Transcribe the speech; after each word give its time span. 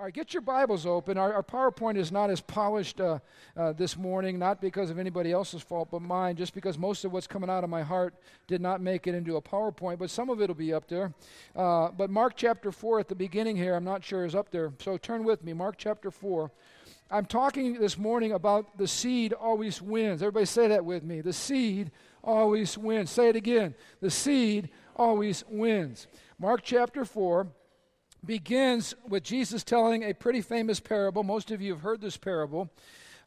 All 0.00 0.06
right, 0.06 0.14
get 0.14 0.32
your 0.32 0.40
Bibles 0.40 0.86
open. 0.86 1.18
Our, 1.18 1.34
our 1.34 1.42
PowerPoint 1.42 1.98
is 1.98 2.10
not 2.10 2.30
as 2.30 2.40
polished 2.40 3.02
uh, 3.02 3.18
uh, 3.54 3.74
this 3.74 3.98
morning, 3.98 4.38
not 4.38 4.58
because 4.58 4.88
of 4.88 4.98
anybody 4.98 5.30
else's 5.30 5.60
fault 5.60 5.90
but 5.90 6.00
mine, 6.00 6.36
just 6.36 6.54
because 6.54 6.78
most 6.78 7.04
of 7.04 7.12
what's 7.12 7.26
coming 7.26 7.50
out 7.50 7.64
of 7.64 7.68
my 7.68 7.82
heart 7.82 8.14
did 8.46 8.62
not 8.62 8.80
make 8.80 9.06
it 9.06 9.14
into 9.14 9.36
a 9.36 9.42
PowerPoint, 9.42 9.98
but 9.98 10.08
some 10.08 10.30
of 10.30 10.40
it 10.40 10.48
will 10.48 10.54
be 10.54 10.72
up 10.72 10.88
there. 10.88 11.12
Uh, 11.54 11.90
but 11.90 12.08
Mark 12.08 12.32
chapter 12.34 12.72
4 12.72 13.00
at 13.00 13.08
the 13.08 13.14
beginning 13.14 13.56
here, 13.56 13.74
I'm 13.74 13.84
not 13.84 14.02
sure 14.02 14.24
is 14.24 14.34
up 14.34 14.50
there. 14.50 14.72
So 14.78 14.96
turn 14.96 15.22
with 15.22 15.44
me, 15.44 15.52
Mark 15.52 15.74
chapter 15.76 16.10
4. 16.10 16.50
I'm 17.10 17.26
talking 17.26 17.74
this 17.74 17.98
morning 17.98 18.32
about 18.32 18.78
the 18.78 18.88
seed 18.88 19.34
always 19.34 19.82
wins. 19.82 20.22
Everybody 20.22 20.46
say 20.46 20.68
that 20.68 20.82
with 20.82 21.04
me. 21.04 21.20
The 21.20 21.34
seed 21.34 21.90
always 22.24 22.78
wins. 22.78 23.10
Say 23.10 23.28
it 23.28 23.36
again. 23.36 23.74
The 24.00 24.10
seed 24.10 24.70
always 24.96 25.44
wins. 25.50 26.06
Mark 26.38 26.62
chapter 26.64 27.04
4 27.04 27.48
begins 28.24 28.94
with 29.08 29.22
Jesus 29.22 29.64
telling 29.64 30.02
a 30.02 30.12
pretty 30.14 30.40
famous 30.40 30.80
parable. 30.80 31.22
Most 31.22 31.50
of 31.50 31.60
you 31.60 31.72
have 31.72 31.82
heard 31.82 32.00
this 32.00 32.16
parable 32.16 32.70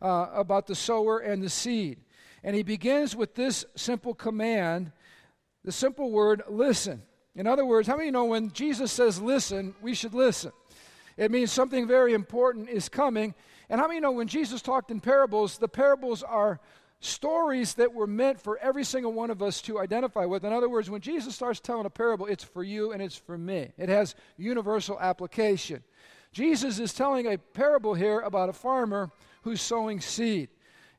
uh, 0.02 0.28
about 0.34 0.68
the 0.68 0.76
sower 0.76 1.20
and 1.20 1.42
the 1.42 1.50
seed. 1.50 2.00
And 2.44 2.56
he 2.56 2.64
begins 2.64 3.16
with 3.16 3.36
this 3.36 3.66
simple 3.76 4.14
command 4.14 4.92
the 5.64 5.72
simple 5.72 6.12
word, 6.12 6.44
listen. 6.50 7.02
In 7.36 7.48
other 7.48 7.66
words, 7.66 7.88
how 7.88 7.96
many 7.96 8.12
know 8.12 8.26
when 8.26 8.52
Jesus 8.52 8.92
says 8.92 9.22
listen, 9.22 9.74
we 9.82 9.94
should 9.94 10.14
listen? 10.14 10.52
It 11.16 11.32
means 11.32 11.52
something 11.52 11.88
very 11.88 12.14
important 12.14 12.70
is 12.70 12.90
coming. 12.90 13.34
And 13.70 13.80
how 13.80 13.88
many 13.88 14.02
know 14.02 14.12
when 14.12 14.28
Jesus 14.28 14.62
talked 14.62 14.92
in 14.92 15.00
parables, 15.00 15.58
the 15.58 15.70
parables 15.70 16.22
are 16.22 16.60
stories 17.04 17.74
that 17.76 17.94
were 17.94 18.08
meant 18.08 18.40
for 18.42 18.58
every 18.60 18.84
single 18.84 19.12
one 19.12 19.30
of 19.30 19.42
us 19.42 19.62
to 19.64 19.80
identify 19.80 20.26
with. 20.26 20.44
In 20.44 20.54
other 20.54 20.70
words, 20.70 20.90
when 20.90 21.02
Jesus 21.02 21.36
starts 21.36 21.60
telling 21.60 21.86
a 21.86 21.90
parable, 21.90 22.26
it's 22.26 22.44
for 22.44 22.64
you 22.64 22.92
and 22.92 23.02
it's 23.02 23.16
for 23.16 23.38
me, 23.38 23.72
it 23.78 23.90
has 23.90 24.16
universal 24.38 25.00
application. 25.00 25.84
Jesus 26.32 26.80
is 26.80 26.94
telling 26.94 27.28
a 27.28 27.38
parable 27.38 27.94
here 27.94 28.20
about 28.22 28.50
a 28.50 28.54
farmer 28.54 29.12
who's 29.44 29.62
sowing 29.62 30.02
seed. 30.02 30.50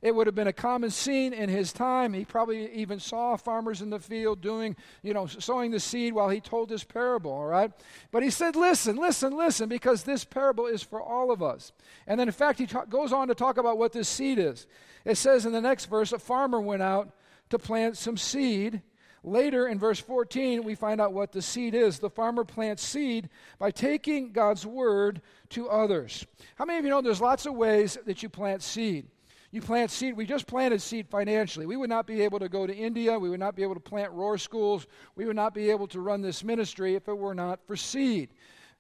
It 0.05 0.15
would 0.15 0.27
have 0.27 0.35
been 0.35 0.49
a 0.49 0.53
common 0.53 0.91
scene 0.91 1.33
in 1.33 1.49
his 1.49 1.73
time. 1.73 2.13
He 2.13 2.27
probably 2.27 2.71
even 2.75 3.01
saw 3.01 3.37
farmers 3.37 3.81
in 3.81 3.89
the 3.89 3.99
field 3.99 4.43
doing, 4.43 4.77
you 5.03 5.15
know, 5.15 5.25
sowing 5.25 5.71
the 5.71 5.81
seed 5.81 6.13
while 6.13 6.29
he 6.29 6.43
told 6.43 6.69
this 6.69 6.85
parable, 6.85 7.33
all 7.33 7.47
right? 7.47 7.73
But 8.13 8.23
he 8.23 8.29
said, 8.29 8.55
listen, 8.55 8.97
listen, 8.97 9.35
listen, 9.35 9.67
because 9.67 10.03
this 10.03 10.23
parable 10.23 10.67
is 10.67 10.83
for 10.83 11.01
all 11.01 11.31
of 11.31 11.43
us. 11.43 11.73
And 12.07 12.21
then, 12.21 12.29
in 12.29 12.33
fact, 12.33 12.59
he 12.59 12.67
ta- 12.67 12.85
goes 12.85 13.15
on 13.15 13.29
to 13.29 13.35
talk 13.35 13.57
about 13.57 13.79
what 13.79 13.93
this 13.93 14.07
seed 14.07 14.39
is. 14.39 14.67
It 15.07 15.17
says 15.17 15.47
in 15.47 15.53
the 15.53 15.63
next 15.63 15.87
verse, 15.87 16.13
a 16.13 16.19
farmer 16.19 16.61
went 16.61 16.83
out 16.83 17.09
to 17.49 17.59
plant 17.59 17.97
some 17.97 18.19
seed. 18.19 18.83
Later 19.23 19.67
in 19.69 19.79
verse 19.79 20.01
14, 20.01 20.65
we 20.65 20.75
find 20.75 21.01
out 21.01 21.15
what 21.15 21.33
the 21.33 21.41
seed 21.41 21.75
is. 21.75 21.99
The 21.99 22.11
farmer 22.11 22.45
plants 22.45 22.83
seed 22.83 23.31
by 23.59 23.71
taking 23.71 24.33
God's 24.33 24.67
word 24.67 25.23
to 25.49 25.71
others. 25.71 26.27
How 26.57 26.67
many 26.67 26.79
of 26.79 26.85
you 26.85 26.91
know 26.91 27.01
there's 27.01 27.23
lots 27.23 27.47
of 27.47 27.55
ways 27.55 27.97
that 28.05 28.23
you 28.23 28.29
plant 28.29 28.63
seed? 28.63 29.07
You 29.55 29.61
plant 29.61 29.93
seed. 29.93 30.17
We 30.17 30.27
just 30.27 30.49
planted 30.49 30.83
seed 30.83 31.07
financially. 31.09 31.65
We 31.65 31.77
would 31.77 31.89
not 31.89 32.09
be 32.09 32.23
able 32.23 32.41
to 32.41 32.49
go 32.49 32.67
to 32.67 32.75
India. 32.75 33.17
We 33.17 33.31
would 33.31 33.39
not 33.39 33.55
be 33.55 33.63
able 33.63 33.75
to 33.75 33.81
plant 33.81 34.11
roar 34.11 34.37
schools. 34.37 34.89
We 35.15 35.27
would 35.27 35.37
not 35.37 35.55
be 35.55 35.71
able 35.71 35.87
to 35.89 36.01
run 36.01 36.23
this 36.23 36.43
ministry 36.43 36.97
if 36.97 37.07
it 37.07 37.17
were 37.17 37.37
not 37.37 37.61
for 37.65 37.77
seed. 37.77 38.31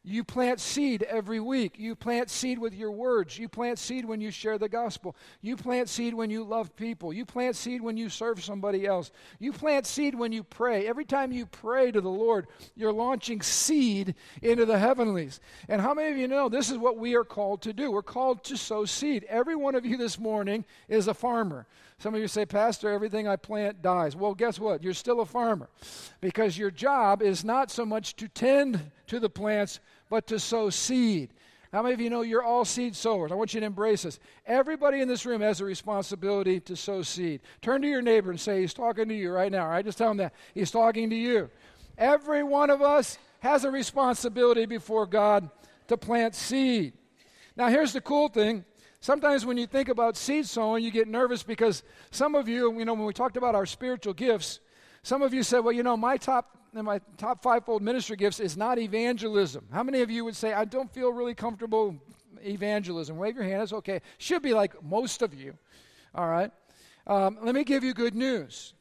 You 0.06 0.22
plant 0.22 0.60
seed 0.60 1.02
every 1.02 1.40
week. 1.40 1.76
You 1.78 1.96
plant 1.96 2.28
seed 2.28 2.58
with 2.58 2.74
your 2.74 2.90
words. 2.90 3.38
You 3.38 3.48
plant 3.48 3.78
seed 3.78 4.04
when 4.04 4.20
you 4.20 4.30
share 4.30 4.58
the 4.58 4.68
gospel. 4.68 5.16
You 5.40 5.56
plant 5.56 5.88
seed 5.88 6.12
when 6.12 6.28
you 6.28 6.44
love 6.44 6.76
people. 6.76 7.10
You 7.10 7.24
plant 7.24 7.56
seed 7.56 7.80
when 7.80 7.96
you 7.96 8.10
serve 8.10 8.44
somebody 8.44 8.86
else. 8.86 9.10
You 9.38 9.50
plant 9.50 9.86
seed 9.86 10.14
when 10.14 10.30
you 10.30 10.42
pray. 10.42 10.86
Every 10.86 11.06
time 11.06 11.32
you 11.32 11.46
pray 11.46 11.90
to 11.90 12.02
the 12.02 12.10
Lord, 12.10 12.48
you're 12.76 12.92
launching 12.92 13.40
seed 13.40 14.14
into 14.42 14.66
the 14.66 14.78
heavenlies. 14.78 15.40
And 15.70 15.80
how 15.80 15.94
many 15.94 16.12
of 16.12 16.18
you 16.18 16.28
know 16.28 16.50
this 16.50 16.68
is 16.68 16.76
what 16.76 16.98
we 16.98 17.14
are 17.14 17.24
called 17.24 17.62
to 17.62 17.72
do? 17.72 17.90
We're 17.90 18.02
called 18.02 18.44
to 18.44 18.58
sow 18.58 18.84
seed. 18.84 19.24
Every 19.26 19.56
one 19.56 19.74
of 19.74 19.86
you 19.86 19.96
this 19.96 20.18
morning 20.18 20.66
is 20.86 21.08
a 21.08 21.14
farmer. 21.14 21.66
Some 21.98 22.14
of 22.14 22.20
you 22.20 22.28
say, 22.28 22.44
Pastor, 22.44 22.90
everything 22.90 23.26
I 23.26 23.36
plant 23.36 23.80
dies. 23.80 24.16
Well, 24.16 24.34
guess 24.34 24.58
what? 24.58 24.82
You're 24.82 24.92
still 24.92 25.20
a 25.20 25.26
farmer 25.26 25.70
because 26.20 26.58
your 26.58 26.70
job 26.70 27.22
is 27.22 27.44
not 27.44 27.70
so 27.70 27.86
much 27.86 28.16
to 28.16 28.28
tend 28.28 28.90
to 29.06 29.20
the 29.20 29.30
plants 29.30 29.80
but 30.08 30.26
to 30.28 30.38
sow 30.38 30.70
seed. 30.70 31.30
How 31.72 31.82
many 31.82 31.94
of 31.94 32.00
you 32.00 32.08
know 32.08 32.22
you're 32.22 32.44
all 32.44 32.64
seed 32.64 32.94
sowers? 32.94 33.32
I 33.32 33.34
want 33.34 33.52
you 33.52 33.58
to 33.58 33.66
embrace 33.66 34.04
this. 34.04 34.20
Everybody 34.46 35.00
in 35.00 35.08
this 35.08 35.26
room 35.26 35.40
has 35.40 35.60
a 35.60 35.64
responsibility 35.64 36.60
to 36.60 36.76
sow 36.76 37.02
seed. 37.02 37.40
Turn 37.62 37.82
to 37.82 37.88
your 37.88 38.00
neighbor 38.00 38.30
and 38.30 38.38
say, 38.38 38.60
He's 38.60 38.72
talking 38.72 39.08
to 39.08 39.14
you 39.14 39.32
right 39.32 39.50
now. 39.50 39.64
All 39.64 39.70
right, 39.70 39.84
just 39.84 39.98
tell 39.98 40.12
him 40.12 40.18
that. 40.18 40.34
He's 40.54 40.70
talking 40.70 41.10
to 41.10 41.16
you. 41.16 41.50
Every 41.98 42.44
one 42.44 42.70
of 42.70 42.80
us 42.80 43.18
has 43.40 43.64
a 43.64 43.70
responsibility 43.70 44.66
before 44.66 45.06
God 45.06 45.50
to 45.88 45.96
plant 45.96 46.36
seed. 46.36 46.92
Now, 47.56 47.68
here's 47.68 47.92
the 47.92 48.00
cool 48.00 48.28
thing. 48.28 48.64
Sometimes 49.00 49.44
when 49.44 49.58
you 49.58 49.66
think 49.66 49.88
about 49.88 50.16
seed 50.16 50.46
sowing, 50.46 50.82
you 50.82 50.90
get 50.90 51.08
nervous 51.08 51.42
because 51.42 51.82
some 52.10 52.34
of 52.34 52.48
you, 52.48 52.72
you 52.78 52.84
know, 52.84 52.94
when 52.94 53.04
we 53.04 53.12
talked 53.12 53.36
about 53.36 53.54
our 53.54 53.66
spiritual 53.66 54.14
gifts, 54.14 54.60
some 55.04 55.20
of 55.20 55.34
you 55.34 55.42
said, 55.42 55.58
well, 55.60 55.72
you 55.74 55.82
know, 55.82 55.98
my 55.98 56.16
top 56.16 56.58
my 56.72 56.98
top 57.18 57.42
fivefold 57.42 57.82
ministry 57.82 58.16
gifts 58.16 58.40
is 58.40 58.56
not 58.56 58.78
evangelism. 58.78 59.66
How 59.70 59.82
many 59.82 60.00
of 60.00 60.10
you 60.10 60.24
would 60.24 60.34
say, 60.34 60.54
I 60.54 60.64
don't 60.64 60.92
feel 60.92 61.12
really 61.12 61.34
comfortable 61.34 61.94
evangelism? 62.42 63.16
Wave 63.18 63.36
your 63.36 63.44
hand. 63.44 63.62
It's 63.62 63.72
okay. 63.74 64.00
Should 64.16 64.42
be 64.42 64.54
like 64.54 64.82
most 64.82 65.20
of 65.20 65.34
you. 65.34 65.56
All 66.14 66.26
right. 66.26 66.50
Um, 67.06 67.38
let 67.42 67.54
me 67.54 67.64
give 67.64 67.84
you 67.84 67.92
good 67.92 68.14
news. 68.14 68.72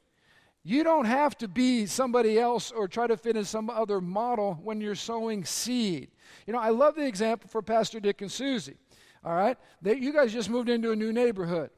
You 0.63 0.85
don't 0.85 1.05
have 1.05 1.37
to 1.39 1.49
be 1.49 1.85
somebody 1.85 2.39
else 2.39 2.71
or 2.71 2.87
try 2.87 3.05
to 3.05 3.17
fit 3.17 3.35
in 3.35 3.43
some 3.43 3.69
other 3.69 3.99
model 3.99 4.57
when 4.63 4.79
you're 4.79 4.95
sowing 4.95 5.43
seed. 5.43 6.09
You 6.47 6.53
know, 6.53 6.59
I 6.59 6.69
love 6.69 6.95
the 6.95 7.05
example 7.05 7.49
for 7.49 7.61
Pastor 7.61 7.99
Dick 7.99 8.21
and 8.21 8.31
Susie. 8.31 8.77
All 9.25 9.35
right? 9.35 9.57
They, 9.81 9.97
you 9.97 10.13
guys 10.13 10.31
just 10.31 10.49
moved 10.49 10.69
into 10.69 10.93
a 10.93 10.95
new 10.95 11.11
neighborhood 11.11 11.69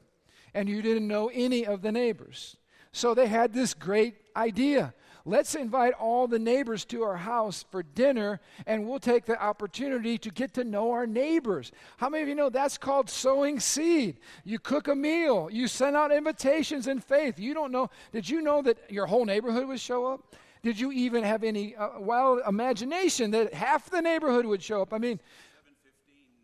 and 0.54 0.68
you 0.68 0.82
didn't 0.82 1.08
know 1.08 1.30
any 1.34 1.66
of 1.66 1.82
the 1.82 1.90
neighbors. 1.90 2.56
So 2.92 3.12
they 3.12 3.26
had 3.26 3.52
this 3.52 3.74
great 3.74 4.14
idea. 4.36 4.94
Let's 5.24 5.56
invite 5.56 5.92
all 5.94 6.28
the 6.28 6.38
neighbors 6.38 6.84
to 6.86 7.02
our 7.02 7.16
house 7.16 7.64
for 7.70 7.82
dinner, 7.82 8.40
and 8.64 8.86
we'll 8.86 9.00
take 9.00 9.24
the 9.24 9.40
opportunity 9.42 10.18
to 10.18 10.30
get 10.30 10.54
to 10.54 10.62
know 10.62 10.92
our 10.92 11.04
neighbors. 11.04 11.72
How 11.96 12.08
many 12.08 12.22
of 12.22 12.28
you 12.28 12.36
know 12.36 12.48
that's 12.48 12.78
called 12.78 13.10
sowing 13.10 13.58
seed? 13.58 14.20
You 14.44 14.60
cook 14.60 14.86
a 14.86 14.94
meal, 14.94 15.48
you 15.50 15.66
send 15.66 15.96
out 15.96 16.12
invitations 16.12 16.86
in 16.86 17.00
faith. 17.00 17.40
You 17.40 17.54
don't 17.54 17.72
know, 17.72 17.90
did 18.12 18.28
you 18.28 18.40
know 18.40 18.62
that 18.62 18.78
your 18.88 19.06
whole 19.06 19.24
neighborhood 19.24 19.66
would 19.66 19.80
show 19.80 20.06
up? 20.06 20.36
Did 20.62 20.78
you 20.78 20.92
even 20.92 21.24
have 21.24 21.42
any 21.42 21.74
uh, 21.74 21.98
wild 21.98 22.40
imagination 22.46 23.32
that 23.32 23.52
half 23.52 23.90
the 23.90 24.00
neighborhood 24.00 24.46
would 24.46 24.62
show 24.62 24.82
up? 24.82 24.92
I 24.92 24.98
mean, 24.98 25.18
7:15, 25.18 25.24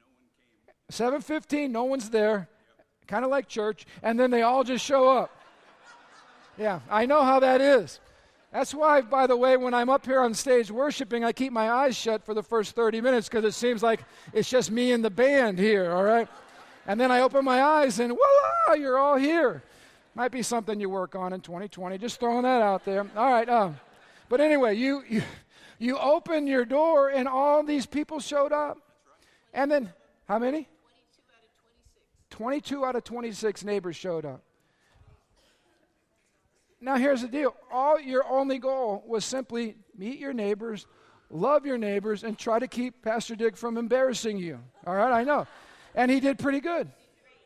no 0.00 0.06
one 0.06 0.16
came. 0.56 0.82
Seven 0.90 1.20
fifteen, 1.20 1.72
no 1.72 1.84
one's 1.84 2.10
there. 2.10 2.48
Kind 3.06 3.24
of 3.24 3.30
like 3.30 3.48
church, 3.48 3.86
and 4.02 4.18
then 4.18 4.30
they 4.30 4.42
all 4.42 4.64
just 4.64 4.84
show 4.84 5.08
up. 5.08 5.41
Yeah, 6.58 6.80
I 6.90 7.06
know 7.06 7.22
how 7.22 7.40
that 7.40 7.60
is. 7.60 8.00
That's 8.52 8.74
why, 8.74 9.00
by 9.00 9.26
the 9.26 9.36
way, 9.36 9.56
when 9.56 9.72
I'm 9.72 9.88
up 9.88 10.04
here 10.04 10.20
on 10.20 10.34
stage 10.34 10.70
worshiping, 10.70 11.24
I 11.24 11.32
keep 11.32 11.52
my 11.52 11.70
eyes 11.70 11.96
shut 11.96 12.22
for 12.22 12.34
the 12.34 12.42
first 12.42 12.74
30 12.74 13.00
minutes 13.00 13.28
because 13.28 13.44
it 13.46 13.54
seems 13.54 13.82
like 13.82 14.04
it's 14.34 14.50
just 14.50 14.70
me 14.70 14.92
and 14.92 15.02
the 15.02 15.10
band 15.10 15.58
here, 15.58 15.90
all 15.90 16.04
right? 16.04 16.28
And 16.86 17.00
then 17.00 17.10
I 17.10 17.20
open 17.20 17.44
my 17.44 17.62
eyes 17.62 17.98
and 17.98 18.12
voila, 18.12 18.76
you're 18.76 18.98
all 18.98 19.16
here. 19.16 19.62
Might 20.14 20.32
be 20.32 20.42
something 20.42 20.78
you 20.78 20.90
work 20.90 21.14
on 21.14 21.32
in 21.32 21.40
2020. 21.40 21.96
Just 21.96 22.20
throwing 22.20 22.42
that 22.42 22.60
out 22.60 22.84
there. 22.84 23.06
All 23.16 23.32
right. 23.32 23.48
Um, 23.48 23.80
but 24.28 24.42
anyway, 24.42 24.76
you, 24.76 25.02
you, 25.08 25.22
you 25.78 25.98
open 25.98 26.46
your 26.46 26.66
door 26.66 27.08
and 27.08 27.26
all 27.26 27.62
these 27.62 27.86
people 27.86 28.20
showed 28.20 28.52
up. 28.52 28.78
And 29.54 29.70
then, 29.70 29.90
how 30.28 30.38
many? 30.38 30.68
22 32.30 32.84
out 32.84 32.96
of 32.96 33.04
26 33.04 33.64
neighbors 33.64 33.96
showed 33.96 34.26
up. 34.26 34.42
Now, 36.82 36.96
here's 36.96 37.22
the 37.22 37.28
deal 37.28 37.54
all 37.70 37.98
your 38.00 38.26
only 38.26 38.58
goal 38.58 39.04
was 39.06 39.24
simply 39.24 39.76
meet 39.96 40.18
your 40.18 40.32
neighbors, 40.32 40.86
love 41.30 41.64
your 41.64 41.78
neighbors, 41.78 42.24
and 42.24 42.36
try 42.36 42.58
to 42.58 42.66
keep 42.66 43.02
Pastor 43.02 43.36
Dick 43.36 43.56
from 43.56 43.78
embarrassing 43.78 44.36
you. 44.36 44.58
All 44.84 44.96
right, 44.96 45.12
I 45.12 45.22
know. 45.22 45.46
And 45.94 46.10
he 46.10 46.18
did 46.18 46.40
pretty 46.40 46.58
good. 46.60 46.90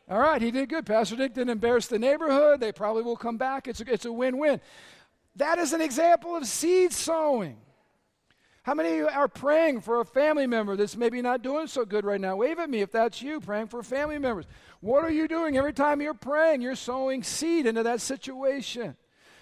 All 0.09 0.17
right, 0.17 0.41
he 0.41 0.49
did 0.49 0.69
good. 0.69 0.87
Pastor 0.87 1.15
Dick 1.15 1.35
didn't 1.35 1.51
embarrass 1.51 1.85
the 1.85 1.99
neighborhood. 1.99 2.59
They 2.59 2.71
probably 2.71 3.03
will 3.03 3.15
come 3.15 3.37
back. 3.37 3.67
It's 3.67 3.79
a, 3.79 3.93
it's 3.93 4.05
a 4.05 4.11
win 4.11 4.39
win. 4.39 4.59
That 5.35 5.59
is 5.59 5.71
an 5.71 5.81
example 5.81 6.35
of 6.35 6.47
seed 6.47 6.91
sowing. 6.91 7.57
How 8.63 8.73
many 8.73 8.89
of 8.89 8.95
you 8.95 9.07
are 9.07 9.27
praying 9.27 9.81
for 9.81 10.01
a 10.01 10.05
family 10.05 10.47
member 10.47 10.75
that's 10.75 10.97
maybe 10.97 11.21
not 11.21 11.43
doing 11.43 11.67
so 11.67 11.85
good 11.85 12.05
right 12.05 12.19
now? 12.19 12.37
Wave 12.37 12.57
at 12.57 12.69
me 12.69 12.81
if 12.81 12.91
that's 12.91 13.21
you, 13.21 13.39
praying 13.39 13.67
for 13.67 13.83
family 13.83 14.17
members. 14.17 14.45
What 14.81 15.03
are 15.03 15.11
you 15.11 15.27
doing 15.27 15.57
every 15.57 15.73
time 15.73 16.01
you're 16.01 16.15
praying? 16.15 16.61
You're 16.61 16.75
sowing 16.75 17.21
seed 17.21 17.67
into 17.67 17.83
that 17.83 18.01
situation. 18.01 18.97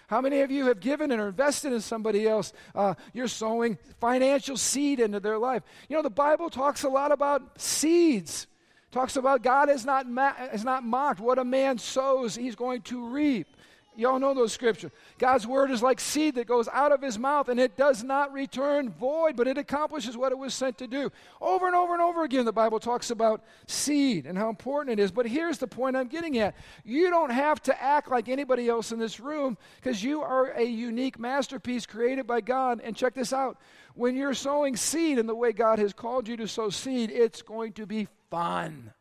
How 0.08 0.22
many 0.22 0.42
of 0.42 0.52
you 0.52 0.68
have 0.68 0.80
given 0.80 1.12
and 1.12 1.22
invested 1.22 1.74
in 1.74 1.82
somebody 1.82 2.28
else? 2.28 2.54
Uh, 2.74 2.94
you're 3.14 3.28
sowing 3.28 3.78
financial 4.00 4.58
seed 4.58 5.00
into 5.00 5.20
their 5.20 5.38
life. 5.38 5.64
You 5.90 5.96
know, 5.96 6.04
the 6.04 6.10
Bible 6.10 6.50
talks 6.50 6.84
a 6.84 6.90
lot 6.90 7.12
about 7.12 7.60
seeds. 7.60 8.48
Talks 8.92 9.16
about 9.16 9.42
God 9.42 9.70
is 9.70 9.86
not, 9.86 10.08
ma- 10.08 10.36
is 10.54 10.64
not 10.64 10.84
mocked. 10.84 11.20
What 11.20 11.40
a 11.40 11.44
man 11.44 11.78
sows, 11.78 12.36
he's 12.36 12.56
going 12.56 12.82
to 12.84 13.08
reap. 13.08 13.48
Y'all 13.98 14.20
know 14.20 14.34
those 14.34 14.54
scriptures. 14.54 14.92
God's 15.18 15.48
word 15.48 15.72
is 15.72 15.82
like 15.82 16.00
seed 16.00 16.36
that 16.36 16.48
goes 16.48 16.68
out 16.68 16.92
of 16.92 17.02
his 17.02 17.18
mouth 17.18 17.50
and 17.50 17.60
it 17.60 17.78
does 17.78 18.04
not 18.04 18.34
return 18.34 18.90
void, 18.90 19.36
but 19.36 19.48
it 19.48 19.58
accomplishes 19.58 20.18
what 20.18 20.32
it 20.32 20.38
was 20.38 20.54
sent 20.54 20.78
to 20.80 20.88
do. 20.88 21.12
Over 21.42 21.68
and 21.68 21.76
over 21.76 21.94
and 21.94 22.02
over 22.02 22.24
again, 22.24 22.46
the 22.46 22.52
Bible 22.52 22.80
talks 22.80 23.12
about 23.12 23.44
seed 23.68 24.26
and 24.26 24.38
how 24.38 24.50
important 24.50 25.00
it 25.00 25.02
is. 25.02 25.12
But 25.12 25.28
here's 25.28 25.58
the 25.58 25.68
point 25.68 25.96
I'm 25.96 26.08
getting 26.08 26.38
at 26.40 26.56
you 26.84 27.10
don't 27.10 27.32
have 27.32 27.62
to 27.64 27.82
act 27.82 28.10
like 28.10 28.30
anybody 28.30 28.68
else 28.68 28.92
in 28.92 29.00
this 29.00 29.20
room 29.20 29.58
because 29.78 30.04
you 30.04 30.22
are 30.22 30.52
a 30.52 30.64
unique 30.64 31.18
masterpiece 31.18 31.86
created 31.86 32.28
by 32.28 32.42
God. 32.42 32.82
And 32.84 32.96
check 32.96 33.14
this 33.14 33.34
out 33.34 33.58
when 33.96 34.16
you're 34.16 34.34
sowing 34.34 34.76
seed 34.76 35.18
in 35.18 35.26
the 35.26 35.36
way 35.36 35.54
God 35.54 35.80
has 35.80 35.94
called 35.94 36.28
you 36.28 36.38
to 36.38 36.48
sow 36.48 36.70
seed, 36.70 37.10
it's 37.12 37.42
going 37.42 37.74
to 37.74 37.86
be 37.86 38.08
fun. 38.30 38.94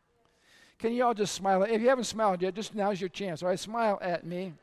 Can 0.79 0.93
you 0.93 1.03
all 1.03 1.13
just 1.13 1.35
smile? 1.35 1.63
If 1.63 1.81
you 1.81 1.89
haven't 1.89 2.05
smiled 2.05 2.41
yet, 2.41 2.55
just 2.55 2.75
now's 2.75 2.99
your 2.99 3.09
chance. 3.09 3.43
All 3.43 3.49
right, 3.49 3.59
smile 3.59 3.99
at 4.01 4.25
me. 4.25 4.53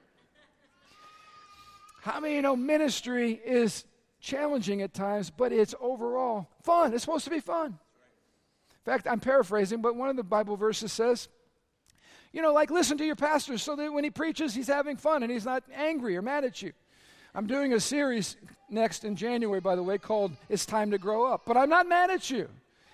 How 2.03 2.19
many 2.19 2.35
you 2.35 2.43
know 2.43 2.57
ministry 2.57 3.41
is 3.45 3.85
challenging 4.21 4.83
at 4.83 4.93
times, 4.93 5.31
but 5.31 5.53
it's 5.53 5.73
overall 5.81 6.49
fun? 6.65 6.93
It's 6.93 7.05
supposed 7.05 7.25
to 7.27 7.31
be 7.31 7.39
fun. 7.39 7.67
In 7.69 8.85
fact, 8.85 9.07
I'm 9.07 9.21
paraphrasing, 9.21 9.81
but 9.81 9.95
one 9.95 10.09
of 10.09 10.17
the 10.17 10.25
Bible 10.25 10.57
verses 10.57 10.91
says, 10.91 11.29
you 12.33 12.43
know, 12.43 12.53
like 12.53 12.73
listen 12.73 12.99
to 12.99 13.05
your 13.05 13.15
pastor 13.15 13.57
so 13.57 13.77
that 13.77 13.93
when 13.93 14.03
he 14.03 14.11
preaches, 14.11 14.53
he's 14.53 14.67
having 14.67 14.97
fun 14.97 15.23
and 15.23 15.31
he's 15.31 15.45
not 15.45 15.63
angry 15.73 16.17
or 16.17 16.23
mad 16.23 16.43
at 16.45 16.61
you. 16.61 16.73
I'm 17.37 17.47
doing 17.47 17.73
a 17.73 17.79
series 17.79 18.37
next 18.69 19.05
in 19.05 19.15
January, 19.15 19.61
by 19.61 19.77
the 19.77 19.83
way, 19.85 19.97
called 19.97 20.33
It's 20.49 20.67
Time 20.67 20.91
to 20.91 20.99
Grow 20.99 21.33
Up. 21.33 21.43
But 21.47 21.57
I'm 21.57 21.69
not 21.69 21.89
mad 21.89 22.11
at 22.11 22.29
you. 22.31 22.49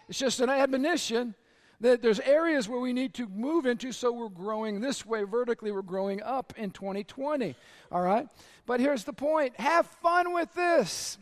It's 0.07 0.19
just 0.19 0.41
an 0.41 0.51
admonition 0.51 1.35
that 1.81 2.03
there's 2.03 2.21
areas 2.21 2.69
where 2.69 2.81
we 2.81 2.93
need 2.93 3.15
to 3.15 3.27
move 3.29 3.67
into 3.67 3.93
so 3.93 4.13
we're 4.13 4.29
growing 4.29 4.81
this 4.81 5.07
way 5.07 5.23
vertically 5.23 5.71
we're 5.71 5.83
growing 5.83 6.23
up 6.23 6.53
in 6.57 6.71
2020 6.71 7.55
all 7.93 8.03
right 8.03 8.27
but 8.69 8.79
here's 8.79 9.03
the 9.03 9.13
point 9.13 9.59
have 9.59 9.87
fun 9.87 10.33
with 10.33 10.55
this 10.55 11.19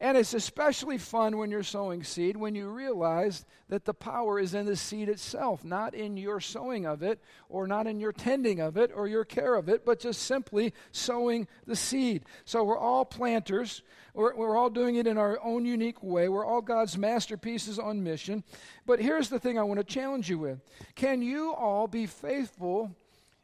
and 0.00 0.18
it's 0.18 0.34
especially 0.34 0.98
fun 0.98 1.38
when 1.38 1.50
you're 1.50 1.62
sowing 1.62 2.02
seed 2.02 2.36
when 2.36 2.54
you 2.54 2.68
realize 2.68 3.46
that 3.68 3.84
the 3.84 3.94
power 3.94 4.38
is 4.38 4.52
in 4.52 4.66
the 4.66 4.76
seed 4.76 5.08
itself, 5.08 5.64
not 5.64 5.94
in 5.94 6.16
your 6.16 6.40
sowing 6.40 6.84
of 6.84 7.02
it, 7.02 7.20
or 7.48 7.66
not 7.66 7.86
in 7.86 8.00
your 8.00 8.12
tending 8.12 8.60
of 8.60 8.76
it, 8.76 8.90
or 8.94 9.08
your 9.08 9.24
care 9.24 9.54
of 9.54 9.68
it, 9.68 9.86
but 9.86 10.00
just 10.00 10.22
simply 10.22 10.74
sowing 10.92 11.48
the 11.66 11.76
seed. 11.76 12.24
So 12.44 12.64
we're 12.64 12.78
all 12.78 13.04
planters. 13.04 13.82
We're, 14.12 14.34
we're 14.34 14.56
all 14.56 14.68
doing 14.68 14.96
it 14.96 15.06
in 15.06 15.16
our 15.16 15.38
own 15.42 15.64
unique 15.64 16.02
way. 16.02 16.28
We're 16.28 16.44
all 16.44 16.60
God's 16.60 16.98
masterpieces 16.98 17.78
on 17.78 18.04
mission. 18.04 18.44
But 18.84 19.00
here's 19.00 19.30
the 19.30 19.38
thing 19.38 19.58
I 19.58 19.62
want 19.62 19.78
to 19.78 19.84
challenge 19.84 20.28
you 20.28 20.38
with 20.38 20.60
Can 20.96 21.22
you 21.22 21.54
all 21.54 21.86
be 21.86 22.06
faithful 22.06 22.94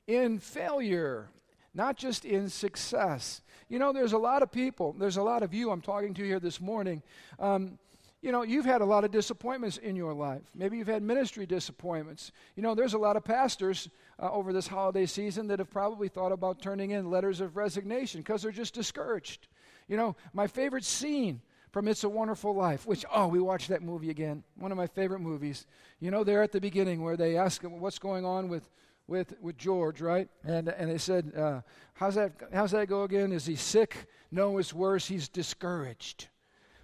in 0.07 0.39
failure? 0.39 1.31
Not 1.75 1.97
just 1.97 2.25
in 2.25 2.49
success. 2.49 3.43
You 3.69 3.79
know, 3.79 3.93
there's 3.93 4.13
a 4.13 4.19
lot 4.19 4.43
of 4.43 4.51
people, 4.51 4.95
there's 4.99 5.17
a 5.17 5.23
lot 5.23 5.43
of 5.43 5.55
you 5.55 5.71
I'm 5.71 5.81
talking 5.81 6.15
to 6.15 6.25
here 6.25 6.41
this 6.41 6.61
morning. 6.61 7.03
Um, 7.39 7.79
you 8.23 8.33
know, 8.33 8.43
you've 8.43 8.67
had 8.67 8.83
a 8.83 8.85
lot 8.85 9.05
of 9.05 9.11
disappointments 9.11 9.79
in 9.79 9.97
your 9.97 10.13
life. 10.13 10.43
Maybe 10.55 10.77
you've 10.77 10.87
had 10.89 11.03
ministry 11.03 11.47
disappointments. 11.47 12.33
You 12.55 12.63
know, 12.63 12.75
there's 12.75 12.93
a 12.93 12.99
lot 12.99 13.17
of 13.17 13.25
pastors 13.25 13.89
uh, 14.21 14.31
over 14.31 14.53
this 14.53 14.67
holiday 14.67 15.07
season 15.07 15.47
that 15.47 15.59
have 15.59 15.71
probably 15.71 16.09
thought 16.09 16.33
about 16.33 16.61
turning 16.61 16.91
in 16.91 17.11
letters 17.11 17.41
of 17.41 17.57
resignation 17.57 18.21
because 18.21 18.43
they're 18.43 18.53
just 18.53 18.75
discouraged. 18.75 19.49
You 19.89 19.97
know, 19.97 20.17
my 20.35 20.47
favorite 20.47 20.85
scene 20.85 21.41
from 21.71 21.89
It's 21.89 22.05
a 22.05 22.09
Wonderful 22.09 22.55
Life, 22.55 22.87
which, 22.87 23.07
oh, 23.15 23.29
we 23.29 23.41
watched 23.41 23.69
that 23.69 23.83
movie 23.83 24.11
again. 24.11 24.43
One 24.57 24.73
of 24.73 24.77
my 24.77 24.89
favorite 24.89 25.21
movies. 25.21 25.67
You 26.01 26.11
know, 26.11 26.23
there 26.23 26.43
at 26.43 26.53
the 26.53 26.61
beginning 26.61 27.03
where 27.03 27.17
they 27.17 27.39
ask 27.39 27.63
what's 27.63 27.99
going 27.99 28.27
on 28.27 28.49
with 28.49 28.69
with, 29.11 29.35
with 29.43 29.59
George, 29.59 30.01
right? 30.01 30.29
And, 30.45 30.69
and 30.69 30.89
they 30.89 30.97
said, 30.97 31.33
uh, 31.37 31.61
how's, 31.95 32.15
that, 32.15 32.33
how's 32.55 32.71
that 32.71 32.89
go 32.89 33.03
again? 33.03 33.33
Is 33.33 33.45
he 33.45 33.57
sick? 33.57 34.07
No, 34.31 34.57
it's 34.59 34.73
worse. 34.73 35.07
He's 35.07 35.29
discouraged. 35.29 36.29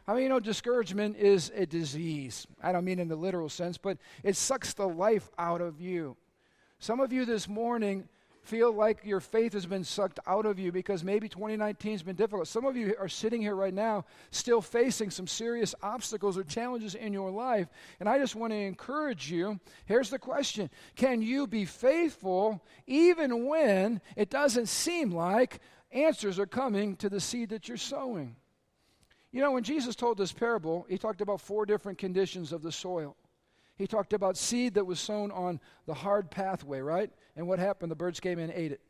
I 0.09 0.15
mean, 0.15 0.25
you 0.25 0.29
know, 0.29 0.41
discouragement 0.41 1.17
is 1.17 1.53
a 1.55 1.67
disease. 1.67 2.47
I 2.61 2.73
don't 2.73 2.85
mean 2.85 2.99
in 2.99 3.09
the 3.09 3.17
literal 3.17 3.49
sense, 3.49 3.79
but 3.79 3.99
it 4.25 4.37
sucks 4.37 4.75
the 4.75 4.89
life 4.89 5.31
out 5.39 5.61
of 5.61 5.81
you. 5.81 6.17
Some 6.81 7.01
of 7.01 7.13
you 7.13 7.25
this 7.25 7.49
morning 7.49 8.09
feel 8.47 8.73
like 8.73 9.01
your 9.05 9.21
faith 9.21 9.53
has 9.53 9.67
been 9.67 9.85
sucked 9.85 10.21
out 10.27 10.47
of 10.47 10.59
you 10.59 10.71
because 10.71 11.03
maybe 11.03 11.29
2019 11.29 11.93
has 11.93 12.03
been 12.03 12.17
difficult. 12.17 12.47
Some 12.47 12.65
of 12.65 12.77
you 12.77 12.95
are 12.99 13.09
sitting 13.09 13.43
here 13.43 13.57
right 13.57 13.75
now 13.75 14.05
still 14.31 14.61
facing 14.61 15.11
some 15.11 15.27
serious 15.27 15.75
obstacles 15.83 16.39
or 16.39 16.45
challenges 16.45 16.95
in 16.95 17.13
your 17.13 17.31
life. 17.31 17.69
And 17.99 18.09
I 18.09 18.19
just 18.19 18.37
want 18.37 18.53
to 18.53 18.57
encourage 18.57 19.31
you. 19.31 19.59
Here's 19.87 20.11
the 20.11 20.19
question 20.19 20.71
Can 20.95 21.23
you 21.23 21.47
be 21.47 21.65
faithful 21.65 22.65
even 22.87 23.47
when 23.47 24.01
it 24.15 24.31
doesn't 24.31 24.67
seem 24.67 25.11
like 25.11 25.61
answers 25.91 26.39
are 26.39 26.47
coming 26.47 26.97
to 26.97 27.09
the 27.09 27.21
seed 27.21 27.51
that 27.51 27.69
you're 27.69 27.77
sowing? 27.77 28.37
You 29.33 29.41
know, 29.41 29.53
when 29.53 29.65
Jesus 29.65 29.97
told 29.97 30.17
this 30.17 30.33
parable, 30.33 30.87
he 30.89 30.97
talked 30.97 31.21
about 31.21 31.41
four 31.41 31.67
different 31.67 31.99
conditions 31.99 32.53
of 32.53 32.63
the 32.63 32.73
soil. 32.73 33.17
He 33.77 33.87
talked 33.87 34.13
about 34.13 34.37
seed 34.37 34.75
that 34.75 34.85
was 34.85 34.99
sown 34.99 35.31
on 35.31 35.61
the 35.87 35.95
hard 35.95 36.31
pathway, 36.31 36.81
right? 36.81 37.11
And 37.37 37.47
what 37.47 37.59
happened? 37.59 37.91
The 37.91 37.97
birds 37.97 38.21
came 38.21 38.39
in 38.39 38.51
and 38.51 38.59
ate 38.59 38.73
it. 38.73 38.81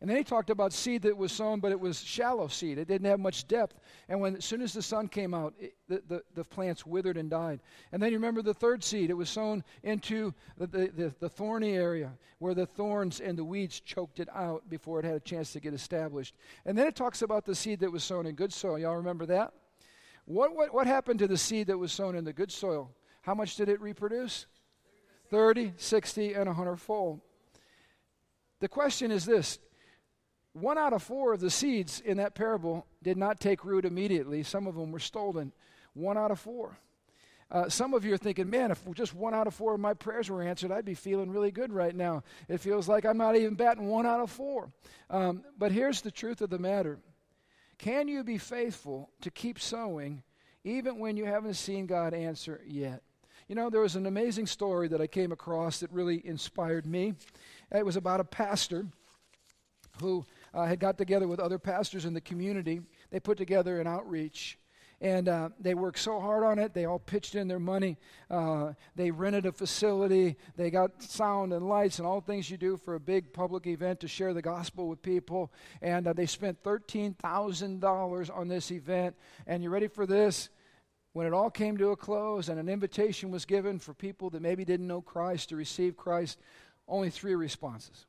And 0.00 0.08
then 0.08 0.16
he 0.16 0.24
talked 0.24 0.48
about 0.48 0.72
seed 0.72 1.02
that 1.02 1.14
was 1.14 1.30
sown, 1.30 1.60
but 1.60 1.72
it 1.72 1.78
was 1.78 2.00
shallow 2.02 2.48
seed. 2.48 2.78
It 2.78 2.88
didn't 2.88 3.06
have 3.06 3.20
much 3.20 3.46
depth. 3.46 3.78
And 4.08 4.18
when 4.18 4.36
as 4.36 4.46
soon 4.46 4.62
as 4.62 4.72
the 4.72 4.80
sun 4.80 5.08
came 5.08 5.34
out, 5.34 5.52
it, 5.58 5.74
the, 5.88 6.02
the, 6.08 6.22
the, 6.34 6.44
plants 6.44 6.86
withered 6.86 7.18
and 7.18 7.28
died. 7.28 7.60
And 7.92 8.02
then 8.02 8.10
you 8.10 8.16
remember 8.16 8.40
the 8.40 8.54
third 8.54 8.82
seed. 8.82 9.10
It 9.10 9.14
was 9.14 9.28
sown 9.28 9.62
into 9.82 10.32
the, 10.56 10.66
the, 10.66 11.14
the 11.20 11.28
thorny 11.28 11.72
area 11.72 12.12
where 12.38 12.54
the 12.54 12.64
thorns 12.64 13.20
and 13.20 13.36
the 13.36 13.44
weeds 13.44 13.78
choked 13.80 14.20
it 14.20 14.28
out 14.34 14.70
before 14.70 15.00
it 15.00 15.04
had 15.04 15.16
a 15.16 15.20
chance 15.20 15.52
to 15.52 15.60
get 15.60 15.74
established. 15.74 16.34
And 16.64 16.78
then 16.78 16.86
it 16.86 16.96
talks 16.96 17.20
about 17.20 17.44
the 17.44 17.54
seed 17.54 17.80
that 17.80 17.92
was 17.92 18.02
sown 18.02 18.24
in 18.24 18.34
good 18.34 18.54
soil. 18.54 18.78
Y'all 18.78 18.96
remember 18.96 19.26
that? 19.26 19.52
What, 20.24 20.56
what, 20.56 20.72
what 20.72 20.86
happened 20.86 21.18
to 21.18 21.28
the 21.28 21.36
seed 21.36 21.66
that 21.66 21.76
was 21.76 21.92
sown 21.92 22.16
in 22.16 22.24
the 22.24 22.32
good 22.32 22.50
soil? 22.50 22.90
How 23.22 23.34
much 23.34 23.56
did 23.56 23.68
it 23.68 23.80
reproduce? 23.80 24.46
30, 25.30 25.74
60, 25.76 26.34
and 26.34 26.46
100 26.46 26.76
fold. 26.76 27.20
The 28.60 28.68
question 28.68 29.10
is 29.10 29.24
this 29.24 29.58
one 30.52 30.78
out 30.78 30.92
of 30.92 31.02
four 31.02 31.32
of 31.32 31.40
the 31.40 31.50
seeds 31.50 32.00
in 32.00 32.16
that 32.16 32.34
parable 32.34 32.86
did 33.02 33.16
not 33.16 33.40
take 33.40 33.64
root 33.64 33.84
immediately. 33.84 34.42
Some 34.42 34.66
of 34.66 34.74
them 34.74 34.90
were 34.90 34.98
stolen. 34.98 35.52
One 35.94 36.18
out 36.18 36.30
of 36.30 36.40
four. 36.40 36.76
Uh, 37.50 37.68
some 37.68 37.94
of 37.94 38.04
you 38.04 38.14
are 38.14 38.18
thinking, 38.18 38.48
man, 38.48 38.70
if 38.70 38.80
just 38.94 39.14
one 39.14 39.34
out 39.34 39.46
of 39.46 39.54
four 39.54 39.74
of 39.74 39.80
my 39.80 39.92
prayers 39.92 40.30
were 40.30 40.42
answered, 40.42 40.70
I'd 40.70 40.84
be 40.84 40.94
feeling 40.94 41.30
really 41.30 41.50
good 41.50 41.72
right 41.72 41.94
now. 41.94 42.22
It 42.48 42.58
feels 42.58 42.88
like 42.88 43.04
I'm 43.04 43.16
not 43.16 43.36
even 43.36 43.54
batting 43.54 43.88
one 43.88 44.06
out 44.06 44.20
of 44.20 44.30
four. 44.30 44.70
Um, 45.08 45.42
but 45.58 45.72
here's 45.72 46.00
the 46.00 46.12
truth 46.12 46.40
of 46.42 46.50
the 46.50 46.58
matter 46.58 46.98
Can 47.78 48.08
you 48.08 48.22
be 48.22 48.38
faithful 48.38 49.10
to 49.22 49.30
keep 49.30 49.58
sowing 49.58 50.22
even 50.62 50.98
when 50.98 51.16
you 51.16 51.24
haven't 51.24 51.54
seen 51.54 51.86
God 51.86 52.14
answer 52.14 52.60
yet? 52.66 53.02
You 53.50 53.56
know, 53.56 53.68
there 53.68 53.80
was 53.80 53.96
an 53.96 54.06
amazing 54.06 54.46
story 54.46 54.86
that 54.86 55.00
I 55.00 55.08
came 55.08 55.32
across 55.32 55.80
that 55.80 55.90
really 55.90 56.24
inspired 56.24 56.86
me. 56.86 57.14
It 57.74 57.84
was 57.84 57.96
about 57.96 58.20
a 58.20 58.24
pastor 58.24 58.86
who 60.00 60.24
uh, 60.54 60.66
had 60.66 60.78
got 60.78 60.96
together 60.96 61.26
with 61.26 61.40
other 61.40 61.58
pastors 61.58 62.04
in 62.04 62.14
the 62.14 62.20
community. 62.20 62.80
They 63.10 63.18
put 63.18 63.36
together 63.36 63.80
an 63.80 63.88
outreach. 63.88 64.56
And 65.00 65.28
uh, 65.28 65.48
they 65.58 65.74
worked 65.74 65.98
so 65.98 66.20
hard 66.20 66.44
on 66.44 66.60
it. 66.60 66.74
They 66.74 66.84
all 66.84 67.00
pitched 67.00 67.34
in 67.34 67.48
their 67.48 67.58
money. 67.58 67.98
Uh, 68.30 68.74
they 68.94 69.10
rented 69.10 69.46
a 69.46 69.52
facility. 69.52 70.36
They 70.56 70.70
got 70.70 71.02
sound 71.02 71.52
and 71.52 71.68
lights 71.68 71.98
and 71.98 72.06
all 72.06 72.20
things 72.20 72.48
you 72.52 72.56
do 72.56 72.76
for 72.76 72.94
a 72.94 73.00
big 73.00 73.32
public 73.32 73.66
event 73.66 73.98
to 74.00 74.06
share 74.06 74.32
the 74.32 74.42
gospel 74.42 74.86
with 74.86 75.02
people. 75.02 75.52
And 75.82 76.06
uh, 76.06 76.12
they 76.12 76.26
spent 76.26 76.62
$13,000 76.62 78.36
on 78.36 78.46
this 78.46 78.70
event. 78.70 79.16
And 79.48 79.64
you 79.64 79.70
ready 79.70 79.88
for 79.88 80.06
this? 80.06 80.50
When 81.12 81.26
it 81.26 81.32
all 81.32 81.50
came 81.50 81.76
to 81.78 81.90
a 81.90 81.96
close 81.96 82.48
and 82.48 82.60
an 82.60 82.68
invitation 82.68 83.30
was 83.30 83.44
given 83.44 83.78
for 83.78 83.94
people 83.94 84.30
that 84.30 84.42
maybe 84.42 84.64
didn't 84.64 84.86
know 84.86 85.00
Christ 85.00 85.48
to 85.48 85.56
receive 85.56 85.96
Christ, 85.96 86.38
only 86.86 87.10
three 87.10 87.34
responses. 87.34 88.06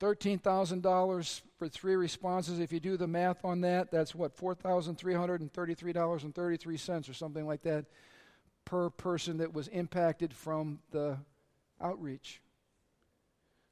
$13,000 0.00 1.42
for 1.56 1.68
three 1.68 1.96
responses. 1.96 2.58
If 2.58 2.72
you 2.72 2.80
do 2.80 2.96
the 2.96 3.06
math 3.06 3.44
on 3.44 3.60
that, 3.60 3.90
that's 3.90 4.14
what, 4.14 4.34
$4,333.33 4.36 7.08
or 7.08 7.14
something 7.14 7.46
like 7.46 7.62
that 7.62 7.84
per 8.64 8.90
person 8.90 9.38
that 9.38 9.52
was 9.52 9.68
impacted 9.68 10.34
from 10.34 10.80
the 10.90 11.18
outreach. 11.80 12.40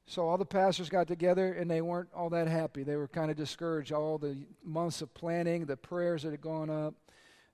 So 0.05 0.27
all 0.27 0.37
the 0.37 0.45
pastors 0.45 0.89
got 0.89 1.07
together 1.07 1.53
and 1.53 1.69
they 1.69 1.81
weren't 1.81 2.09
all 2.15 2.29
that 2.31 2.47
happy. 2.47 2.83
They 2.83 2.95
were 2.95 3.07
kind 3.07 3.31
of 3.31 3.37
discouraged. 3.37 3.91
All 3.91 4.17
the 4.17 4.37
months 4.63 5.01
of 5.01 5.13
planning, 5.13 5.65
the 5.65 5.77
prayers 5.77 6.23
that 6.23 6.31
had 6.31 6.41
gone 6.41 6.69
up 6.69 6.93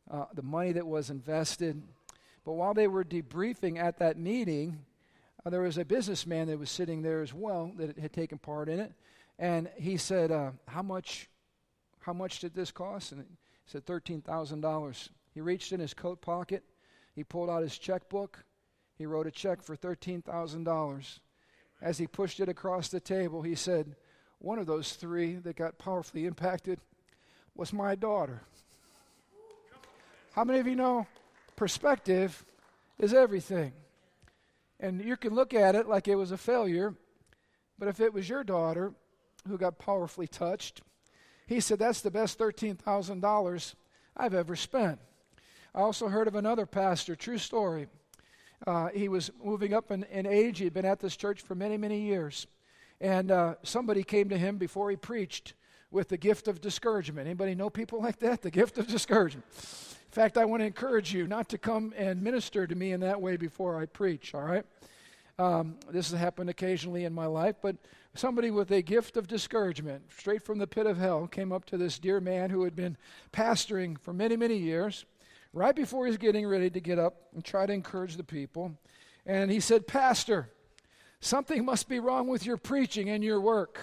uh, 0.09 0.25
the 0.33 0.41
money 0.41 0.71
that 0.71 0.87
was 0.87 1.09
invested. 1.09 1.81
But 2.45 2.53
while 2.53 2.73
they 2.73 2.87
were 2.87 3.03
debriefing 3.03 3.77
at 3.77 3.99
that 3.99 4.17
meeting, 4.17 4.85
uh, 5.45 5.49
there 5.49 5.61
was 5.61 5.77
a 5.77 5.85
businessman 5.85 6.47
that 6.47 6.59
was 6.59 6.69
sitting 6.69 7.01
there 7.01 7.21
as 7.21 7.33
well 7.33 7.71
that 7.77 7.97
had 7.97 8.13
taken 8.13 8.37
part 8.37 8.69
in 8.69 8.79
it. 8.79 8.93
And 9.37 9.69
he 9.77 9.97
said, 9.97 10.31
uh, 10.31 10.51
How 10.67 10.81
much 10.81 11.29
how 11.99 12.13
much 12.13 12.39
did 12.39 12.55
this 12.55 12.71
cost? 12.71 13.11
And 13.11 13.21
he 13.21 13.27
said, 13.65 13.85
$13,000. 13.85 15.09
He 15.33 15.41
reached 15.41 15.71
in 15.71 15.79
his 15.79 15.93
coat 15.93 16.21
pocket, 16.21 16.63
he 17.13 17.23
pulled 17.23 17.49
out 17.49 17.61
his 17.61 17.77
checkbook, 17.77 18.43
he 18.97 19.05
wrote 19.05 19.27
a 19.27 19.31
check 19.31 19.61
for 19.61 19.75
$13,000. 19.75 21.19
As 21.81 21.97
he 21.97 22.07
pushed 22.07 22.39
it 22.39 22.49
across 22.49 22.89
the 22.89 22.99
table, 22.99 23.41
he 23.41 23.55
said, 23.55 23.95
one 24.39 24.59
of 24.59 24.65
those 24.65 24.93
three 24.93 25.35
that 25.35 25.55
got 25.55 25.77
powerfully 25.77 26.25
impacted 26.25 26.79
was 27.55 27.71
my 27.71 27.95
daughter. 27.95 28.41
How 30.39 30.45
many 30.45 30.59
of 30.59 30.67
you 30.67 30.77
know 30.77 31.05
perspective 31.57 32.45
is 32.97 33.13
everything? 33.13 33.73
And 34.79 35.03
you 35.03 35.17
can 35.17 35.35
look 35.35 35.53
at 35.53 35.75
it 35.75 35.85
like 35.85 36.07
it 36.07 36.15
was 36.15 36.31
a 36.31 36.37
failure, 36.37 36.95
but 37.77 37.89
if 37.89 37.99
it 37.99 38.13
was 38.13 38.29
your 38.29 38.45
daughter 38.45 38.93
who 39.49 39.57
got 39.57 39.79
powerfully 39.79 40.27
touched, 40.27 40.81
he 41.45 41.59
said, 41.59 41.77
That's 41.77 41.99
the 41.99 42.09
best 42.09 42.39
$13,000 42.39 43.75
I've 44.15 44.33
ever 44.33 44.55
spent. 44.55 44.99
I 45.75 45.81
also 45.81 46.07
heard 46.07 46.29
of 46.29 46.35
another 46.35 46.65
pastor, 46.65 47.17
true 47.17 47.37
story. 47.37 47.87
Uh, 48.65 48.87
he 48.93 49.09
was 49.09 49.31
moving 49.43 49.73
up 49.73 49.91
in, 49.91 50.03
in, 50.03 50.25
age. 50.25 50.59
He 50.59 50.63
had 50.63 50.73
been 50.73 50.85
at 50.85 51.01
this 51.01 51.17
church 51.17 51.41
for 51.41 51.53
many, 51.53 51.75
many 51.75 51.99
years. 51.99 52.47
And 53.01 53.29
uh, 53.29 53.55
somebody 53.63 54.03
came 54.03 54.29
to 54.29 54.37
him 54.37 54.57
before 54.57 54.89
he 54.89 54.95
preached 54.95 55.53
with 55.91 56.07
the 56.07 56.17
gift 56.17 56.47
of 56.47 56.61
discouragement. 56.61 57.27
Anybody 57.27 57.55
know 57.55 57.69
people 57.69 58.01
like 58.01 58.19
that? 58.19 58.41
The 58.41 58.51
gift 58.51 58.77
of 58.77 58.87
discouragement. 58.87 59.43
Fact, 60.19 60.37
I 60.37 60.43
want 60.43 60.59
to 60.59 60.65
encourage 60.65 61.13
you 61.13 61.27
not 61.27 61.47
to 61.47 61.57
come 61.57 61.93
and 61.95 62.21
minister 62.21 62.67
to 62.67 62.75
me 62.75 62.91
in 62.91 62.99
that 62.99 63.21
way 63.21 63.37
before 63.37 63.79
I 63.79 63.85
preach, 63.85 64.35
all 64.35 64.41
right? 64.41 64.65
Um, 65.37 65.77
this 65.89 66.11
has 66.11 66.19
happened 66.19 66.49
occasionally 66.49 67.05
in 67.05 67.13
my 67.13 67.25
life, 67.25 67.55
but 67.61 67.77
somebody 68.15 68.51
with 68.51 68.69
a 68.71 68.81
gift 68.81 69.15
of 69.15 69.27
discouragement, 69.27 70.11
straight 70.11 70.43
from 70.43 70.57
the 70.57 70.67
pit 70.67 70.87
of 70.87 70.97
hell, 70.97 71.25
came 71.25 71.53
up 71.53 71.63
to 71.67 71.77
this 71.77 71.99
dear 71.99 72.19
man 72.19 72.49
who 72.49 72.65
had 72.65 72.75
been 72.75 72.97
pastoring 73.31 73.97
for 73.97 74.11
many, 74.11 74.35
many 74.35 74.57
years, 74.57 75.05
right 75.53 75.73
before 75.73 76.05
he's 76.05 76.17
getting 76.17 76.45
ready 76.45 76.69
to 76.69 76.81
get 76.81 76.99
up 76.99 77.29
and 77.33 77.45
try 77.45 77.65
to 77.65 77.71
encourage 77.71 78.17
the 78.17 78.23
people. 78.25 78.77
And 79.25 79.49
he 79.49 79.61
said, 79.61 79.87
Pastor, 79.87 80.49
something 81.21 81.63
must 81.63 81.87
be 81.87 82.01
wrong 82.01 82.27
with 82.27 82.45
your 82.45 82.57
preaching 82.57 83.09
and 83.09 83.23
your 83.23 83.39
work. 83.39 83.79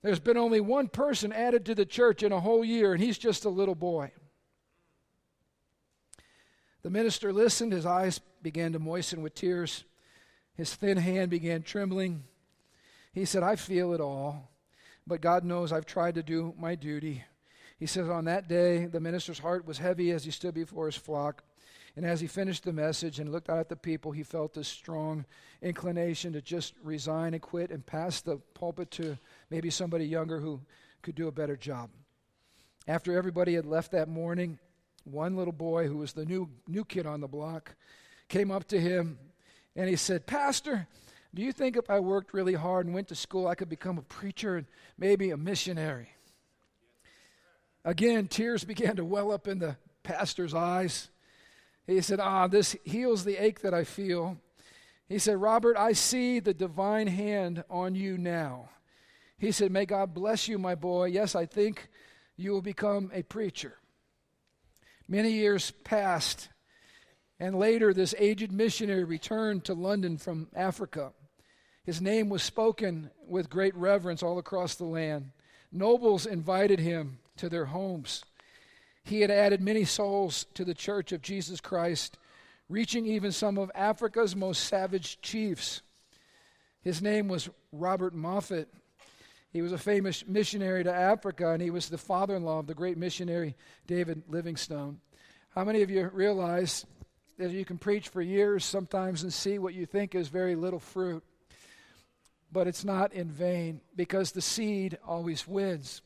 There's 0.00 0.20
been 0.20 0.36
only 0.36 0.60
one 0.60 0.86
person 0.86 1.32
added 1.32 1.66
to 1.66 1.74
the 1.74 1.86
church 1.86 2.22
in 2.22 2.30
a 2.30 2.38
whole 2.38 2.64
year, 2.64 2.92
and 2.92 3.02
he's 3.02 3.18
just 3.18 3.44
a 3.44 3.50
little 3.50 3.74
boy. 3.74 4.12
The 6.84 6.90
minister 6.90 7.32
listened, 7.32 7.72
his 7.72 7.86
eyes 7.86 8.20
began 8.42 8.74
to 8.74 8.78
moisten 8.78 9.22
with 9.22 9.34
tears, 9.34 9.84
his 10.54 10.74
thin 10.74 10.98
hand 10.98 11.30
began 11.30 11.62
trembling. 11.62 12.24
He 13.14 13.24
said, 13.24 13.42
I 13.42 13.56
feel 13.56 13.94
it 13.94 14.02
all, 14.02 14.50
but 15.06 15.22
God 15.22 15.44
knows 15.44 15.72
I've 15.72 15.86
tried 15.86 16.16
to 16.16 16.22
do 16.22 16.52
my 16.58 16.74
duty. 16.74 17.24
He 17.78 17.86
says, 17.86 18.10
On 18.10 18.26
that 18.26 18.48
day, 18.48 18.84
the 18.84 19.00
minister's 19.00 19.38
heart 19.38 19.66
was 19.66 19.78
heavy 19.78 20.10
as 20.10 20.26
he 20.26 20.30
stood 20.30 20.52
before 20.52 20.84
his 20.84 20.96
flock. 20.96 21.42
And 21.96 22.04
as 22.04 22.20
he 22.20 22.26
finished 22.26 22.64
the 22.64 22.72
message 22.72 23.18
and 23.18 23.32
looked 23.32 23.48
out 23.48 23.60
at 23.60 23.70
the 23.70 23.76
people, 23.76 24.12
he 24.12 24.22
felt 24.22 24.52
this 24.52 24.68
strong 24.68 25.24
inclination 25.62 26.34
to 26.34 26.42
just 26.42 26.74
resign 26.82 27.32
and 27.32 27.40
quit 27.40 27.70
and 27.70 27.86
pass 27.86 28.20
the 28.20 28.36
pulpit 28.52 28.90
to 28.92 29.16
maybe 29.48 29.70
somebody 29.70 30.04
younger 30.04 30.38
who 30.38 30.60
could 31.00 31.14
do 31.14 31.28
a 31.28 31.32
better 31.32 31.56
job. 31.56 31.88
After 32.86 33.16
everybody 33.16 33.54
had 33.54 33.64
left 33.64 33.92
that 33.92 34.08
morning, 34.10 34.58
one 35.04 35.36
little 35.36 35.52
boy 35.52 35.86
who 35.86 35.98
was 35.98 36.12
the 36.12 36.24
new, 36.24 36.48
new 36.66 36.84
kid 36.84 37.06
on 37.06 37.20
the 37.20 37.28
block 37.28 37.74
came 38.28 38.50
up 38.50 38.66
to 38.68 38.80
him 38.80 39.18
and 39.76 39.88
he 39.88 39.96
said, 39.96 40.26
Pastor, 40.26 40.86
do 41.34 41.42
you 41.42 41.52
think 41.52 41.76
if 41.76 41.90
I 41.90 42.00
worked 42.00 42.32
really 42.32 42.54
hard 42.54 42.86
and 42.86 42.94
went 42.94 43.08
to 43.08 43.14
school, 43.14 43.46
I 43.46 43.54
could 43.54 43.68
become 43.68 43.98
a 43.98 44.02
preacher 44.02 44.56
and 44.56 44.66
maybe 44.96 45.30
a 45.30 45.36
missionary? 45.36 46.10
Again, 47.84 48.28
tears 48.28 48.64
began 48.64 48.96
to 48.96 49.04
well 49.04 49.32
up 49.32 49.48
in 49.48 49.58
the 49.58 49.76
pastor's 50.02 50.54
eyes. 50.54 51.10
He 51.86 52.00
said, 52.00 52.20
Ah, 52.20 52.46
this 52.46 52.76
heals 52.84 53.24
the 53.24 53.36
ache 53.36 53.60
that 53.60 53.74
I 53.74 53.84
feel. 53.84 54.38
He 55.08 55.18
said, 55.18 55.40
Robert, 55.40 55.76
I 55.76 55.92
see 55.92 56.40
the 56.40 56.54
divine 56.54 57.08
hand 57.08 57.62
on 57.68 57.94
you 57.94 58.16
now. 58.16 58.70
He 59.36 59.52
said, 59.52 59.70
May 59.70 59.84
God 59.84 60.14
bless 60.14 60.48
you, 60.48 60.58
my 60.58 60.74
boy. 60.74 61.06
Yes, 61.06 61.34
I 61.34 61.44
think 61.44 61.88
you 62.36 62.52
will 62.52 62.62
become 62.62 63.10
a 63.12 63.22
preacher. 63.22 63.76
Many 65.06 65.32
years 65.32 65.70
passed, 65.70 66.48
and 67.38 67.58
later 67.58 67.92
this 67.92 68.14
aged 68.18 68.52
missionary 68.52 69.04
returned 69.04 69.64
to 69.64 69.74
London 69.74 70.16
from 70.16 70.48
Africa. 70.54 71.12
His 71.84 72.00
name 72.00 72.30
was 72.30 72.42
spoken 72.42 73.10
with 73.26 73.50
great 73.50 73.74
reverence 73.74 74.22
all 74.22 74.38
across 74.38 74.74
the 74.74 74.84
land. 74.84 75.30
Nobles 75.70 76.24
invited 76.24 76.78
him 76.78 77.18
to 77.36 77.48
their 77.48 77.66
homes. 77.66 78.24
He 79.04 79.20
had 79.20 79.30
added 79.30 79.60
many 79.60 79.84
souls 79.84 80.46
to 80.54 80.64
the 80.64 80.72
church 80.72 81.12
of 81.12 81.20
Jesus 81.20 81.60
Christ, 81.60 82.16
reaching 82.70 83.04
even 83.04 83.32
some 83.32 83.58
of 83.58 83.70
Africa's 83.74 84.34
most 84.34 84.64
savage 84.64 85.20
chiefs. 85.20 85.82
His 86.80 87.02
name 87.02 87.28
was 87.28 87.50
Robert 87.72 88.14
Moffat. 88.14 88.68
He 89.54 89.62
was 89.62 89.72
a 89.72 89.78
famous 89.78 90.26
missionary 90.26 90.84
to 90.84 90.92
Africa, 90.92 91.52
and 91.52 91.62
he 91.62 91.70
was 91.70 91.88
the 91.88 91.96
father 91.96 92.36
in 92.36 92.44
law 92.44 92.58
of 92.58 92.66
the 92.66 92.74
great 92.74 92.98
missionary 92.98 93.56
David 93.86 94.24
Livingstone. 94.28 95.00
How 95.54 95.64
many 95.64 95.80
of 95.80 95.88
you 95.88 96.10
realize 96.12 96.84
that 97.38 97.52
you 97.52 97.64
can 97.64 97.78
preach 97.78 98.08
for 98.08 98.20
years 98.20 98.66
sometimes 98.66 99.22
and 99.22 99.32
see 99.32 99.58
what 99.58 99.72
you 99.72 99.86
think 99.86 100.14
is 100.14 100.28
very 100.28 100.54
little 100.54 100.78
fruit? 100.78 101.24
but 102.54 102.68
it's 102.68 102.84
not 102.84 103.12
in 103.12 103.28
vain 103.28 103.80
because 103.96 104.30
the 104.30 104.40
seed 104.40 104.96
always 105.04 105.46
wins. 105.46 106.02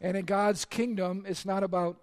And 0.00 0.16
in 0.16 0.24
God's 0.24 0.64
kingdom, 0.64 1.24
it's 1.26 1.46
not 1.46 1.62
about 1.62 1.98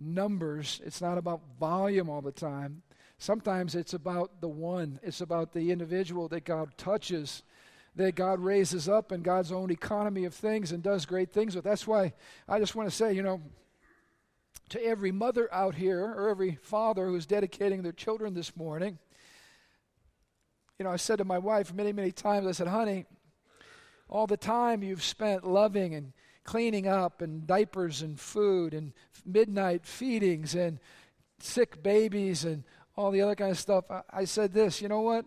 numbers, 0.00 0.80
it's 0.84 1.00
not 1.00 1.16
about 1.16 1.40
volume 1.58 2.10
all 2.10 2.22
the 2.22 2.32
time. 2.32 2.82
Sometimes 3.18 3.76
it's 3.76 3.94
about 3.94 4.40
the 4.40 4.48
one, 4.48 4.98
it's 5.02 5.20
about 5.20 5.52
the 5.52 5.70
individual 5.70 6.26
that 6.28 6.44
God 6.44 6.76
touches, 6.76 7.44
that 7.96 8.14
God 8.14 8.40
raises 8.40 8.88
up 8.88 9.12
in 9.12 9.22
God's 9.22 9.52
own 9.52 9.70
economy 9.70 10.24
of 10.24 10.34
things 10.34 10.72
and 10.72 10.82
does 10.82 11.06
great 11.06 11.32
things 11.32 11.56
with. 11.56 11.64
That's 11.64 11.86
why 11.86 12.12
I 12.48 12.58
just 12.58 12.74
want 12.74 12.88
to 12.88 12.94
say, 12.94 13.12
you 13.12 13.22
know, 13.22 13.40
to 14.70 14.84
every 14.84 15.10
mother 15.10 15.52
out 15.52 15.74
here 15.74 16.00
or 16.00 16.28
every 16.28 16.56
father 16.62 17.06
who's 17.06 17.26
dedicating 17.26 17.82
their 17.82 17.92
children 17.92 18.34
this 18.34 18.56
morning, 18.56 18.98
you 20.78 20.84
know, 20.84 20.90
I 20.90 20.96
said 20.96 21.18
to 21.18 21.24
my 21.24 21.38
wife 21.38 21.74
many, 21.74 21.92
many 21.92 22.12
times, 22.12 22.46
I 22.46 22.52
said, 22.52 22.68
honey, 22.68 23.04
all 24.08 24.26
the 24.26 24.36
time 24.36 24.82
you've 24.82 25.02
spent 25.02 25.46
loving 25.46 25.94
and 25.94 26.12
cleaning 26.44 26.86
up 26.86 27.20
and 27.20 27.46
diapers 27.46 28.02
and 28.02 28.18
food 28.18 28.72
and 28.72 28.92
midnight 29.26 29.84
feedings 29.84 30.54
and 30.54 30.78
sick 31.38 31.82
babies 31.82 32.44
and 32.44 32.64
all 32.96 33.10
the 33.10 33.20
other 33.20 33.34
kind 33.34 33.50
of 33.50 33.58
stuff. 33.58 33.84
I, 34.10 34.24
said 34.24 34.52
this, 34.52 34.80
you 34.80 34.88
know 34.88 35.00
what? 35.00 35.24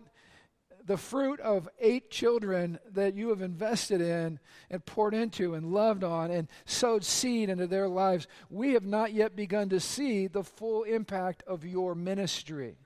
The 0.85 0.97
fruit 0.97 1.39
of 1.39 1.69
eight 1.79 2.09
children 2.09 2.77
that 2.91 3.15
you 3.15 3.29
have 3.29 3.41
invested 3.41 4.01
in 4.01 4.39
and 4.69 4.85
poured 4.85 5.13
into 5.13 5.53
and 5.53 5.71
loved 5.71 6.03
on 6.03 6.29
and 6.29 6.49
sowed 6.65 7.05
seed 7.05 7.49
into 7.49 7.67
their 7.67 7.87
lives, 7.87 8.27
we 8.49 8.73
have 8.73 8.85
not 8.85 9.13
yet 9.13 9.35
begun 9.35 9.69
to 9.69 9.79
see 9.79 10.27
the 10.27 10.43
full 10.43 10.83
impact 10.83 11.41
of 11.47 11.63
your 11.65 11.95
ministry. 11.95 12.77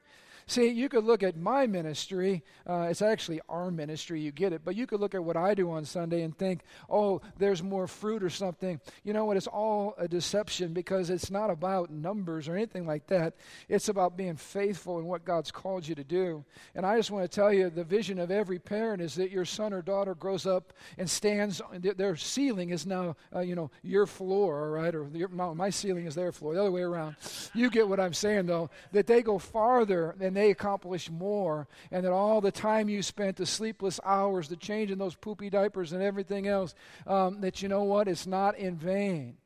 See, 0.50 0.70
you 0.70 0.88
could 0.88 1.04
look 1.04 1.24
at 1.24 1.36
my 1.36 1.68
ministry. 1.68 2.42
Uh, 2.66 2.88
it's 2.90 3.02
actually 3.02 3.42
our 3.50 3.70
ministry, 3.70 4.22
you 4.22 4.32
get 4.32 4.54
it. 4.54 4.62
But 4.64 4.78
you 4.78 4.88
could 4.88 5.02
look 5.02 5.14
at 5.14 5.22
what 5.24 5.36
I 5.36 5.54
do 5.54 5.70
on 5.72 5.84
Sunday 5.84 6.22
and 6.22 6.36
think, 6.38 6.62
oh, 6.90 7.22
there's 7.38 7.62
more 7.62 7.86
fruit 7.86 8.24
or 8.24 8.30
something. 8.30 8.80
You 9.04 9.12
know 9.12 9.26
what? 9.26 9.36
It's 9.36 9.48
all 9.48 9.94
a 9.98 10.08
deception 10.08 10.72
because 10.72 11.10
it's 11.10 11.30
not 11.30 11.50
about 11.50 11.90
numbers 11.92 12.48
or 12.48 12.56
anything 12.56 12.88
like 12.88 13.08
that. 13.08 13.36
It's 13.68 13.90
about 13.90 14.16
being 14.16 14.38
faithful 14.38 15.00
in 15.00 15.06
what 15.06 15.26
God's 15.26 15.52
called 15.52 15.86
you 15.86 15.96
to 15.96 16.04
do. 16.06 16.46
And 16.76 16.86
I 16.86 16.96
just 16.96 17.12
want 17.12 17.30
to 17.30 17.36
tell 17.36 17.52
you 17.52 17.70
the 17.70 17.84
vision 17.84 18.18
of 18.18 18.32
every 18.32 18.58
parent 18.58 19.02
is 19.02 19.16
that 19.16 19.32
your 19.32 19.46
son 19.46 19.74
or 19.74 19.82
daughter 19.82 20.16
grows 20.16 20.46
up 20.46 20.72
and 20.98 21.10
stands, 21.10 21.62
their 21.74 22.16
ceiling 22.16 22.70
is 22.70 22.86
now, 22.86 23.18
uh, 23.36 23.42
you 23.42 23.56
know, 23.56 23.70
your 23.84 24.06
floor, 24.06 24.62
all 24.62 24.82
right? 24.82 24.96
Or 24.96 25.10
your, 25.14 25.28
my 25.28 25.70
ceiling 25.70 26.06
is 26.06 26.16
their 26.16 26.32
floor, 26.32 26.54
the 26.54 26.62
other 26.62 26.72
way 26.72 26.84
around. 26.84 27.18
You 27.54 27.70
get 27.70 27.90
what 27.90 28.00
I'm 28.00 28.14
saying, 28.14 28.46
though, 28.46 28.70
that 28.94 29.08
they 29.08 29.22
go 29.22 29.40
farther 29.40 30.16
and 30.22 30.37
they 30.38 30.52
accomplish 30.52 31.10
more, 31.10 31.68
and 31.92 32.06
that 32.06 32.12
all 32.12 32.42
the 32.42 32.52
time 32.52 32.90
you 32.90 33.02
spent, 33.02 33.38
the 33.38 33.46
sleepless 33.46 34.00
hours, 34.04 34.48
the 34.48 34.56
changing 34.56 34.98
those 34.98 35.16
poopy 35.16 35.50
diapers 35.50 35.94
and 35.94 36.04
everything 36.04 36.48
else, 36.48 36.76
um, 37.08 37.42
that 37.42 37.62
you 37.62 37.70
know 37.70 37.84
what? 37.84 38.08
It's 38.08 38.28
not 38.28 38.58
in 38.58 38.76
vain 38.78 39.38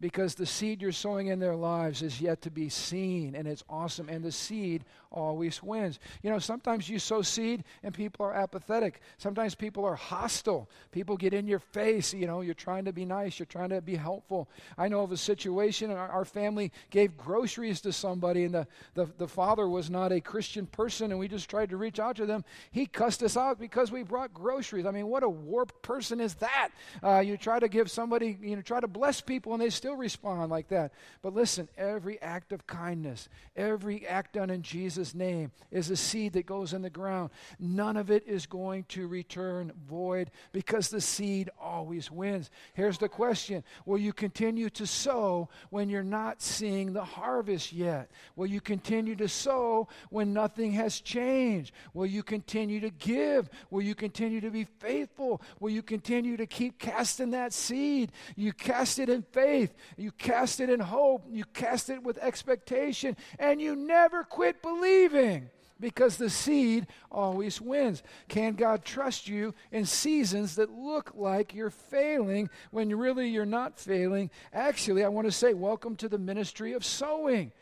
because 0.00 0.34
the 0.34 0.46
seed 0.46 0.80
you're 0.80 0.92
sowing 0.92 1.26
in 1.26 1.40
their 1.40 1.56
lives 1.56 2.02
is 2.02 2.20
yet 2.20 2.42
to 2.42 2.50
be 2.50 2.68
seen, 2.68 3.34
and 3.34 3.48
it's 3.48 3.64
awesome. 3.68 4.08
And 4.08 4.24
the 4.24 4.30
seed 4.30 4.84
always 5.10 5.62
wins. 5.62 5.98
You 6.22 6.30
know, 6.30 6.38
sometimes 6.38 6.88
you 6.88 6.98
sow 6.98 7.22
seed 7.22 7.64
and 7.82 7.94
people 7.94 8.26
are 8.26 8.34
apathetic. 8.34 9.00
Sometimes 9.16 9.54
people 9.54 9.84
are 9.84 9.94
hostile. 9.94 10.68
People 10.92 11.16
get 11.16 11.32
in 11.32 11.46
your 11.46 11.58
face. 11.58 12.12
You 12.12 12.26
know, 12.26 12.42
you're 12.42 12.54
trying 12.54 12.84
to 12.84 12.92
be 12.92 13.04
nice, 13.04 13.38
you're 13.38 13.46
trying 13.46 13.70
to 13.70 13.80
be 13.80 13.96
helpful. 13.96 14.48
I 14.76 14.88
know 14.88 15.02
of 15.02 15.12
a 15.12 15.16
situation, 15.16 15.90
our, 15.90 16.08
our 16.08 16.24
family 16.24 16.72
gave 16.90 17.16
groceries 17.16 17.80
to 17.82 17.92
somebody, 17.92 18.44
and 18.44 18.54
the, 18.54 18.66
the, 18.94 19.06
the 19.18 19.28
father 19.28 19.68
was 19.68 19.90
not 19.90 20.12
a 20.12 20.20
Christian 20.20 20.66
person, 20.66 21.10
and 21.10 21.18
we 21.18 21.28
just 21.28 21.48
tried 21.48 21.70
to 21.70 21.76
reach 21.76 21.98
out 21.98 22.16
to 22.16 22.26
them. 22.26 22.44
He 22.70 22.86
cussed 22.86 23.22
us 23.22 23.36
out 23.36 23.58
because 23.58 23.90
we 23.90 24.02
brought 24.02 24.32
groceries. 24.34 24.86
I 24.86 24.90
mean, 24.90 25.06
what 25.06 25.22
a 25.22 25.28
warped 25.28 25.82
person 25.82 26.20
is 26.20 26.34
that? 26.34 26.70
Uh, 27.02 27.20
you 27.20 27.36
try 27.36 27.58
to 27.58 27.68
give 27.68 27.90
somebody, 27.90 28.38
you 28.40 28.56
know, 28.56 28.62
try 28.62 28.80
to 28.80 28.88
bless 28.88 29.20
people, 29.20 29.52
and 29.54 29.62
they 29.62 29.70
still 29.70 29.87
still 29.88 29.96
respond 29.96 30.50
like 30.50 30.68
that. 30.68 30.92
But 31.22 31.32
listen, 31.32 31.66
every 31.78 32.20
act 32.20 32.52
of 32.52 32.66
kindness, 32.66 33.30
every 33.56 34.06
act 34.06 34.34
done 34.34 34.50
in 34.50 34.60
Jesus' 34.60 35.14
name 35.14 35.50
is 35.70 35.88
a 35.88 35.96
seed 35.96 36.34
that 36.34 36.44
goes 36.44 36.74
in 36.74 36.82
the 36.82 36.90
ground. 36.90 37.30
None 37.58 37.96
of 37.96 38.10
it 38.10 38.26
is 38.26 38.44
going 38.44 38.84
to 38.90 39.08
return 39.08 39.72
void 39.88 40.30
because 40.52 40.90
the 40.90 41.00
seed 41.00 41.48
always 41.58 42.10
wins. 42.10 42.50
Here's 42.74 42.98
the 42.98 43.08
question 43.08 43.64
Will 43.86 43.96
you 43.96 44.12
continue 44.12 44.68
to 44.70 44.86
sow 44.86 45.48
when 45.70 45.88
you're 45.88 46.02
not 46.02 46.42
seeing 46.42 46.92
the 46.92 47.04
harvest 47.04 47.72
yet? 47.72 48.10
Will 48.36 48.46
you 48.46 48.60
continue 48.60 49.16
to 49.16 49.28
sow 49.28 49.88
when 50.10 50.34
nothing 50.34 50.72
has 50.72 51.00
changed? 51.00 51.72
Will 51.94 52.04
you 52.04 52.22
continue 52.22 52.80
to 52.80 52.90
give? 52.90 53.48
Will 53.70 53.82
you 53.82 53.94
continue 53.94 54.42
to 54.42 54.50
be 54.50 54.64
faithful? 54.80 55.40
Will 55.60 55.70
you 55.70 55.82
continue 55.82 56.36
to 56.36 56.46
keep 56.46 56.78
casting 56.78 57.30
that 57.30 57.54
seed? 57.54 58.12
You 58.36 58.52
cast 58.52 58.98
it 58.98 59.08
in 59.08 59.22
faith, 59.32 59.74
you 59.96 60.12
cast 60.12 60.60
it 60.60 60.70
in 60.70 60.80
hope, 60.80 61.24
you 61.30 61.44
cast 61.52 61.90
it 61.90 62.02
with 62.02 62.18
expectation, 62.18 63.16
and 63.38 63.60
you 63.60 63.76
never 63.76 64.24
quit 64.24 64.62
believing 64.62 65.50
because 65.80 66.16
the 66.16 66.30
seed 66.30 66.86
always 67.10 67.60
wins. 67.60 68.02
Can 68.28 68.54
God 68.54 68.84
trust 68.84 69.28
you 69.28 69.54
in 69.70 69.84
seasons 69.84 70.56
that 70.56 70.70
look 70.70 71.12
like 71.14 71.54
you're 71.54 71.70
failing 71.70 72.50
when 72.70 72.96
really 72.96 73.28
you're 73.28 73.46
not 73.46 73.78
failing? 73.78 74.30
Actually, 74.52 75.04
I 75.04 75.08
want 75.08 75.26
to 75.26 75.32
say, 75.32 75.54
welcome 75.54 75.96
to 75.96 76.08
the 76.08 76.18
ministry 76.18 76.72
of 76.72 76.84
sowing. 76.84 77.52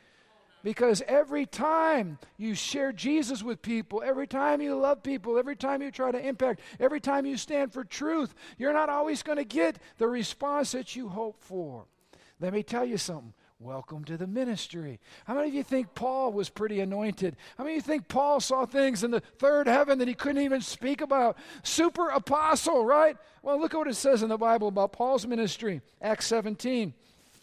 Because 0.62 1.00
every 1.06 1.46
time 1.46 2.18
you 2.38 2.56
share 2.56 2.90
Jesus 2.90 3.40
with 3.40 3.62
people, 3.62 4.02
every 4.04 4.26
time 4.26 4.60
you 4.60 4.74
love 4.74 5.00
people, 5.00 5.38
every 5.38 5.54
time 5.54 5.80
you 5.80 5.92
try 5.92 6.10
to 6.10 6.18
impact, 6.18 6.60
every 6.80 6.98
time 6.98 7.24
you 7.24 7.36
stand 7.36 7.72
for 7.72 7.84
truth, 7.84 8.34
you're 8.58 8.72
not 8.72 8.88
always 8.88 9.22
going 9.22 9.38
to 9.38 9.44
get 9.44 9.78
the 9.98 10.08
response 10.08 10.72
that 10.72 10.96
you 10.96 11.08
hope 11.08 11.40
for. 11.40 11.84
Let 12.40 12.52
me 12.52 12.62
tell 12.62 12.84
you 12.84 12.98
something. 12.98 13.32
Welcome 13.58 14.04
to 14.04 14.18
the 14.18 14.26
ministry. 14.26 15.00
How 15.24 15.34
many 15.34 15.48
of 15.48 15.54
you 15.54 15.62
think 15.62 15.94
Paul 15.94 16.32
was 16.32 16.50
pretty 16.50 16.80
anointed? 16.80 17.36
How 17.56 17.64
many 17.64 17.78
of 17.78 17.82
you 17.84 17.92
think 17.92 18.06
Paul 18.06 18.38
saw 18.40 18.66
things 18.66 19.02
in 19.02 19.10
the 19.10 19.20
third 19.20 19.66
heaven 19.66 19.98
that 19.98 20.08
he 20.08 20.14
couldn't 20.14 20.42
even 20.42 20.60
speak 20.60 21.00
about? 21.00 21.38
Super 21.62 22.10
apostle, 22.10 22.84
right? 22.84 23.16
Well, 23.42 23.58
look 23.58 23.72
at 23.72 23.78
what 23.78 23.88
it 23.88 23.94
says 23.94 24.22
in 24.22 24.28
the 24.28 24.36
Bible 24.36 24.68
about 24.68 24.92
Paul's 24.92 25.26
ministry. 25.26 25.80
Acts 26.02 26.26
17, 26.26 26.92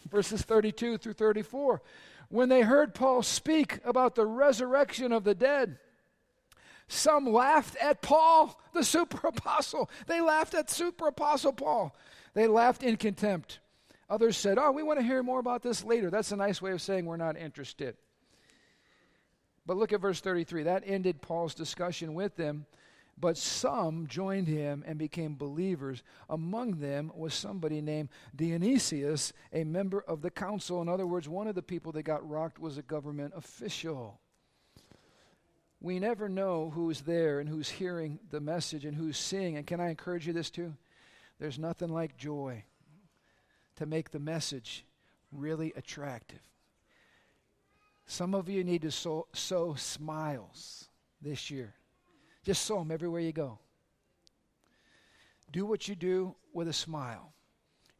verses 0.08 0.42
32 0.42 0.98
through 0.98 1.14
34 1.14 1.82
when 2.28 2.48
they 2.48 2.62
heard 2.62 2.94
Paul 2.94 3.22
speak 3.22 3.78
about 3.84 4.14
the 4.14 4.26
resurrection 4.26 5.12
of 5.12 5.22
the 5.22 5.34
dead, 5.34 5.78
some 6.88 7.32
laughed 7.32 7.76
at 7.76 8.02
Paul, 8.02 8.60
the 8.72 8.84
super 8.84 9.28
apostle. 9.28 9.88
They 10.06 10.20
laughed 10.20 10.54
at 10.54 10.70
super 10.70 11.08
apostle 11.08 11.52
Paul. 11.52 11.94
They 12.34 12.46
laughed 12.46 12.82
in 12.82 12.96
contempt. 12.96 13.60
Others 14.10 14.36
said, 14.36 14.58
Oh, 14.58 14.72
we 14.72 14.82
want 14.82 14.98
to 14.98 15.04
hear 15.04 15.22
more 15.22 15.40
about 15.40 15.62
this 15.62 15.84
later. 15.84 16.10
That's 16.10 16.32
a 16.32 16.36
nice 16.36 16.60
way 16.60 16.72
of 16.72 16.82
saying 16.82 17.06
we're 17.06 17.16
not 17.16 17.36
interested. 17.36 17.96
But 19.66 19.76
look 19.76 19.92
at 19.92 20.00
verse 20.00 20.20
33. 20.20 20.64
That 20.64 20.82
ended 20.86 21.22
Paul's 21.22 21.54
discussion 21.54 22.14
with 22.14 22.36
them. 22.36 22.66
But 23.16 23.38
some 23.38 24.08
joined 24.08 24.48
him 24.48 24.82
and 24.86 24.98
became 24.98 25.36
believers. 25.36 26.02
Among 26.28 26.80
them 26.80 27.12
was 27.14 27.32
somebody 27.32 27.80
named 27.80 28.08
Dionysius, 28.34 29.32
a 29.52 29.62
member 29.62 30.00
of 30.00 30.20
the 30.20 30.30
council. 30.30 30.82
In 30.82 30.88
other 30.88 31.06
words, 31.06 31.28
one 31.28 31.46
of 31.46 31.54
the 31.54 31.62
people 31.62 31.92
that 31.92 32.02
got 32.02 32.28
rocked 32.28 32.58
was 32.58 32.76
a 32.76 32.82
government 32.82 33.32
official. 33.36 34.20
We 35.80 36.00
never 36.00 36.28
know 36.28 36.70
who's 36.74 37.02
there 37.02 37.38
and 37.38 37.48
who's 37.48 37.68
hearing 37.68 38.18
the 38.30 38.40
message 38.40 38.84
and 38.84 38.96
who's 38.96 39.16
seeing. 39.16 39.56
And 39.56 39.66
can 39.66 39.80
I 39.80 39.90
encourage 39.90 40.26
you 40.26 40.32
this 40.32 40.50
too? 40.50 40.74
There's 41.38 41.58
nothing 41.58 41.90
like 41.90 42.16
joy 42.16 42.64
to 43.76 43.86
make 43.86 44.10
the 44.10 44.18
message 44.18 44.84
really 45.32 45.72
attractive. 45.76 46.40
Some 48.06 48.34
of 48.34 48.48
you 48.48 48.64
need 48.64 48.82
to 48.82 48.90
sow, 48.90 49.26
sow 49.32 49.74
smiles 49.74 50.88
this 51.20 51.50
year. 51.50 51.74
Just 52.44 52.62
sow 52.62 52.78
them 52.78 52.90
everywhere 52.90 53.20
you 53.20 53.32
go. 53.32 53.58
Do 55.50 55.64
what 55.64 55.88
you 55.88 55.94
do 55.94 56.34
with 56.52 56.68
a 56.68 56.72
smile 56.72 57.32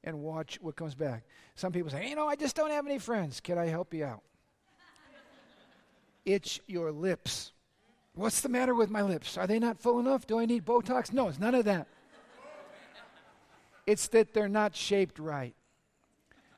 and 0.03 0.21
watch 0.21 0.59
what 0.61 0.77
comes 0.77 0.95
back. 0.95 1.25
Some 1.55 1.73
people 1.73 1.91
say, 1.91 2.09
you 2.09 2.17
know, 2.17 2.29
I 2.29 2.37
just 2.37 2.55
don't 2.55 2.71
have 2.71 2.87
any 2.87 2.99
friends. 2.99 3.41
Can 3.41 3.59
I 3.59 3.67
help 3.67 3.95
you 3.95 4.05
out? 4.05 4.23
Itch 6.27 6.61
your 6.67 6.93
lips. 6.93 7.53
What's 8.15 8.43
the 8.43 8.49
matter 8.49 8.75
with 8.75 8.91
my 8.91 9.03
lips? 9.03 9.39
Are 9.39 9.47
they 9.47 9.59
not 9.59 9.81
full 9.81 9.99
enough? 9.99 10.27
Do 10.27 10.39
I 10.39 10.47
need 10.47 10.65
Botox? 10.65 11.13
No, 11.13 11.29
it's 11.29 11.39
none 11.39 11.55
of 11.55 11.65
that. 11.65 11.89
It's 13.87 14.09
that 14.09 14.33
they're 14.33 14.49
not 14.49 14.75
shaped 14.75 15.19
right. 15.19 15.55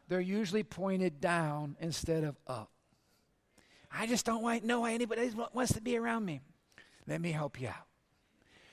They're 0.09 0.21
usually 0.21 0.63
pointed 0.63 1.21
down 1.21 1.77
instead 1.81 2.25
of 2.25 2.37
up. 2.47 2.71
I 3.91 4.07
just 4.07 4.27
don't 4.27 4.43
want 4.43 4.65
know 4.65 4.85
anybody 4.85 5.31
wants 5.55 5.73
to 5.73 5.81
be 5.81 5.97
around 5.97 6.25
me. 6.25 6.41
Let 7.07 7.21
me 7.21 7.33
help 7.33 7.61
you 7.61 7.69
out. 7.69 7.87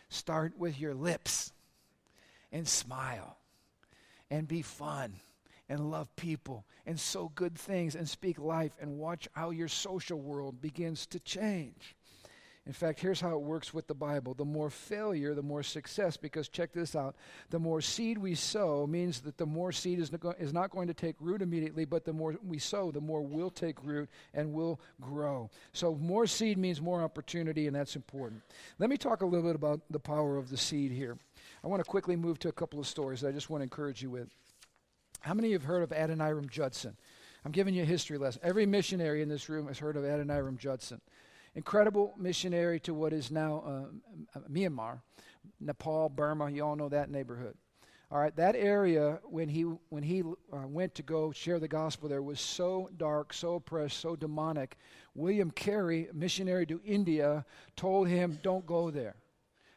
Start 0.10 0.54
with 0.58 0.80
your 0.80 0.94
lips 0.94 1.52
and 2.52 2.68
smile 2.68 3.38
and 4.30 4.48
be 4.48 4.62
fun 4.62 5.14
and 5.70 5.90
love 5.90 6.14
people 6.16 6.66
and 6.86 7.00
sow 7.00 7.32
good 7.34 7.56
things 7.56 7.96
and 7.96 8.08
speak 8.08 8.38
life 8.38 8.74
and 8.80 9.00
watch 9.00 9.28
how 9.34 9.50
your 9.50 9.68
social 9.68 10.20
world 10.20 10.62
begins 10.62 11.06
to 11.08 11.20
change. 11.20 11.96
In 12.66 12.72
fact, 12.72 13.02
here's 13.02 13.20
how 13.20 13.32
it 13.32 13.42
works 13.42 13.74
with 13.74 13.88
the 13.88 13.94
Bible 13.94 14.34
the 14.34 14.46
more 14.46 14.70
failure, 14.70 15.34
the 15.34 15.42
more 15.42 15.64
success, 15.64 16.16
because 16.16 16.48
check 16.48 16.72
this 16.72 16.96
out. 16.96 17.16
The 17.50 17.60
more 17.60 17.82
seed 17.82 18.18
we 18.18 18.36
sow 18.36 18.88
means 18.88 19.20
that 19.22 19.38
the 19.38 19.46
more 19.46 19.74
seed 19.74 20.00
is, 20.00 20.12
is 20.40 20.54
not 20.54 20.72
going 20.72 20.88
to 20.88 20.94
take 20.94 21.16
root 21.20 21.42
immediately, 21.42 21.84
but 21.84 22.06
the 22.06 22.14
more 22.14 22.36
we 22.46 22.60
sow, 22.60 22.90
the 22.90 23.02
more 23.02 23.22
will 23.22 23.50
take 23.50 23.84
root 23.84 24.10
and 24.34 24.54
will 24.54 24.80
grow. 25.02 25.50
So, 25.74 25.96
more 25.96 26.26
seed 26.26 26.58
means 26.58 26.82
more 26.82 27.02
opportunity, 27.02 27.68
and 27.68 27.76
that's 27.76 27.98
important. 27.98 28.42
Let 28.80 28.90
me 28.90 28.96
talk 28.96 29.22
a 29.22 29.26
little 29.26 29.46
bit 29.46 29.56
about 29.56 29.82
the 29.90 30.00
power 30.00 30.38
of 30.38 30.50
the 30.50 30.58
seed 30.58 30.92
here. 30.92 31.18
I 31.66 31.68
want 31.68 31.84
to 31.84 31.90
quickly 31.90 32.16
move 32.16 32.40
to 32.40 32.50
a 32.50 32.54
couple 32.54 32.80
of 32.80 32.88
stories 32.88 33.22
that 33.22 33.28
I 33.28 33.32
just 33.34 33.50
want 33.50 33.60
to 33.60 33.64
encourage 33.64 34.02
you 34.02 34.10
with. 34.10 34.30
How 35.20 35.34
many 35.34 35.50
of 35.50 35.52
you 35.52 35.58
have 35.60 35.68
heard 35.68 35.84
of 35.84 35.90
Adoniram 35.90 36.50
Judson? 36.50 36.96
I'm 37.46 37.52
giving 37.52 37.74
you 37.74 37.84
a 37.84 37.86
history 37.86 38.18
lesson. 38.18 38.42
Every 38.42 38.66
missionary 38.66 39.22
in 39.22 39.28
this 39.28 39.50
room 39.50 39.68
has 39.68 39.78
heard 39.78 39.98
of 39.98 40.04
Adoniram 40.04 40.58
Judson 40.58 41.02
incredible 41.56 42.14
missionary 42.18 42.80
to 42.82 42.94
what 42.94 43.14
is 43.14 43.32
now 43.32 43.90
uh, 44.36 44.40
Myanmar, 44.52 45.02
Nepal, 45.60 46.10
Burma. 46.10 46.50
You 46.50 46.66
all 46.66 46.76
know 46.76 46.90
that 46.90 47.10
neighborhood. 47.10 47.56
All 48.12 48.20
right, 48.20 48.36
that 48.36 48.56
area 48.56 49.20
when 49.24 49.50
he 49.50 49.64
when 49.90 50.04
he 50.04 50.22
uh, 50.22 50.68
went 50.68 50.94
to 50.96 51.04
go 51.04 51.32
share 51.32 51.60
the 51.60 51.68
gospel 51.68 52.08
there 52.08 52.22
was 52.22 52.40
so 52.40 52.90
dark, 52.98 53.34
so 53.34 53.56
oppressed, 53.56 54.00
so 54.00 54.16
demonic. 54.16 54.78
William 55.16 55.50
Carey, 55.50 56.10
missionary 56.14 56.68
to 56.68 56.80
India, 56.86 57.44
told 57.76 58.08
him, 58.08 58.40
"Don't 58.44 58.68
go 58.68 58.92
there." 58.92 59.16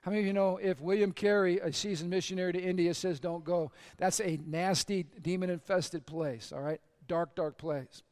How 0.06 0.10
many 0.10 0.20
of 0.20 0.26
you 0.28 0.34
know 0.34 0.58
if 0.58 0.80
William 0.80 1.10
Carey, 1.10 1.58
a 1.58 1.72
seasoned 1.72 2.10
missionary 2.10 2.52
to 2.52 2.62
India, 2.62 2.94
says 2.94 3.18
don't 3.18 3.42
go, 3.42 3.72
that's 3.96 4.20
a 4.20 4.38
nasty, 4.46 5.02
demon 5.20 5.50
infested 5.50 6.06
place, 6.06 6.52
all 6.52 6.60
right? 6.60 6.80
Dark, 7.08 7.34
dark 7.34 7.58
place. 7.58 8.04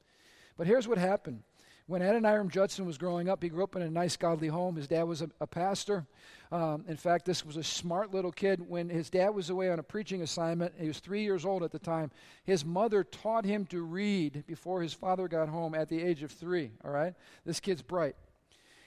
But 0.57 0.67
here's 0.67 0.89
what 0.89 0.99
happened 0.99 1.45
when 1.87 2.01
Adoniram 2.01 2.51
Judson 2.51 2.87
was 2.87 2.97
growing 2.97 3.29
up, 3.29 3.43
he 3.43 3.49
grew 3.51 3.63
up 3.63 3.77
in 3.77 3.83
a 3.83 3.91
nice, 3.91 4.17
godly 4.17 4.49
home. 4.49 4.77
His 4.77 4.89
dad 4.89 5.03
was 5.03 5.21
a, 5.21 5.29
a 5.41 5.47
pastor. 5.47 6.07
Um, 6.51 6.85
in 6.89 6.97
fact, 6.97 7.27
this 7.27 7.45
was 7.45 7.57
a 7.57 7.65
smart 7.65 8.15
little 8.15 8.33
kid. 8.33 8.69
When 8.69 8.89
his 8.89 9.11
dad 9.11 9.31
was 9.31 9.51
away 9.51 9.71
on 9.71 9.79
a 9.79 9.83
preaching 9.83 10.23
assignment, 10.23 10.73
he 10.79 10.89
was 10.89 11.01
three 11.01 11.23
years 11.23 11.45
old 11.45 11.63
at 11.63 11.73
the 11.73 11.79
time. 11.79 12.11
His 12.45 12.65
mother 12.65 13.05
taught 13.05 13.45
him 13.45 13.67
to 13.67 13.83
read 13.83 14.45
before 14.47 14.81
his 14.81 14.95
father 14.95 15.29
got 15.29 15.49
home 15.49 15.75
at 15.75 15.89
the 15.89 16.03
age 16.03 16.23
of 16.23 16.31
three. 16.31 16.71
All 16.85 16.91
right? 16.91 17.13
This 17.45 17.61
kid's 17.61 17.83
bright. 17.83 18.17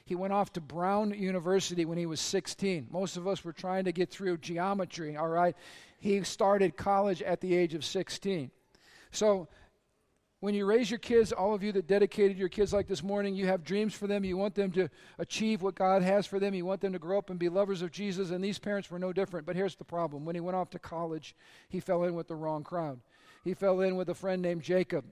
He 0.05 0.15
went 0.15 0.33
off 0.33 0.53
to 0.53 0.61
Brown 0.61 1.11
University 1.11 1.85
when 1.85 1.97
he 1.97 2.05
was 2.05 2.21
16. 2.21 2.87
Most 2.89 3.17
of 3.17 3.27
us 3.27 3.43
were 3.43 3.53
trying 3.53 3.83
to 3.85 3.91
get 3.91 4.09
through 4.09 4.37
geometry, 4.37 5.17
all 5.17 5.27
right? 5.27 5.53
He 5.99 6.23
started 6.23 6.77
college 6.77 7.21
at 7.21 7.41
the 7.41 7.53
age 7.53 7.73
of 7.73 7.83
16. 7.83 8.49
So 9.11 9.49
when 10.39 10.53
you 10.53 10.65
raise 10.65 10.91
your 10.91 10.99
kids, 10.99 11.31
all 11.31 11.55
of 11.55 11.63
you 11.63 11.71
that 11.71 11.87
dedicated 11.87 12.37
your 12.37 12.49
kids 12.49 12.71
like 12.71 12.87
this 12.87 13.01
morning, 13.01 13.33
you 13.33 13.47
have 13.47 13.63
dreams 13.63 13.95
for 13.95 14.05
them. 14.05 14.23
You 14.23 14.37
want 14.37 14.53
them 14.53 14.71
to 14.73 14.87
achieve 15.17 15.63
what 15.63 15.73
God 15.73 16.03
has 16.03 16.27
for 16.27 16.39
them. 16.39 16.53
You 16.53 16.65
want 16.65 16.81
them 16.81 16.93
to 16.93 16.99
grow 16.99 17.17
up 17.17 17.31
and 17.31 17.39
be 17.39 17.49
lovers 17.49 17.81
of 17.81 17.91
Jesus. 17.91 18.29
And 18.29 18.43
these 18.43 18.59
parents 18.59 18.91
were 18.91 18.99
no 18.99 19.11
different. 19.11 19.47
But 19.47 19.55
here's 19.55 19.75
the 19.75 19.83
problem 19.83 20.25
when 20.25 20.35
he 20.35 20.41
went 20.41 20.55
off 20.55 20.69
to 20.71 20.79
college, 20.79 21.35
he 21.69 21.79
fell 21.79 22.03
in 22.03 22.13
with 22.13 22.27
the 22.27 22.35
wrong 22.35 22.63
crowd. 22.63 22.99
He 23.43 23.55
fell 23.55 23.81
in 23.81 23.95
with 23.95 24.09
a 24.09 24.13
friend 24.13 24.41
named 24.41 24.61
Jacob. 24.61 25.05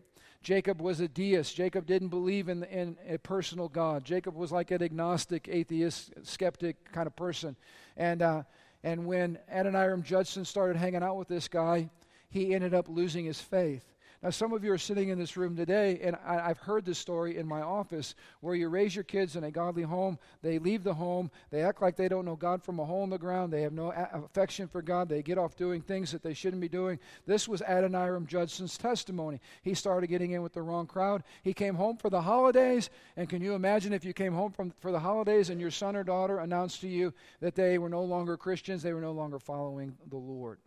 Jacob 0.43 0.79
was 0.79 0.99
a 0.99 1.07
deist. 1.07 1.55
Jacob 1.55 1.88
didn't 1.88 2.09
believe 2.09 2.47
in, 2.47 2.63
in 2.65 2.95
a 3.09 3.17
personal 3.17 3.67
God. 3.67 4.05
Jacob 4.05 4.35
was 4.35 4.51
like 4.51 4.69
an 4.69 4.83
agnostic, 4.83 5.47
atheist, 5.51 6.13
skeptic 6.21 6.91
kind 6.91 7.07
of 7.07 7.15
person. 7.15 7.55
And, 7.97 8.21
uh, 8.21 8.43
and 8.83 9.07
when 9.07 9.39
Adoniram 9.51 10.03
Judson 10.03 10.45
started 10.45 10.77
hanging 10.77 11.01
out 11.01 11.17
with 11.17 11.27
this 11.27 11.47
guy, 11.47 11.89
he 12.29 12.53
ended 12.53 12.75
up 12.75 12.88
losing 12.88 13.25
his 13.25 13.41
faith. 13.41 13.94
Now, 14.25 14.31
some 14.31 14.53
of 14.53 14.63
you 14.63 14.73
are 14.73 14.77
sitting 14.79 15.09
in 15.09 15.19
this 15.19 15.38
room 15.38 15.55
today, 15.55 15.99
and 16.01 16.17
I, 16.25 16.47
have 16.47 16.57
heard 16.57 16.83
this 16.83 16.97
story 16.97 17.38
in 17.38 17.47
my 17.47 17.61
office 17.61 18.15
where 18.41 18.55
you 18.55 18.69
raise 18.69 18.95
your 18.95 19.03
kids 19.03 19.35
in 19.35 19.43
a 19.43 19.51
godly 19.51 19.83
home, 19.83 20.17
they 20.41 20.57
leave 20.57 20.83
the 20.83 20.95
home, 20.95 21.29
they 21.51 21.61
act 21.61 21.79
like 21.79 21.95
they 21.95 22.07
don't 22.07 22.25
know 22.25 22.35
God 22.35 22.63
from 22.63 22.79
a 22.79 22.85
hole 22.85 23.03
in 23.03 23.11
the 23.11 23.19
ground, 23.19 23.53
they 23.53 23.61
have 23.61 23.71
no 23.71 23.91
a- 23.91 24.23
affection 24.25 24.67
for 24.67 24.81
God, 24.81 25.09
they 25.09 25.21
get 25.21 25.38
off 25.38 25.55
doing 25.55 25.79
things 25.79 26.11
that 26.11 26.23
they 26.23 26.33
shouldn't 26.33 26.59
be 26.59 26.67
doing. 26.67 26.97
This 27.27 27.47
was 27.47 27.61
Adoniram 27.61 28.25
Judson's 28.25 28.79
testimony. 28.79 29.39
He 29.61 29.75
started 29.75 30.07
getting 30.07 30.31
in 30.31 30.41
with 30.41 30.53
the 30.53 30.63
wrong 30.63 30.88
crowd. 30.88 31.21
He 31.43 31.53
came 31.53 31.75
home 31.75 31.97
for 31.97 32.09
the 32.09 32.23
holidays, 32.23 32.89
and 33.17 33.29
can 33.29 33.43
you 33.43 33.53
imagine 33.53 33.93
if 33.93 34.03
you 34.03 34.13
came 34.13 34.33
home 34.33 34.51
from, 34.51 34.73
for 34.79 34.91
the 34.91 34.99
holidays 34.99 35.51
and 35.51 35.61
your 35.61 35.69
son 35.69 35.95
or 35.95 36.03
daughter 36.03 36.39
announced 36.39 36.81
to 36.81 36.88
you 36.88 37.13
that 37.41 37.53
they 37.53 37.77
were 37.77 37.89
no 37.89 38.03
longer 38.03 38.38
Christians, 38.38 38.81
they 38.81 38.93
were 38.93 39.01
no 39.01 39.11
longer 39.11 39.38
following 39.38 39.95
the 40.09 40.17
Lord? 40.17 40.57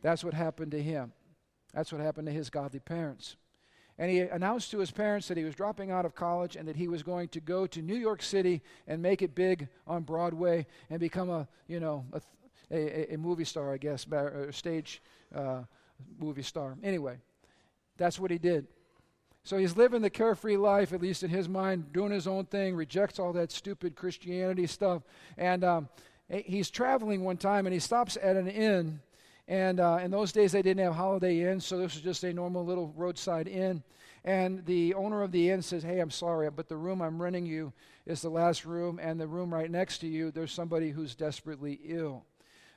That's 0.00 0.24
what 0.24 0.32
happened 0.32 0.70
to 0.70 0.82
him. 0.82 1.12
That's 1.74 1.92
what 1.92 2.00
happened 2.00 2.26
to 2.26 2.32
his 2.32 2.50
godly 2.50 2.80
parents. 2.80 3.36
And 3.98 4.10
he 4.10 4.20
announced 4.20 4.70
to 4.70 4.78
his 4.78 4.90
parents 4.90 5.28
that 5.28 5.36
he 5.36 5.44
was 5.44 5.54
dropping 5.54 5.90
out 5.90 6.04
of 6.04 6.14
college 6.14 6.56
and 6.56 6.66
that 6.66 6.76
he 6.76 6.88
was 6.88 7.02
going 7.02 7.28
to 7.28 7.40
go 7.40 7.66
to 7.66 7.82
New 7.82 7.96
York 7.96 8.22
City 8.22 8.62
and 8.86 9.02
make 9.02 9.22
it 9.22 9.34
big 9.34 9.68
on 9.86 10.02
Broadway 10.02 10.66
and 10.88 10.98
become 10.98 11.28
a, 11.30 11.46
you 11.68 11.78
know, 11.78 12.04
a, 12.12 12.20
a, 12.70 13.14
a 13.14 13.18
movie 13.18 13.44
star, 13.44 13.72
I 13.72 13.76
guess, 13.76 14.06
a 14.06 14.52
stage 14.52 15.02
uh, 15.34 15.62
movie 16.18 16.42
star. 16.42 16.76
Anyway, 16.82 17.18
that's 17.98 18.18
what 18.18 18.30
he 18.30 18.38
did. 18.38 18.66
So 19.44 19.56
he's 19.56 19.76
living 19.76 20.02
the 20.02 20.10
carefree 20.10 20.56
life, 20.56 20.92
at 20.92 21.02
least 21.02 21.22
in 21.22 21.30
his 21.30 21.48
mind, 21.48 21.92
doing 21.92 22.12
his 22.12 22.26
own 22.26 22.46
thing, 22.46 22.76
rejects 22.76 23.18
all 23.18 23.32
that 23.34 23.50
stupid 23.50 23.96
Christianity 23.96 24.66
stuff. 24.66 25.02
And 25.36 25.64
um, 25.64 25.88
he's 26.28 26.70
traveling 26.70 27.24
one 27.24 27.36
time 27.36 27.66
and 27.66 27.74
he 27.74 27.80
stops 27.80 28.16
at 28.22 28.36
an 28.36 28.48
inn 28.48 29.00
and 29.48 29.80
uh, 29.80 29.98
in 30.02 30.10
those 30.10 30.32
days, 30.32 30.52
they 30.52 30.62
didn't 30.62 30.84
have 30.84 30.94
Holiday 30.94 31.50
Inn, 31.50 31.60
so 31.60 31.78
this 31.78 31.94
was 31.94 32.02
just 32.02 32.24
a 32.24 32.32
normal 32.32 32.64
little 32.64 32.92
roadside 32.96 33.48
inn. 33.48 33.82
And 34.24 34.64
the 34.66 34.94
owner 34.94 35.22
of 35.22 35.32
the 35.32 35.50
inn 35.50 35.62
says, 35.62 35.82
Hey, 35.82 35.98
I'm 35.98 36.10
sorry, 36.10 36.48
but 36.50 36.68
the 36.68 36.76
room 36.76 37.02
I'm 37.02 37.20
renting 37.20 37.44
you 37.44 37.72
is 38.06 38.22
the 38.22 38.30
last 38.30 38.64
room, 38.64 39.00
and 39.02 39.20
the 39.20 39.26
room 39.26 39.52
right 39.52 39.70
next 39.70 39.98
to 39.98 40.06
you, 40.06 40.30
there's 40.30 40.52
somebody 40.52 40.90
who's 40.90 41.16
desperately 41.16 41.80
ill. 41.84 42.24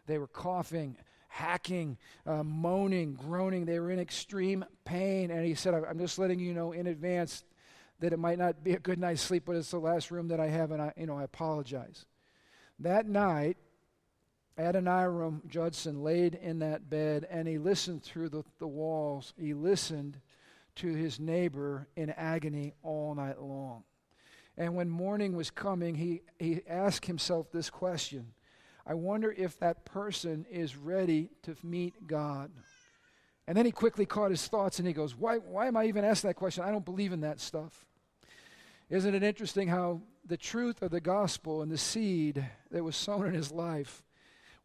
They 0.08 0.18
were 0.18 0.28
coughing, 0.28 0.98
hacking, 1.28 1.98
uh, 2.26 2.44
moaning, 2.44 3.14
groaning. 3.14 3.66
They 3.66 3.80
were 3.80 3.92
in 3.92 4.00
extreme 4.00 4.66
pain. 4.86 5.32
And 5.32 5.46
he 5.46 5.54
said, 5.54 5.74
I'm 5.74 6.00
just 6.00 6.18
letting 6.18 6.40
you 6.40 6.54
know 6.54 6.72
in 6.72 6.88
advance 6.88 7.44
that 8.00 8.14
it 8.14 8.20
might 8.20 8.38
not 8.38 8.64
be 8.64 8.74
a 8.74 8.80
good 8.80 9.00
night's 9.00 9.22
sleep, 9.22 9.44
but 9.46 9.56
it's 9.56 9.72
the 9.72 9.80
last 9.80 10.12
room 10.12 10.28
that 10.30 10.40
I 10.40 10.48
have, 10.48 10.72
and 10.72 10.82
I, 10.82 10.94
you 10.98 11.06
know, 11.06 11.18
I 11.18 11.24
apologize. 11.24 12.06
That 12.80 13.08
night, 13.08 13.58
Adoniram 14.58 15.42
Judson 15.48 16.04
laid 16.04 16.36
in 16.36 16.60
that 16.60 16.90
bed 16.90 17.28
and 17.30 17.48
he 17.48 17.58
listened 17.58 18.04
through 18.04 18.30
the, 18.30 18.44
the 18.60 18.68
walls. 18.68 19.34
He 19.38 19.54
listened 19.54 20.20
to 20.76 20.94
his 20.94 21.20
neighbor 21.20 21.88
in 21.96 22.10
agony 22.12 22.74
all 22.84 23.16
night 23.16 23.42
long. 23.42 23.84
And 24.58 24.76
when 24.76 24.90
morning 24.90 25.36
was 25.36 25.52
coming, 25.52 25.96
he, 25.96 26.22
he 26.40 26.62
asked 26.68 27.06
himself 27.06 27.52
this 27.52 27.70
question 27.70 28.34
I 28.88 28.94
wonder 28.94 29.32
if 29.32 29.58
that 29.60 29.84
person 29.84 30.46
is 30.50 30.78
ready 30.78 31.32
to 31.44 31.56
meet 31.64 32.06
God. 32.06 32.52
And 33.48 33.58
then 33.58 33.66
he 33.66 33.72
quickly 33.72 34.06
caught 34.06 34.30
his 34.30 34.48
thoughts 34.48 34.80
and 34.80 34.88
he 34.88 34.94
goes, 34.94 35.16
Why, 35.16 35.38
why 35.38 35.68
am 35.68 35.76
I 35.76 35.86
even 35.86 36.06
asking 36.06 36.30
that 36.30 36.36
question? 36.36 36.64
I 36.64 36.72
don't 36.72 36.86
believe 36.86 37.12
in 37.12 37.22
that 37.22 37.40
stuff. 37.40 37.86
Isn't 38.90 39.16
it 39.16 39.24
interesting 39.24 39.68
how 39.68 40.02
the 40.24 40.38
truth 40.38 40.82
of 40.82 40.92
the 40.92 41.02
gospel 41.02 41.62
and 41.62 41.72
the 41.72 41.78
seed 41.78 42.46
that 42.72 42.84
was 42.84 42.96
sown 42.96 43.26
in 43.26 43.34
his 43.34 43.52
life 43.52 44.04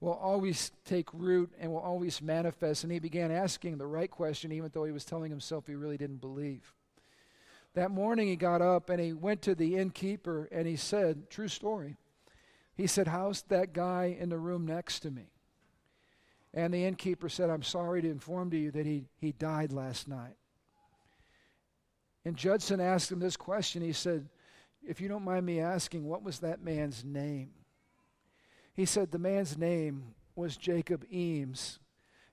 will 0.00 0.14
always 0.14 0.72
take 0.84 1.12
root 1.12 1.52
and 1.58 1.70
will 1.70 1.80
always 1.80 2.22
manifest. 2.22 2.84
And 2.84 2.92
he 2.92 2.98
began 2.98 3.30
asking 3.30 3.78
the 3.78 3.86
right 3.86 4.10
question, 4.10 4.50
even 4.50 4.70
though 4.72 4.84
he 4.84 4.92
was 4.92 5.04
telling 5.04 5.30
himself 5.30 5.66
he 5.66 5.74
really 5.74 5.98
didn't 5.98 6.20
believe. 6.20 6.72
That 7.74 7.90
morning 7.90 8.28
he 8.28 8.36
got 8.36 8.62
up 8.62 8.90
and 8.90 9.00
he 9.00 9.12
went 9.12 9.42
to 9.42 9.54
the 9.54 9.76
innkeeper 9.76 10.48
and 10.50 10.66
he 10.66 10.76
said, 10.76 11.30
True 11.30 11.48
story. 11.48 11.96
He 12.74 12.86
said, 12.86 13.08
How's 13.08 13.42
that 13.42 13.72
guy 13.72 14.16
in 14.18 14.30
the 14.30 14.38
room 14.38 14.66
next 14.66 15.00
to 15.00 15.10
me? 15.10 15.30
And 16.52 16.74
the 16.74 16.84
innkeeper 16.84 17.28
said, 17.28 17.50
I'm 17.50 17.62
sorry 17.62 18.02
to 18.02 18.10
inform 18.10 18.50
to 18.50 18.58
you 18.58 18.70
that 18.72 18.86
he, 18.86 19.04
he 19.18 19.32
died 19.32 19.72
last 19.72 20.08
night. 20.08 20.34
And 22.24 22.36
Judson 22.36 22.80
asked 22.80 23.12
him 23.12 23.20
this 23.20 23.36
question. 23.36 23.82
He 23.82 23.92
said, 23.92 24.28
If 24.82 25.00
you 25.00 25.08
don't 25.08 25.24
mind 25.24 25.46
me 25.46 25.60
asking, 25.60 26.04
what 26.04 26.24
was 26.24 26.40
that 26.40 26.64
man's 26.64 27.04
name? 27.04 27.50
He 28.80 28.86
said 28.86 29.10
the 29.10 29.18
man's 29.18 29.58
name 29.58 30.14
was 30.34 30.56
Jacob 30.56 31.04
Eames. 31.12 31.80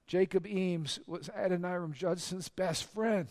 Jacob 0.07 0.47
Eames 0.47 0.97
was 1.05 1.29
Adoniram 1.35 1.91
Judson's 1.91 2.47
best 2.47 2.85
friend 2.85 3.27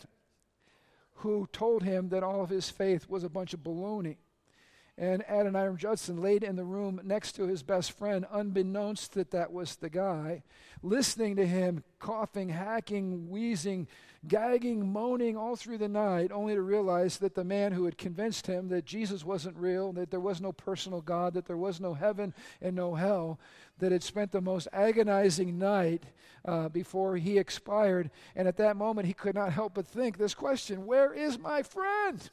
who 1.15 1.49
told 1.51 1.83
him 1.83 2.11
that 2.11 2.23
all 2.23 2.43
of 2.43 2.51
his 2.51 2.69
faith 2.69 3.09
was 3.09 3.25
a 3.25 3.31
bunch 3.31 3.55
of 3.55 3.61
baloney. 3.61 4.19
And 4.99 5.23
Adoniram 5.29 5.77
Judson 5.77 6.23
laid 6.23 6.43
in 6.43 6.57
the 6.57 6.65
room 6.65 7.01
next 7.05 7.33
to 7.33 7.47
his 7.47 7.63
best 7.63 7.93
friend, 7.93 8.25
unbeknownst 8.31 9.13
that 9.13 9.31
that 9.31 9.53
was 9.53 9.77
the 9.77 9.91
guy, 9.91 10.43
listening 10.83 11.37
to 11.37 11.47
him 11.47 11.85
coughing, 11.99 12.49
hacking, 12.49 13.29
wheezing, 13.29 13.89
gagging, 14.27 14.91
moaning 14.91 15.37
all 15.37 15.55
through 15.55 15.77
the 15.77 15.89
night, 15.89 16.33
only 16.33 16.55
to 16.55 16.63
realize 16.63 17.19
that 17.19 17.35
the 17.35 17.45
man 17.45 17.73
who 17.73 17.85
had 17.85 17.99
convinced 17.99 18.47
him 18.47 18.69
that 18.69 18.87
Jesus 18.87 19.23
wasn't 19.23 19.57
real, 19.57 19.93
that 19.93 20.11
there 20.11 20.19
was 20.19 20.41
no 20.41 20.53
personal 20.53 21.03
God, 21.03 21.35
that 21.35 21.45
there 21.45 21.59
was 21.59 21.79
no 21.79 21.93
heaven 21.93 22.33
and 22.63 22.75
no 22.75 22.95
hell, 22.95 23.39
that 23.79 23.93
had 23.93 24.03
spent 24.03 24.33
the 24.33 24.41
most 24.41 24.67
agonizing 24.73 25.59
night 25.59 26.05
uh, 26.47 26.71
before 26.71 27.17
he 27.17 27.37
expired. 27.37 28.11
And 28.35 28.49
at 28.49 28.57
that 28.57 28.77
moment, 28.77 29.07
he 29.07 29.13
could 29.13 29.35
not 29.35 29.53
help 29.53 29.75
but 29.75 29.87
think 29.87 30.17
this 30.17 30.35
question 30.35 30.87
Where 30.87 31.13
is 31.13 31.39
my 31.39 31.63
friend? 31.63 32.31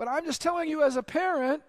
But 0.00 0.08
I'm 0.08 0.24
just 0.24 0.40
telling 0.40 0.70
you 0.70 0.82
as 0.82 0.96
a 0.96 1.02
parent 1.02 1.62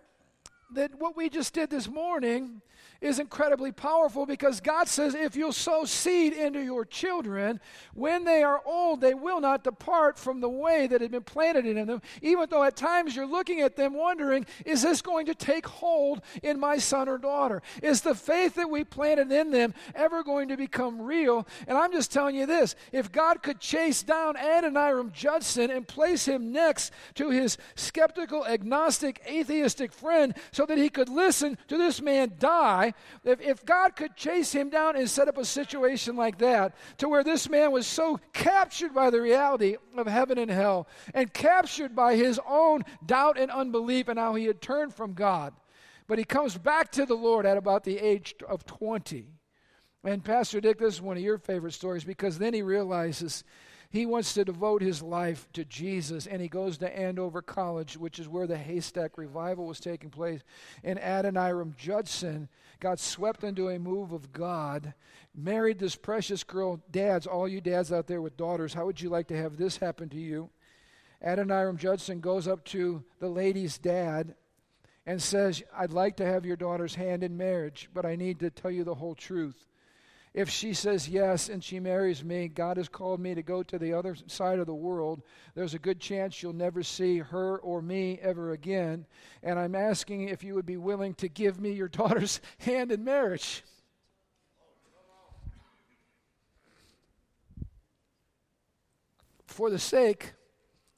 that 0.73 0.95
what 0.97 1.17
we 1.17 1.27
just 1.27 1.53
did 1.53 1.69
this 1.69 1.89
morning 1.89 2.61
is 3.01 3.19
incredibly 3.19 3.71
powerful 3.71 4.27
because 4.27 4.61
God 4.61 4.87
says 4.87 5.15
if 5.15 5.35
you'll 5.35 5.51
sow 5.51 5.85
seed 5.85 6.33
into 6.33 6.61
your 6.61 6.85
children, 6.85 7.59
when 7.93 8.23
they 8.23 8.43
are 8.43 8.61
old, 8.63 9.01
they 9.01 9.15
will 9.15 9.41
not 9.41 9.63
depart 9.63 10.19
from 10.19 10.39
the 10.39 10.49
way 10.49 10.85
that 10.85 11.01
had 11.01 11.09
been 11.09 11.23
planted 11.23 11.65
in 11.65 11.87
them, 11.87 12.01
even 12.21 12.47
though 12.49 12.63
at 12.63 12.75
times 12.75 13.15
you're 13.15 13.25
looking 13.25 13.61
at 13.61 13.75
them 13.75 13.95
wondering, 13.95 14.45
is 14.65 14.83
this 14.83 15.01
going 15.01 15.25
to 15.25 15.35
take 15.35 15.65
hold 15.65 16.21
in 16.43 16.59
my 16.59 16.77
son 16.77 17.09
or 17.09 17.17
daughter? 17.17 17.63
Is 17.81 18.01
the 18.01 18.13
faith 18.13 18.55
that 18.55 18.69
we 18.69 18.83
planted 18.83 19.31
in 19.31 19.49
them 19.49 19.73
ever 19.95 20.23
going 20.23 20.49
to 20.49 20.57
become 20.57 21.01
real? 21.01 21.47
And 21.67 21.77
I'm 21.77 21.91
just 21.91 22.11
telling 22.11 22.35
you 22.35 22.45
this 22.45 22.75
if 22.91 23.11
God 23.11 23.41
could 23.41 23.59
chase 23.59 24.03
down 24.03 24.35
Adoniram 24.35 25.11
Judson 25.11 25.71
and 25.71 25.87
place 25.87 26.25
him 26.25 26.51
next 26.51 26.93
to 27.15 27.31
his 27.31 27.57
skeptical, 27.73 28.45
agnostic, 28.45 29.21
atheistic 29.27 29.91
friend 29.91 30.35
so 30.51 30.67
that 30.67 30.77
he 30.77 30.89
could 30.89 31.09
listen 31.09 31.57
to 31.67 31.77
this 31.77 31.99
man 31.99 32.33
die 32.37 32.90
if, 33.23 33.41
if 33.41 33.65
God 33.65 33.95
could 33.95 34.15
chase 34.15 34.51
him 34.51 34.69
down 34.69 34.95
and 34.95 35.10
set 35.10 35.27
up 35.27 35.38
a 35.38 35.45
situation 35.45 36.15
like 36.15 36.38
that, 36.39 36.75
to 36.97 37.10
where 37.10 37.23
this 37.23 37.49
man 37.49 37.71
was 37.71 37.88
so 37.88 38.19
captured 38.34 38.93
by 38.93 39.10
the 39.10 39.21
reality 39.21 39.77
of 39.97 40.08
heaven 40.08 40.38
and 40.38 40.51
hell, 40.51 40.88
and 41.13 41.34
captured 41.34 41.95
by 41.95 42.15
his 42.15 42.39
own 42.47 42.84
doubt 43.06 43.38
and 43.38 43.51
unbelief 43.51 44.08
and 44.08 44.19
how 44.19 44.36
he 44.36 44.45
had 44.45 44.62
turned 44.62 44.93
from 44.93 45.13
God. 45.13 45.54
But 46.08 46.17
he 46.17 46.25
comes 46.25 46.58
back 46.58 46.91
to 46.93 47.06
the 47.06 47.15
Lord 47.15 47.45
at 47.45 47.58
about 47.58 47.84
the 47.84 47.97
age 47.97 48.36
of 48.47 48.65
20. 48.65 49.27
And 50.04 50.23
Pastor 50.23 50.60
Dick, 50.60 50.80
this 50.80 50.95
is 50.95 51.01
one 51.01 51.15
of 51.15 51.23
your 51.23 51.38
favorite 51.38 51.73
stories 51.73 52.04
because 52.04 52.38
then 52.38 52.54
he 52.54 52.63
realizes 52.63 53.43
he 53.91 54.06
wants 54.06 54.34
to 54.34 54.45
devote 54.45 54.82
his 54.82 55.01
life 55.01 55.49
to 55.51 55.65
Jesus, 55.65 56.25
and 56.25 56.41
he 56.41 56.47
goes 56.47 56.77
to 56.77 56.97
Andover 56.97 57.41
College, 57.41 57.97
which 57.97 58.19
is 58.19 58.27
where 58.27 58.47
the 58.47 58.58
Haystack 58.58 59.17
Revival 59.17 59.65
was 59.65 59.82
taking 59.82 60.10
place. 60.10 60.39
And 60.82 60.97
Adoniram 60.97 61.75
Judson 61.75 62.47
got 62.80 62.99
swept 62.99 63.43
into 63.43 63.67
a 63.67 63.77
move 63.77 64.13
of 64.13 64.32
God, 64.32 64.93
married 65.36 65.77
this 65.77 65.97
precious 65.97 66.45
girl. 66.45 66.82
Dads, 66.89 67.27
all 67.27 67.49
you 67.49 67.60
dads 67.60 67.91
out 67.91 68.08
there 68.08 68.21
with 68.21 68.38
daughters, 68.38 68.73
how 68.73 68.86
would 68.86 69.01
you 69.01 69.10
like 69.10 69.27
to 69.27 69.38
have 69.38 69.58
this 69.58 69.75
happen 69.75 70.08
to 70.10 70.17
you? 70.17 70.49
Adoniram 71.21 71.77
Judson 71.77 72.21
goes 72.21 72.47
up 72.47 72.63
to 72.65 73.04
the 73.19 73.27
lady's 73.27 73.77
dad 73.77 74.36
and 75.06 75.21
says, 75.21 75.63
I'd 75.75 75.91
like 75.91 76.15
to 76.17 76.25
have 76.25 76.45
your 76.45 76.56
daughter's 76.56 76.95
hand 76.95 77.23
in 77.23 77.36
marriage, 77.36 77.89
but 77.93 78.06
I 78.06 78.15
need 78.15 78.39
to 78.39 78.49
tell 78.49 78.71
you 78.71 78.86
the 78.86 78.95
whole 78.95 79.15
truth. 79.15 79.67
If 80.33 80.49
she 80.49 80.73
says 80.73 81.09
yes 81.09 81.49
and 81.49 81.61
she 81.61 81.81
marries 81.81 82.23
me, 82.23 82.47
God 82.47 82.77
has 82.77 82.87
called 82.87 83.19
me 83.19 83.35
to 83.35 83.43
go 83.43 83.63
to 83.63 83.77
the 83.77 83.93
other 83.93 84.15
side 84.27 84.59
of 84.59 84.65
the 84.65 84.73
world. 84.73 85.23
There's 85.55 85.73
a 85.73 85.79
good 85.79 85.99
chance 85.99 86.41
you'll 86.41 86.53
never 86.53 86.83
see 86.83 87.17
her 87.17 87.57
or 87.57 87.81
me 87.81 88.17
ever 88.21 88.51
again. 88.51 89.05
And 89.43 89.59
I'm 89.59 89.75
asking 89.75 90.29
if 90.29 90.41
you 90.41 90.55
would 90.55 90.65
be 90.65 90.77
willing 90.77 91.15
to 91.15 91.27
give 91.27 91.59
me 91.59 91.73
your 91.73 91.87
daughter's 91.89 92.39
hand 92.59 92.93
in 92.93 93.03
marriage. 93.03 93.63
For 99.47 99.69
the 99.69 99.79
sake 99.79 100.31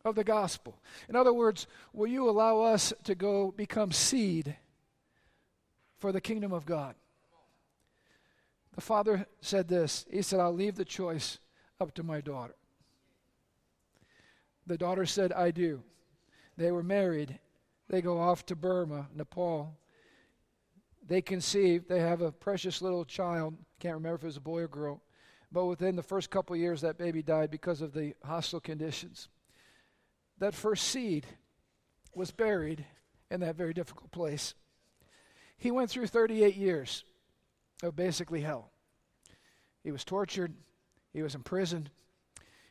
of 0.06 0.14
the 0.14 0.24
gospel. 0.24 0.78
In 1.10 1.16
other 1.16 1.34
words, 1.34 1.66
will 1.92 2.06
you 2.06 2.30
allow 2.30 2.62
us 2.62 2.94
to 3.06 3.16
go 3.16 3.52
become 3.52 3.92
seed 3.92 4.58
for 5.98 6.12
the 6.12 6.22
kingdom 6.22 6.54
of 6.54 6.68
God? 6.68 6.94
The 8.74 8.82
father 8.82 9.26
said 9.42 9.68
this 9.68 10.06
He 10.12 10.22
said, 10.22 10.40
I'll 10.40 10.54
leave 10.54 10.76
the 10.76 10.86
choice 10.86 11.40
up 11.80 11.94
to 11.96 12.04
my 12.04 12.22
daughter. 12.22 12.56
The 14.66 14.78
daughter 14.78 15.06
said, 15.06 15.32
I 15.34 15.52
do. 15.52 15.84
They 16.58 16.72
were 16.72 16.84
married. 16.84 17.40
They 17.90 18.02
go 18.02 18.20
off 18.20 18.46
to 18.48 18.56
Burma, 18.56 19.08
Nepal. 19.14 19.78
They 21.06 21.22
conceive. 21.22 21.88
They 21.88 22.00
have 22.00 22.22
a 22.22 22.32
precious 22.32 22.82
little 22.82 23.04
child. 23.04 23.56
Can't 23.80 23.96
remember 23.96 24.16
if 24.16 24.24
it 24.24 24.28
was 24.28 24.38
a 24.38 24.42
boy 24.42 24.62
or 24.62 24.68
girl. 24.68 25.02
But 25.52 25.66
within 25.66 25.96
the 25.96 26.04
first 26.04 26.30
couple 26.30 26.56
years, 26.56 26.82
that 26.82 26.98
baby 26.98 27.22
died 27.22 27.52
because 27.52 27.82
of 27.82 27.94
the 27.94 28.14
hostile 28.24 28.62
conditions. 28.62 29.28
That 30.40 30.56
first 30.56 30.88
seed 30.88 31.28
was 32.16 32.32
buried 32.32 32.86
in 33.30 33.42
that 33.42 33.56
very 33.56 33.74
difficult 33.74 34.12
place. 34.12 34.54
He 35.58 35.72
went 35.72 35.90
through 35.90 36.08
38 36.08 36.56
years 36.56 37.04
of 37.84 37.96
basically 37.96 38.42
hell. 38.42 38.72
He 39.84 39.92
was 39.92 40.04
tortured, 40.04 40.54
he 41.14 41.22
was 41.22 41.36
imprisoned, 41.36 41.90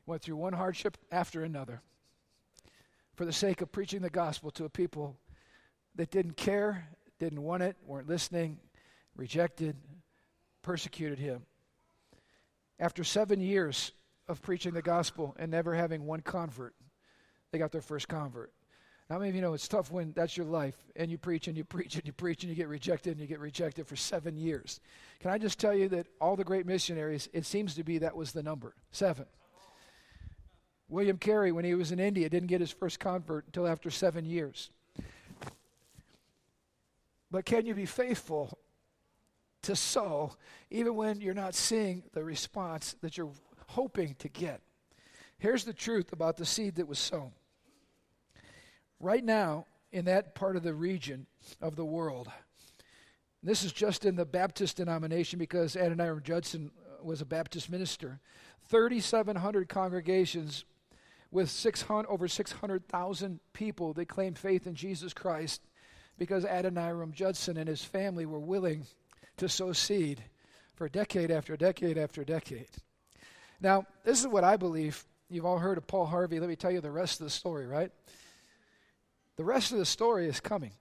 went 0.06 0.22
through 0.22 0.36
one 0.36 0.54
hardship 0.54 0.96
after 1.10 1.44
another 1.44 1.82
for 3.14 3.24
the 3.24 3.32
sake 3.32 3.60
of 3.60 3.70
preaching 3.70 4.00
the 4.00 4.10
gospel 4.10 4.50
to 4.52 4.64
a 4.64 4.70
people 4.70 5.16
that 5.94 6.10
didn't 6.10 6.36
care, 6.36 6.88
didn't 7.18 7.42
want 7.42 7.62
it, 7.62 7.76
weren't 7.86 8.08
listening, 8.08 8.58
rejected, 9.16 9.76
persecuted 10.62 11.18
him. 11.18 11.42
After 12.78 13.04
seven 13.04 13.40
years 13.40 13.92
of 14.28 14.42
preaching 14.42 14.72
the 14.72 14.82
gospel 14.82 15.36
and 15.38 15.50
never 15.50 15.74
having 15.74 16.06
one 16.06 16.20
convert, 16.20 16.74
they 17.50 17.58
got 17.58 17.70
their 17.70 17.82
first 17.82 18.08
convert. 18.08 18.52
How 19.12 19.18
many 19.18 19.28
of 19.28 19.34
you 19.34 19.42
know 19.42 19.52
it's 19.52 19.68
tough 19.68 19.90
when 19.90 20.14
that's 20.16 20.38
your 20.38 20.46
life 20.46 20.74
and 20.96 21.10
you 21.10 21.18
preach 21.18 21.46
and 21.46 21.54
you 21.54 21.64
preach 21.64 21.96
and 21.96 22.06
you 22.06 22.14
preach 22.14 22.44
and 22.44 22.48
you 22.48 22.56
get 22.56 22.68
rejected 22.68 23.10
and 23.10 23.20
you 23.20 23.26
get 23.26 23.40
rejected 23.40 23.86
for 23.86 23.94
seven 23.94 24.38
years? 24.38 24.80
Can 25.20 25.30
I 25.30 25.36
just 25.36 25.58
tell 25.58 25.74
you 25.74 25.90
that 25.90 26.06
all 26.18 26.34
the 26.34 26.44
great 26.44 26.64
missionaries, 26.64 27.28
it 27.34 27.44
seems 27.44 27.74
to 27.74 27.84
be 27.84 27.98
that 27.98 28.16
was 28.16 28.32
the 28.32 28.42
number 28.42 28.74
seven. 28.90 29.26
William 30.88 31.18
Carey, 31.18 31.52
when 31.52 31.66
he 31.66 31.74
was 31.74 31.92
in 31.92 32.00
India, 32.00 32.30
didn't 32.30 32.46
get 32.46 32.62
his 32.62 32.70
first 32.70 33.00
convert 33.00 33.44
until 33.44 33.66
after 33.66 33.90
seven 33.90 34.24
years. 34.24 34.70
But 37.30 37.44
can 37.44 37.66
you 37.66 37.74
be 37.74 37.84
faithful 37.84 38.56
to 39.60 39.76
sow 39.76 40.36
even 40.70 40.96
when 40.96 41.20
you're 41.20 41.34
not 41.34 41.54
seeing 41.54 42.02
the 42.14 42.24
response 42.24 42.96
that 43.02 43.18
you're 43.18 43.32
hoping 43.66 44.14
to 44.20 44.30
get? 44.30 44.62
Here's 45.36 45.64
the 45.64 45.74
truth 45.74 46.14
about 46.14 46.38
the 46.38 46.46
seed 46.46 46.76
that 46.76 46.88
was 46.88 46.98
sown 46.98 47.32
right 49.02 49.24
now 49.24 49.66
in 49.90 50.06
that 50.06 50.34
part 50.34 50.56
of 50.56 50.62
the 50.62 50.72
region 50.72 51.26
of 51.60 51.76
the 51.76 51.84
world. 51.84 52.30
This 53.42 53.64
is 53.64 53.72
just 53.72 54.06
in 54.06 54.16
the 54.16 54.24
Baptist 54.24 54.76
denomination 54.76 55.38
because 55.38 55.74
Adoniram 55.74 56.22
Judson 56.22 56.70
uh, 56.78 57.04
was 57.04 57.20
a 57.20 57.26
Baptist 57.26 57.68
minister. 57.68 58.20
3,700 58.68 59.68
congregations 59.68 60.64
with 61.32 61.50
600, 61.50 62.08
over 62.08 62.28
600,000 62.28 63.40
people 63.52 63.92
that 63.94 64.08
claimed 64.08 64.38
faith 64.38 64.66
in 64.66 64.74
Jesus 64.74 65.12
Christ 65.12 65.60
because 66.18 66.44
Adoniram 66.44 67.12
Judson 67.12 67.56
and 67.56 67.68
his 67.68 67.84
family 67.84 68.24
were 68.24 68.38
willing 68.38 68.86
to 69.38 69.48
sow 69.48 69.72
seed 69.72 70.22
for 70.76 70.88
decade 70.88 71.30
after 71.30 71.56
decade 71.56 71.98
after 71.98 72.22
decade. 72.24 72.68
Now, 73.60 73.86
this 74.04 74.20
is 74.20 74.28
what 74.28 74.44
I 74.44 74.56
believe. 74.56 75.04
You've 75.28 75.46
all 75.46 75.58
heard 75.58 75.78
of 75.78 75.86
Paul 75.86 76.06
Harvey. 76.06 76.38
Let 76.38 76.48
me 76.48 76.56
tell 76.56 76.70
you 76.70 76.80
the 76.80 76.90
rest 76.90 77.20
of 77.20 77.24
the 77.24 77.30
story, 77.30 77.66
right? 77.66 77.90
The 79.36 79.44
rest 79.44 79.72
of 79.72 79.78
the 79.78 79.86
story 79.86 80.28
is 80.28 80.40
coming. 80.40 80.72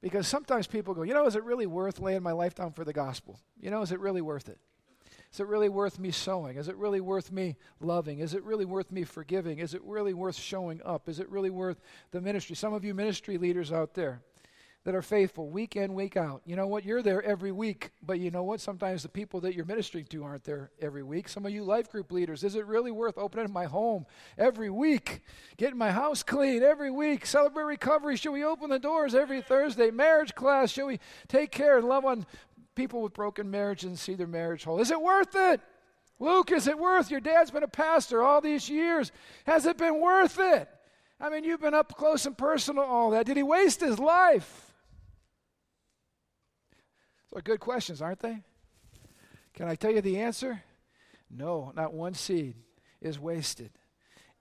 Because 0.00 0.26
sometimes 0.26 0.66
people 0.66 0.94
go, 0.94 1.02
you 1.02 1.12
know, 1.12 1.26
is 1.26 1.36
it 1.36 1.44
really 1.44 1.66
worth 1.66 2.00
laying 2.00 2.22
my 2.22 2.32
life 2.32 2.54
down 2.54 2.72
for 2.72 2.84
the 2.84 2.92
gospel? 2.92 3.38
You 3.60 3.70
know, 3.70 3.82
is 3.82 3.92
it 3.92 4.00
really 4.00 4.22
worth 4.22 4.48
it? 4.48 4.58
Is 5.32 5.40
it 5.40 5.46
really 5.46 5.68
worth 5.68 5.98
me 5.98 6.10
sowing? 6.10 6.56
Is 6.56 6.68
it 6.68 6.76
really 6.76 7.00
worth 7.00 7.30
me 7.30 7.56
loving? 7.80 8.18
Is 8.18 8.34
it 8.34 8.42
really 8.42 8.64
worth 8.64 8.90
me 8.90 9.04
forgiving? 9.04 9.58
Is 9.58 9.74
it 9.74 9.82
really 9.84 10.14
worth 10.14 10.36
showing 10.36 10.80
up? 10.84 11.08
Is 11.08 11.20
it 11.20 11.28
really 11.28 11.50
worth 11.50 11.80
the 12.10 12.20
ministry? 12.20 12.56
Some 12.56 12.72
of 12.72 12.84
you 12.84 12.94
ministry 12.94 13.38
leaders 13.38 13.70
out 13.70 13.94
there, 13.94 14.22
that 14.84 14.94
are 14.94 15.02
faithful 15.02 15.50
week 15.50 15.76
in, 15.76 15.92
week 15.92 16.16
out. 16.16 16.40
You 16.46 16.56
know 16.56 16.66
what? 16.66 16.84
You're 16.84 17.02
there 17.02 17.22
every 17.22 17.52
week, 17.52 17.90
but 18.02 18.18
you 18.18 18.30
know 18.30 18.42
what? 18.42 18.60
Sometimes 18.60 19.02
the 19.02 19.10
people 19.10 19.40
that 19.40 19.54
you're 19.54 19.66
ministering 19.66 20.06
to 20.06 20.24
aren't 20.24 20.44
there 20.44 20.70
every 20.80 21.02
week. 21.02 21.28
Some 21.28 21.44
of 21.44 21.52
you 21.52 21.64
life 21.64 21.90
group 21.90 22.10
leaders, 22.10 22.44
is 22.44 22.54
it 22.54 22.64
really 22.64 22.90
worth 22.90 23.18
opening 23.18 23.52
my 23.52 23.66
home 23.66 24.06
every 24.38 24.70
week? 24.70 25.20
Getting 25.58 25.76
my 25.76 25.90
house 25.90 26.22
clean 26.22 26.62
every 26.62 26.90
week? 26.90 27.26
Celebrate 27.26 27.64
recovery. 27.64 28.16
Should 28.16 28.32
we 28.32 28.42
open 28.42 28.70
the 28.70 28.78
doors 28.78 29.14
every 29.14 29.42
Thursday? 29.42 29.90
Marriage 29.90 30.34
class. 30.34 30.70
Should 30.70 30.86
we 30.86 30.98
take 31.28 31.50
care 31.50 31.76
and 31.76 31.86
love 31.86 32.06
on 32.06 32.24
people 32.74 33.02
with 33.02 33.12
broken 33.12 33.50
marriage 33.50 33.84
and 33.84 33.98
see 33.98 34.14
their 34.14 34.26
marriage 34.26 34.64
whole? 34.64 34.80
Is 34.80 34.90
it 34.90 35.00
worth 35.00 35.34
it? 35.34 35.60
Luke, 36.18 36.52
is 36.52 36.66
it 36.66 36.78
worth? 36.78 37.10
Your 37.10 37.20
dad's 37.20 37.50
been 37.50 37.62
a 37.62 37.68
pastor 37.68 38.22
all 38.22 38.40
these 38.40 38.68
years. 38.70 39.12
Has 39.44 39.66
it 39.66 39.76
been 39.76 40.00
worth 40.00 40.38
it? 40.38 40.68
I 41.20 41.28
mean, 41.28 41.44
you've 41.44 41.60
been 41.60 41.74
up 41.74 41.94
close 41.96 42.24
and 42.24 42.36
personal 42.36 42.84
all 42.84 43.10
that. 43.10 43.26
Did 43.26 43.36
he 43.36 43.42
waste 43.42 43.80
his 43.80 43.98
life? 43.98 44.69
Those 47.30 47.38
are 47.38 47.42
good 47.42 47.60
questions, 47.60 48.02
aren't 48.02 48.20
they? 48.20 48.42
Can 49.54 49.68
I 49.68 49.74
tell 49.74 49.90
you 49.90 50.00
the 50.00 50.18
answer? 50.18 50.62
No, 51.30 51.72
not 51.76 51.92
one 51.92 52.14
seed 52.14 52.56
is 53.00 53.18
wasted. 53.18 53.70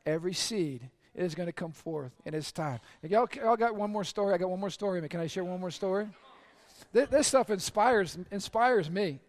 Every 0.06 0.34
seed 0.34 0.90
is 1.14 1.36
going 1.36 1.48
to 1.48 1.54
come 1.54 1.72
forth 1.72 2.14
in 2.26 2.34
its 2.34 2.52
time. 2.52 2.80
Y'all, 3.04 3.28
y'all 3.36 3.58
got 3.58 3.76
one 3.76 3.92
more 3.92 4.04
story? 4.04 4.34
I 4.34 4.38
got 4.38 4.50
one 4.50 4.60
more 4.60 4.70
story. 4.70 5.08
Can 5.08 5.20
I 5.20 5.28
share 5.28 5.44
one 5.44 5.60
more 5.60 5.72
story? 5.72 6.08
This, 6.94 7.10
this 7.10 7.28
stuff 7.28 7.50
inspires, 7.50 8.18
inspires 8.32 8.90
me. 8.90 9.20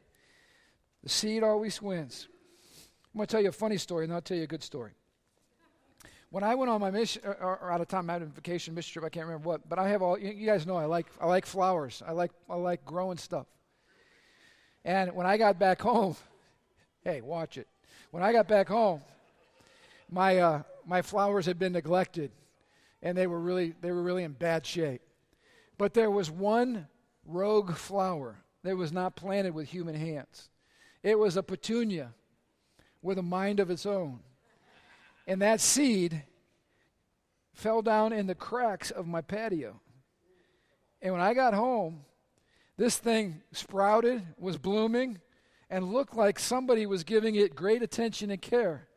The 1.02 1.08
seed 1.08 1.42
always 1.42 1.80
wins. 1.82 2.28
I'm 3.12 3.18
going 3.18 3.26
to 3.26 3.32
tell 3.32 3.42
you 3.42 3.48
a 3.48 3.52
funny 3.52 3.76
story, 3.76 4.04
and 4.04 4.12
I'll 4.12 4.20
tell 4.20 4.36
you 4.36 4.44
a 4.44 4.46
good 4.46 4.62
story. 4.62 4.92
When 6.30 6.44
I 6.44 6.54
went 6.54 6.70
on 6.70 6.80
my 6.80 6.92
mission, 6.92 7.22
or, 7.24 7.58
or 7.60 7.72
out 7.72 7.80
of 7.80 7.88
time, 7.88 8.08
had 8.08 8.22
a 8.22 8.26
vacation 8.26 8.74
mission 8.74 8.92
trip. 8.92 9.04
I 9.04 9.08
can't 9.08 9.26
remember 9.26 9.48
what, 9.48 9.68
but 9.68 9.80
I 9.80 9.88
have 9.88 10.00
all. 10.00 10.16
You, 10.16 10.30
you 10.30 10.46
guys 10.46 10.64
know 10.64 10.76
I 10.76 10.84
like 10.84 11.06
I 11.20 11.26
like 11.26 11.44
flowers. 11.44 12.02
I 12.06 12.12
like 12.12 12.30
I 12.48 12.54
like 12.54 12.84
growing 12.84 13.18
stuff. 13.18 13.46
And 14.84 15.12
when 15.14 15.26
I 15.26 15.36
got 15.36 15.58
back 15.58 15.82
home, 15.82 16.16
hey, 17.04 17.20
watch 17.20 17.58
it. 17.58 17.66
When 18.12 18.22
I 18.22 18.32
got 18.32 18.46
back 18.46 18.68
home, 18.68 19.02
my 20.08 20.38
uh, 20.38 20.62
my 20.86 21.02
flowers 21.02 21.46
had 21.46 21.58
been 21.58 21.72
neglected, 21.72 22.30
and 23.02 23.18
they 23.18 23.26
were 23.26 23.40
really 23.40 23.74
they 23.80 23.90
were 23.90 24.02
really 24.02 24.22
in 24.22 24.32
bad 24.32 24.64
shape. 24.64 25.02
But 25.78 25.94
there 25.94 26.10
was 26.10 26.30
one 26.30 26.86
rogue 27.26 27.74
flower 27.74 28.36
that 28.62 28.76
was 28.76 28.92
not 28.92 29.16
planted 29.16 29.52
with 29.52 29.68
human 29.68 29.96
hands. 29.96 30.48
It 31.02 31.18
was 31.18 31.36
a 31.36 31.42
petunia 31.42 32.12
with 33.02 33.18
a 33.18 33.22
mind 33.22 33.58
of 33.58 33.70
its 33.70 33.84
own. 33.84 34.20
And 35.30 35.42
that 35.42 35.60
seed 35.60 36.24
fell 37.54 37.82
down 37.82 38.12
in 38.12 38.26
the 38.26 38.34
cracks 38.34 38.90
of 38.90 39.06
my 39.06 39.20
patio. 39.20 39.80
And 41.00 41.12
when 41.12 41.22
I 41.22 41.34
got 41.34 41.54
home, 41.54 42.00
this 42.76 42.98
thing 42.98 43.40
sprouted, 43.52 44.26
was 44.38 44.58
blooming, 44.58 45.20
and 45.70 45.92
looked 45.92 46.16
like 46.16 46.40
somebody 46.40 46.84
was 46.84 47.04
giving 47.04 47.36
it 47.36 47.54
great 47.54 47.80
attention 47.80 48.32
and 48.32 48.42
care. 48.42 48.88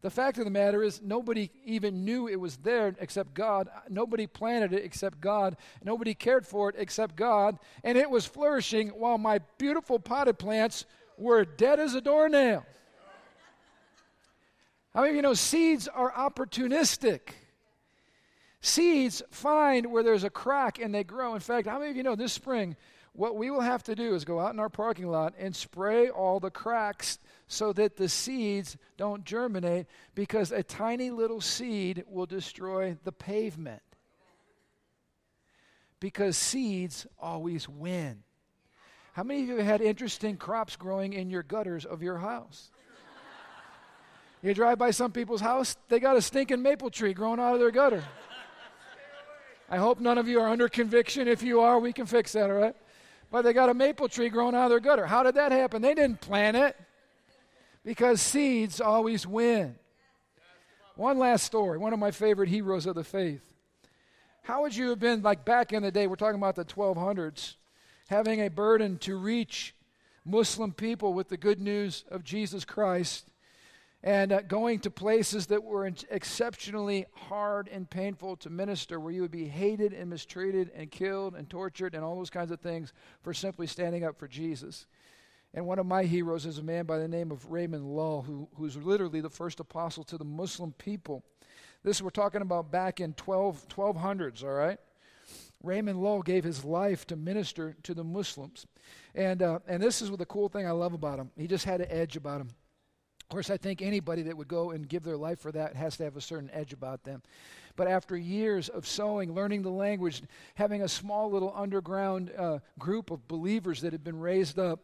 The 0.00 0.08
fact 0.08 0.38
of 0.38 0.46
the 0.46 0.50
matter 0.50 0.82
is, 0.82 1.02
nobody 1.02 1.50
even 1.66 2.06
knew 2.06 2.26
it 2.26 2.40
was 2.40 2.56
there 2.56 2.96
except 2.98 3.34
God. 3.34 3.68
Nobody 3.90 4.26
planted 4.26 4.72
it 4.72 4.82
except 4.82 5.20
God. 5.20 5.58
Nobody 5.84 6.14
cared 6.14 6.46
for 6.46 6.70
it 6.70 6.76
except 6.78 7.16
God. 7.16 7.58
And 7.84 7.98
it 7.98 8.08
was 8.08 8.24
flourishing 8.24 8.88
while 8.88 9.18
my 9.18 9.40
beautiful 9.58 9.98
potted 9.98 10.38
plants 10.38 10.86
were 11.18 11.44
dead 11.44 11.78
as 11.78 11.94
a 11.94 12.00
doornail. 12.00 12.64
How 14.96 15.02
many 15.02 15.10
of 15.10 15.16
you 15.16 15.22
know 15.22 15.34
seeds 15.34 15.88
are 15.88 16.10
opportunistic? 16.10 17.20
Seeds 18.62 19.22
find 19.30 19.92
where 19.92 20.02
there's 20.02 20.24
a 20.24 20.30
crack 20.30 20.78
and 20.78 20.94
they 20.94 21.04
grow. 21.04 21.34
In 21.34 21.40
fact, 21.40 21.68
how 21.68 21.78
many 21.78 21.90
of 21.90 21.98
you 21.98 22.02
know 22.02 22.16
this 22.16 22.32
spring, 22.32 22.76
what 23.12 23.36
we 23.36 23.50
will 23.50 23.60
have 23.60 23.82
to 23.82 23.94
do 23.94 24.14
is 24.14 24.24
go 24.24 24.40
out 24.40 24.54
in 24.54 24.58
our 24.58 24.70
parking 24.70 25.08
lot 25.08 25.34
and 25.38 25.54
spray 25.54 26.08
all 26.08 26.40
the 26.40 26.50
cracks 26.50 27.18
so 27.46 27.74
that 27.74 27.98
the 27.98 28.08
seeds 28.08 28.78
don't 28.96 29.26
germinate 29.26 29.84
because 30.14 30.50
a 30.50 30.62
tiny 30.62 31.10
little 31.10 31.42
seed 31.42 32.02
will 32.08 32.24
destroy 32.24 32.96
the 33.04 33.12
pavement. 33.12 33.82
Because 36.00 36.38
seeds 36.38 37.06
always 37.20 37.68
win. 37.68 38.22
How 39.12 39.24
many 39.24 39.42
of 39.42 39.48
you 39.48 39.56
had 39.56 39.82
interesting 39.82 40.38
crops 40.38 40.74
growing 40.74 41.12
in 41.12 41.28
your 41.28 41.42
gutters 41.42 41.84
of 41.84 42.02
your 42.02 42.16
house? 42.16 42.70
You 44.46 44.54
drive 44.54 44.78
by 44.78 44.92
some 44.92 45.10
people's 45.10 45.40
house, 45.40 45.76
they 45.88 45.98
got 45.98 46.16
a 46.16 46.22
stinking 46.22 46.62
maple 46.62 46.88
tree 46.88 47.12
growing 47.12 47.40
out 47.40 47.54
of 47.54 47.58
their 47.58 47.72
gutter. 47.72 48.04
I 49.68 49.76
hope 49.76 49.98
none 49.98 50.18
of 50.18 50.28
you 50.28 50.38
are 50.38 50.48
under 50.48 50.68
conviction. 50.68 51.26
If 51.26 51.42
you 51.42 51.62
are, 51.62 51.80
we 51.80 51.92
can 51.92 52.06
fix 52.06 52.30
that, 52.34 52.48
all 52.48 52.56
right? 52.56 52.76
But 53.32 53.42
they 53.42 53.52
got 53.52 53.70
a 53.70 53.74
maple 53.74 54.08
tree 54.08 54.28
growing 54.28 54.54
out 54.54 54.66
of 54.66 54.70
their 54.70 54.78
gutter. 54.78 55.04
How 55.04 55.24
did 55.24 55.34
that 55.34 55.50
happen? 55.50 55.82
They 55.82 55.94
didn't 55.94 56.20
plant 56.20 56.56
it 56.56 56.76
because 57.84 58.22
seeds 58.22 58.80
always 58.80 59.26
win. 59.26 59.74
One 60.94 61.18
last 61.18 61.42
story, 61.42 61.76
one 61.76 61.92
of 61.92 61.98
my 61.98 62.12
favorite 62.12 62.48
heroes 62.48 62.86
of 62.86 62.94
the 62.94 63.02
faith. 63.02 63.52
How 64.42 64.62
would 64.62 64.76
you 64.76 64.90
have 64.90 65.00
been 65.00 65.22
like 65.22 65.44
back 65.44 65.72
in 65.72 65.82
the 65.82 65.90
day? 65.90 66.06
We're 66.06 66.14
talking 66.14 66.38
about 66.38 66.54
the 66.54 66.64
1200s, 66.64 67.56
having 68.06 68.42
a 68.42 68.48
burden 68.48 68.98
to 68.98 69.16
reach 69.16 69.74
Muslim 70.24 70.70
people 70.70 71.14
with 71.14 71.30
the 71.30 71.36
good 71.36 71.58
news 71.58 72.04
of 72.12 72.22
Jesus 72.22 72.64
Christ 72.64 73.28
and 74.06 74.32
uh, 74.32 74.40
going 74.42 74.78
to 74.78 74.88
places 74.88 75.46
that 75.46 75.64
were 75.64 75.84
exceptionally 75.84 77.06
hard 77.12 77.68
and 77.68 77.90
painful 77.90 78.36
to 78.36 78.48
minister, 78.48 79.00
where 79.00 79.12
you 79.12 79.20
would 79.20 79.32
be 79.32 79.48
hated 79.48 79.92
and 79.92 80.08
mistreated 80.08 80.70
and 80.76 80.92
killed 80.92 81.34
and 81.34 81.50
tortured 81.50 81.92
and 81.92 82.04
all 82.04 82.14
those 82.14 82.30
kinds 82.30 82.52
of 82.52 82.60
things 82.60 82.92
for 83.22 83.34
simply 83.34 83.66
standing 83.66 84.04
up 84.04 84.16
for 84.16 84.28
Jesus. 84.28 84.86
And 85.52 85.66
one 85.66 85.80
of 85.80 85.86
my 85.86 86.04
heroes 86.04 86.46
is 86.46 86.58
a 86.58 86.62
man 86.62 86.86
by 86.86 86.98
the 86.98 87.08
name 87.08 87.32
of 87.32 87.50
Raymond 87.50 87.84
Lull, 87.84 88.22
who, 88.22 88.46
who's 88.54 88.76
literally 88.76 89.20
the 89.20 89.28
first 89.28 89.58
apostle 89.58 90.04
to 90.04 90.16
the 90.16 90.24
Muslim 90.24 90.70
people. 90.78 91.24
This 91.82 92.00
we're 92.00 92.10
talking 92.10 92.42
about 92.42 92.70
back 92.70 93.00
in 93.00 93.12
12, 93.14 93.66
1200s, 93.68 94.44
all 94.44 94.50
right? 94.50 94.78
Raymond 95.64 96.00
Lull 96.00 96.22
gave 96.22 96.44
his 96.44 96.64
life 96.64 97.08
to 97.08 97.16
minister 97.16 97.74
to 97.82 97.92
the 97.92 98.04
Muslims. 98.04 98.66
And, 99.16 99.42
uh, 99.42 99.58
and 99.66 99.82
this 99.82 100.00
is 100.00 100.12
the 100.12 100.26
cool 100.26 100.48
thing 100.48 100.64
I 100.64 100.70
love 100.70 100.92
about 100.92 101.18
him. 101.18 101.32
He 101.36 101.48
just 101.48 101.64
had 101.64 101.80
an 101.80 101.88
edge 101.90 102.16
about 102.16 102.42
him. 102.42 102.50
Of 103.26 103.30
course, 103.30 103.50
I 103.50 103.56
think 103.56 103.82
anybody 103.82 104.22
that 104.22 104.36
would 104.36 104.46
go 104.46 104.70
and 104.70 104.88
give 104.88 105.02
their 105.02 105.16
life 105.16 105.40
for 105.40 105.50
that 105.50 105.74
has 105.74 105.96
to 105.96 106.04
have 106.04 106.16
a 106.16 106.20
certain 106.20 106.48
edge 106.52 106.72
about 106.72 107.02
them. 107.02 107.22
But 107.74 107.88
after 107.88 108.16
years 108.16 108.68
of 108.68 108.86
sowing, 108.86 109.34
learning 109.34 109.62
the 109.62 109.70
language, 109.70 110.22
having 110.54 110.82
a 110.82 110.88
small 110.88 111.28
little 111.28 111.52
underground 111.56 112.30
uh, 112.38 112.60
group 112.78 113.10
of 113.10 113.26
believers 113.26 113.80
that 113.80 113.92
had 113.92 114.04
been 114.04 114.20
raised 114.20 114.60
up, 114.60 114.78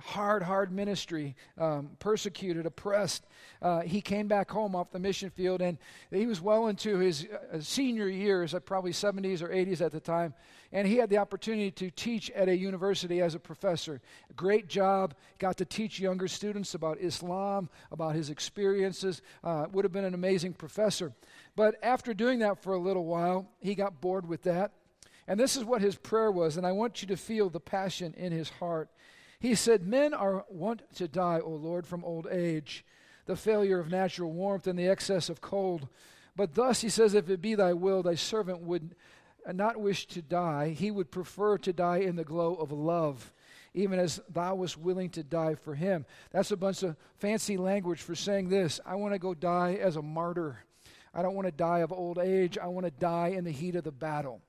hard, 0.00 0.42
hard 0.42 0.72
ministry, 0.72 1.34
um, 1.58 1.90
persecuted, 1.98 2.66
oppressed. 2.66 3.26
Uh, 3.62 3.80
he 3.80 4.00
came 4.00 4.28
back 4.28 4.50
home 4.50 4.74
off 4.74 4.90
the 4.90 4.98
mission 4.98 5.30
field, 5.30 5.60
and 5.62 5.78
he 6.10 6.26
was 6.26 6.40
well 6.40 6.66
into 6.66 6.98
his 6.98 7.26
uh, 7.26 7.60
senior 7.60 8.08
years, 8.08 8.54
at 8.54 8.66
probably 8.66 8.92
70s 8.92 9.40
or 9.40 9.48
80s 9.48 9.80
at 9.80 9.92
the 9.92 10.00
time. 10.00 10.34
And 10.72 10.88
he 10.88 10.96
had 10.96 11.08
the 11.08 11.18
opportunity 11.18 11.70
to 11.70 11.90
teach 11.90 12.30
at 12.30 12.48
a 12.48 12.56
university 12.56 13.20
as 13.20 13.34
a 13.34 13.38
professor. 13.38 14.00
Great 14.34 14.68
job. 14.68 15.14
Got 15.38 15.56
to 15.58 15.64
teach 15.64 16.00
younger 16.00 16.26
students 16.26 16.74
about 16.74 16.98
Islam, 16.98 17.70
about 17.92 18.14
his 18.14 18.28
experiences. 18.28 19.22
Uh, 19.42 19.66
would 19.72 19.84
have 19.84 19.92
been 19.92 20.04
an 20.04 20.14
amazing 20.14 20.54
professor. 20.54 21.12
But 21.54 21.76
after 21.82 22.12
doing 22.12 22.40
that 22.40 22.62
for 22.62 22.74
a 22.74 22.78
little 22.78 23.04
while, 23.04 23.48
he 23.60 23.74
got 23.74 24.00
bored 24.00 24.28
with 24.28 24.42
that. 24.42 24.72
And 25.26 25.40
this 25.40 25.56
is 25.56 25.64
what 25.64 25.80
his 25.80 25.96
prayer 25.96 26.30
was, 26.30 26.56
and 26.58 26.66
I 26.66 26.72
want 26.72 27.00
you 27.00 27.08
to 27.08 27.16
feel 27.16 27.48
the 27.48 27.60
passion 27.60 28.12
in 28.16 28.30
his 28.30 28.50
heart. 28.50 28.90
He 29.44 29.54
said, 29.54 29.86
Men 29.86 30.14
are 30.14 30.46
wont 30.48 30.80
to 30.94 31.06
die, 31.06 31.38
O 31.38 31.50
Lord, 31.50 31.86
from 31.86 32.02
old 32.02 32.26
age, 32.30 32.82
the 33.26 33.36
failure 33.36 33.78
of 33.78 33.90
natural 33.90 34.32
warmth, 34.32 34.66
and 34.66 34.78
the 34.78 34.88
excess 34.88 35.28
of 35.28 35.42
cold. 35.42 35.86
But 36.34 36.54
thus, 36.54 36.80
he 36.80 36.88
says, 36.88 37.12
If 37.12 37.28
it 37.28 37.42
be 37.42 37.54
thy 37.54 37.74
will, 37.74 38.02
thy 38.02 38.14
servant 38.14 38.62
would 38.62 38.94
not 39.52 39.78
wish 39.78 40.06
to 40.06 40.22
die. 40.22 40.70
He 40.70 40.90
would 40.90 41.10
prefer 41.10 41.58
to 41.58 41.74
die 41.74 41.98
in 41.98 42.16
the 42.16 42.24
glow 42.24 42.54
of 42.54 42.72
love, 42.72 43.34
even 43.74 43.98
as 43.98 44.18
thou 44.30 44.54
wast 44.54 44.78
willing 44.78 45.10
to 45.10 45.22
die 45.22 45.56
for 45.56 45.74
him. 45.74 46.06
That's 46.30 46.50
a 46.50 46.56
bunch 46.56 46.82
of 46.82 46.96
fancy 47.18 47.58
language 47.58 48.00
for 48.00 48.14
saying 48.14 48.48
this 48.48 48.80
I 48.86 48.94
want 48.94 49.12
to 49.12 49.18
go 49.18 49.34
die 49.34 49.74
as 49.74 49.96
a 49.96 50.02
martyr. 50.02 50.64
I 51.12 51.20
don't 51.20 51.34
want 51.34 51.48
to 51.48 51.52
die 51.52 51.80
of 51.80 51.92
old 51.92 52.16
age. 52.16 52.56
I 52.56 52.68
want 52.68 52.86
to 52.86 52.92
die 52.92 53.34
in 53.36 53.44
the 53.44 53.52
heat 53.52 53.76
of 53.76 53.84
the 53.84 53.92
battle. 53.92 54.40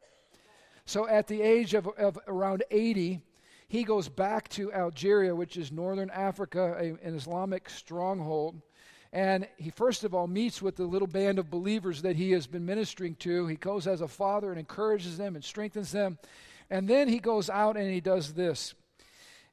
So 0.86 1.06
at 1.06 1.28
the 1.28 1.42
age 1.42 1.74
of, 1.74 1.86
of 1.98 2.18
around 2.28 2.64
80, 2.72 3.20
he 3.68 3.84
goes 3.84 4.10
back 4.10 4.50
to 4.50 4.72
Algeria, 4.74 5.36
which 5.36 5.58
is 5.58 5.72
northern 5.72 6.10
Africa, 6.10 6.76
a, 6.78 7.08
an 7.08 7.16
Islamic 7.16 7.70
stronghold. 7.70 8.62
And 9.12 9.48
he 9.58 9.70
first 9.70 10.04
of 10.04 10.14
all 10.14 10.28
meets 10.28 10.62
with 10.62 10.76
the 10.76 10.86
little 10.86 11.08
band 11.08 11.40
of 11.40 11.50
believers 11.50 12.02
that 12.02 12.16
he 12.16 12.32
has 12.32 12.48
been 12.48 12.66
ministering 12.66 13.16
to. 13.16 13.48
He 13.48 13.56
goes 13.56 13.88
as 13.88 14.02
a 14.02 14.08
father 14.08 14.50
and 14.50 14.60
encourages 14.60 15.18
them 15.18 15.36
and 15.36 15.44
strengthens 15.44 15.92
them. 15.92 16.18
And 16.70 16.88
then 16.88 17.08
he 17.08 17.20
goes 17.20 17.50
out 17.50 17.78
and 17.78 17.90
he 17.90 18.02
does 18.02 18.34
this. 18.34 18.74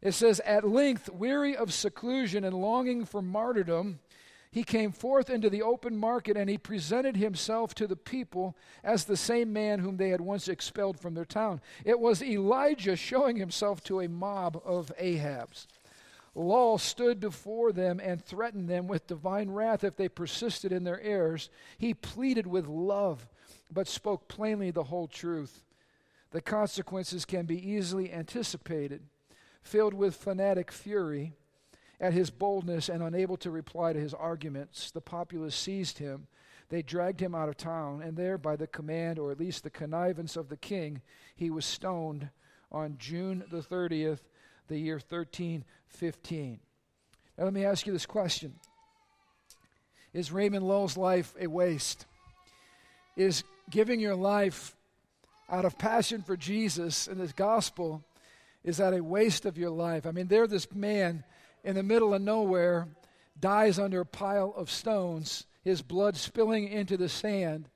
It 0.01 0.12
says, 0.12 0.40
At 0.40 0.68
length, 0.68 1.09
weary 1.11 1.57
of 1.57 1.72
seclusion 1.72 2.42
and 2.42 2.61
longing 2.61 3.05
for 3.05 3.22
martyrdom, 3.22 4.01
he 4.53 4.65
came 4.65 4.93
forth 4.93 5.31
into 5.31 5.49
the 5.49 5.62
open 5.62 5.97
market 5.97 6.37
and 6.37 6.49
he 6.49 6.59
presented 6.59 7.17
himself 7.17 7.75
to 7.75 7.87
the 7.87 7.97
people 7.97 8.55
as 8.85 9.05
the 9.05 9.17
same 9.17 9.51
man 9.51 9.79
whom 9.79 9.97
they 9.97 10.11
had 10.11 10.21
once 10.21 10.47
expelled 10.47 11.01
from 11.01 11.15
their 11.15 11.25
town. 11.25 11.62
It 11.87 11.99
was 11.99 12.23
Elijah 12.23 12.95
showing 12.95 13.37
himself 13.37 13.83
to 13.85 14.01
a 14.01 14.09
mob 14.09 14.61
of 14.62 14.93
Ahabs. 15.01 15.67
Lull 16.35 16.77
stood 16.77 17.19
before 17.19 17.73
them 17.73 17.99
and 17.99 18.23
threatened 18.23 18.69
them 18.69 18.88
with 18.88 19.07
divine 19.07 19.51
wrath 19.51 19.85
if 19.85 19.97
they 19.97 20.09
persisted 20.09 20.71
in 20.71 20.85
their 20.85 21.01
errors. 21.01 21.49
He 21.79 21.95
pleaded 21.95 22.47
with 22.47 22.67
love, 22.67 23.27
but 23.73 23.88
spoke 23.88 24.29
plainly 24.29 24.71
the 24.71 24.85
whole 24.85 25.09
truth. 25.09 25.62
The 26.31 26.43
consequences 26.43 27.25
can 27.25 27.47
be 27.47 27.71
easily 27.71 28.12
anticipated. 28.12 29.03
Filled 29.62 29.95
with 29.95 30.15
fanatic 30.15 30.71
fury, 30.71 31.33
at 32.03 32.12
his 32.12 32.31
boldness 32.31 32.88
and 32.88 33.01
unable 33.01 33.37
to 33.37 33.51
reply 33.51 33.93
to 33.93 34.01
his 34.01 34.12
arguments, 34.12 34.91
the 34.91 35.01
populace 35.01 35.55
seized 35.55 35.99
him. 35.99 36.27
They 36.69 36.83
dragged 36.83 37.21
him 37.21 37.33
out 37.33 37.49
of 37.49 37.57
town, 37.57 38.03
and 38.03 38.17
there, 38.17 38.37
by 38.37 38.57
the 38.57 38.67
command 38.67 39.21
or 39.21 39.31
at 39.31 39.38
least 39.38 39.62
the 39.62 39.71
connivance 39.71 40.37
of 40.37 40.49
the 40.49 40.57
king, 40.57 41.01
he 41.37 41.49
was 41.49 41.65
stoned 41.65 42.29
on 42.73 42.97
June 42.99 43.45
the 43.51 43.61
30th, 43.62 44.19
the 44.67 44.79
year 44.79 44.97
1315. 44.97 46.59
Now, 47.38 47.45
let 47.45 47.53
me 47.53 47.65
ask 47.65 47.87
you 47.87 47.93
this 47.93 48.07
question 48.07 48.55
Is 50.12 50.33
Raymond 50.33 50.67
Lull's 50.67 50.97
life 50.97 51.35
a 51.38 51.47
waste? 51.47 52.07
Is 53.17 53.45
giving 53.71 54.01
your 54.01 54.17
life 54.17 54.75
out 55.49 55.65
of 55.65 55.79
passion 55.79 56.23
for 56.23 56.37
Jesus 56.37 57.07
and 57.07 57.21
his 57.21 57.33
gospel, 57.33 58.03
is 58.65 58.79
that 58.79 58.95
a 58.95 59.05
waste 59.05 59.45
of 59.45 59.59
your 59.59 59.71
life? 59.71 60.07
I 60.07 60.11
mean, 60.11 60.27
there, 60.27 60.47
this 60.47 60.73
man 60.73 61.23
in 61.64 61.75
the 61.75 61.83
middle 61.83 62.14
of 62.14 62.22
nowhere 62.22 62.88
dies 63.38 63.79
under 63.79 64.01
a 64.01 64.07
pile 64.07 64.53
of 64.57 64.70
stones, 64.70 65.46
his 65.62 65.83
blood 65.83 66.16
spilling 66.16 66.68
into 66.68 66.96
the 66.96 67.09
sand 67.09 67.68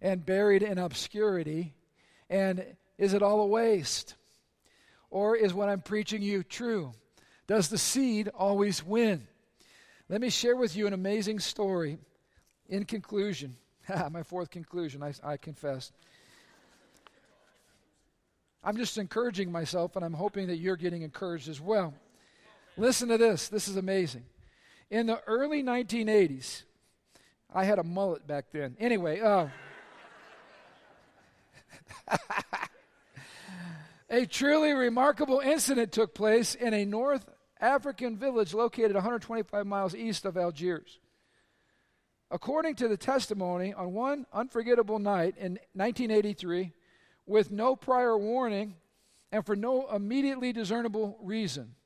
and 0.00 0.24
buried 0.24 0.62
in 0.62 0.78
obscurity. 0.78 1.74
And 2.28 2.64
is 2.98 3.14
it 3.14 3.22
all 3.22 3.40
a 3.40 3.46
waste? 3.46 4.14
Or 5.10 5.36
is 5.36 5.54
what 5.54 5.68
I'm 5.68 5.80
preaching 5.80 6.22
you 6.22 6.42
true? 6.42 6.92
Does 7.46 7.68
the 7.68 7.78
seed 7.78 8.28
always 8.34 8.84
win? 8.84 9.26
Let 10.08 10.20
me 10.20 10.30
share 10.30 10.56
with 10.56 10.76
you 10.76 10.86
an 10.86 10.92
amazing 10.92 11.40
story 11.40 11.98
in 12.68 12.84
conclusion. 12.84 13.56
Ah, 13.86 14.08
my 14.10 14.22
fourth 14.22 14.48
conclusion, 14.48 15.02
I, 15.02 15.12
I 15.22 15.36
confess. 15.36 15.92
I'm 18.62 18.78
just 18.78 18.96
encouraging 18.96 19.52
myself, 19.52 19.94
and 19.96 20.02
I'm 20.02 20.14
hoping 20.14 20.46
that 20.46 20.56
you're 20.56 20.78
getting 20.78 21.02
encouraged 21.02 21.50
as 21.50 21.60
well. 21.60 21.92
Listen 22.76 23.08
to 23.08 23.18
this. 23.18 23.48
This 23.48 23.68
is 23.68 23.76
amazing. 23.76 24.24
In 24.90 25.06
the 25.06 25.22
early 25.26 25.62
1980s, 25.62 26.64
I 27.52 27.64
had 27.64 27.78
a 27.78 27.84
mullet 27.84 28.26
back 28.26 28.46
then. 28.52 28.76
Anyway, 28.80 29.20
uh, 29.20 29.46
a 34.10 34.26
truly 34.26 34.72
remarkable 34.72 35.38
incident 35.38 35.92
took 35.92 36.14
place 36.14 36.56
in 36.56 36.74
a 36.74 36.84
North 36.84 37.30
African 37.60 38.16
village 38.16 38.52
located 38.54 38.94
125 38.94 39.66
miles 39.66 39.94
east 39.94 40.24
of 40.24 40.36
Algiers. 40.36 40.98
According 42.30 42.74
to 42.76 42.88
the 42.88 42.96
testimony, 42.96 43.72
on 43.72 43.92
one 43.92 44.26
unforgettable 44.32 44.98
night 44.98 45.36
in 45.38 45.60
1983, 45.74 46.72
with 47.26 47.52
no 47.52 47.76
prior 47.76 48.18
warning 48.18 48.74
and 49.30 49.46
for 49.46 49.54
no 49.54 49.88
immediately 49.88 50.52
discernible 50.52 51.16
reason, 51.22 51.76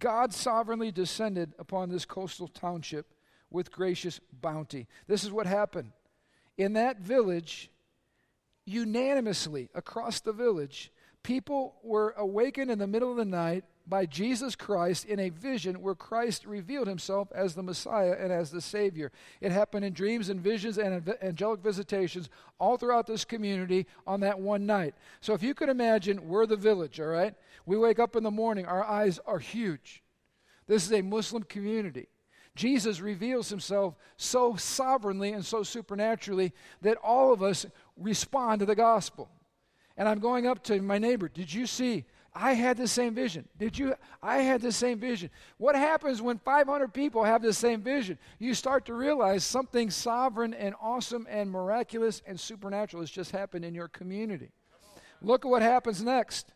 God 0.00 0.32
sovereignly 0.32 0.90
descended 0.90 1.54
upon 1.58 1.90
this 1.90 2.04
coastal 2.04 2.48
township 2.48 3.14
with 3.50 3.70
gracious 3.70 4.20
bounty. 4.32 4.88
This 5.06 5.22
is 5.22 5.30
what 5.30 5.46
happened. 5.46 5.92
In 6.56 6.72
that 6.72 7.00
village, 7.00 7.70
unanimously 8.64 9.68
across 9.74 10.20
the 10.20 10.32
village, 10.32 10.90
people 11.22 11.76
were 11.82 12.14
awakened 12.16 12.70
in 12.70 12.78
the 12.78 12.86
middle 12.86 13.10
of 13.10 13.16
the 13.16 13.24
night 13.24 13.64
by 13.86 14.06
Jesus 14.06 14.54
Christ 14.54 15.04
in 15.04 15.18
a 15.18 15.30
vision 15.30 15.82
where 15.82 15.94
Christ 15.94 16.46
revealed 16.46 16.86
himself 16.86 17.30
as 17.34 17.54
the 17.54 17.62
Messiah 17.62 18.16
and 18.18 18.32
as 18.32 18.50
the 18.50 18.60
Savior. 18.60 19.10
It 19.40 19.52
happened 19.52 19.84
in 19.84 19.92
dreams 19.92 20.28
and 20.28 20.40
visions 20.40 20.78
and 20.78 21.14
angelic 21.22 21.60
visitations 21.60 22.28
all 22.58 22.76
throughout 22.76 23.06
this 23.06 23.24
community 23.24 23.86
on 24.06 24.20
that 24.20 24.38
one 24.38 24.66
night. 24.66 24.94
So 25.20 25.34
if 25.34 25.42
you 25.42 25.54
could 25.54 25.68
imagine, 25.68 26.28
we're 26.28 26.46
the 26.46 26.56
village, 26.56 27.00
all 27.00 27.06
right? 27.06 27.34
We 27.66 27.76
wake 27.76 27.98
up 27.98 28.16
in 28.16 28.22
the 28.22 28.30
morning, 28.30 28.66
our 28.66 28.84
eyes 28.84 29.18
are 29.26 29.38
huge. 29.38 30.02
This 30.66 30.84
is 30.84 30.92
a 30.92 31.02
Muslim 31.02 31.42
community. 31.42 32.08
Jesus 32.54 33.00
reveals 33.00 33.48
himself 33.48 33.94
so 34.16 34.56
sovereignly 34.56 35.32
and 35.32 35.44
so 35.44 35.62
supernaturally 35.62 36.52
that 36.82 36.98
all 37.02 37.32
of 37.32 37.42
us 37.42 37.66
respond 37.96 38.60
to 38.60 38.66
the 38.66 38.74
gospel. 38.74 39.28
And 39.96 40.08
I'm 40.08 40.18
going 40.18 40.46
up 40.46 40.62
to 40.64 40.80
my 40.80 40.98
neighbor, 40.98 41.28
Did 41.28 41.52
you 41.52 41.66
see 41.66 42.04
I 42.34 42.52
had 42.52 42.76
the 42.76 42.86
same 42.86 43.14
vision. 43.14 43.48
Did 43.58 43.76
you? 43.76 43.94
I 44.22 44.38
had 44.38 44.60
the 44.60 44.70
same 44.70 45.00
vision. 45.00 45.30
What 45.58 45.74
happens 45.74 46.22
when 46.22 46.38
500 46.38 46.94
people 46.94 47.24
have 47.24 47.42
the 47.42 47.52
same 47.52 47.82
vision? 47.82 48.18
You 48.38 48.54
start 48.54 48.84
to 48.86 48.94
realize 48.94 49.42
something 49.44 49.90
sovereign 49.90 50.54
and 50.54 50.74
awesome 50.80 51.26
and 51.28 51.50
miraculous 51.50 52.22
and 52.26 52.38
supernatural 52.38 53.02
has 53.02 53.10
just 53.10 53.32
happened 53.32 53.64
in 53.64 53.74
your 53.74 53.88
community. 53.88 54.52
Look 55.22 55.44
at 55.44 55.50
what 55.50 55.62
happens 55.62 56.02
next. 56.02 56.52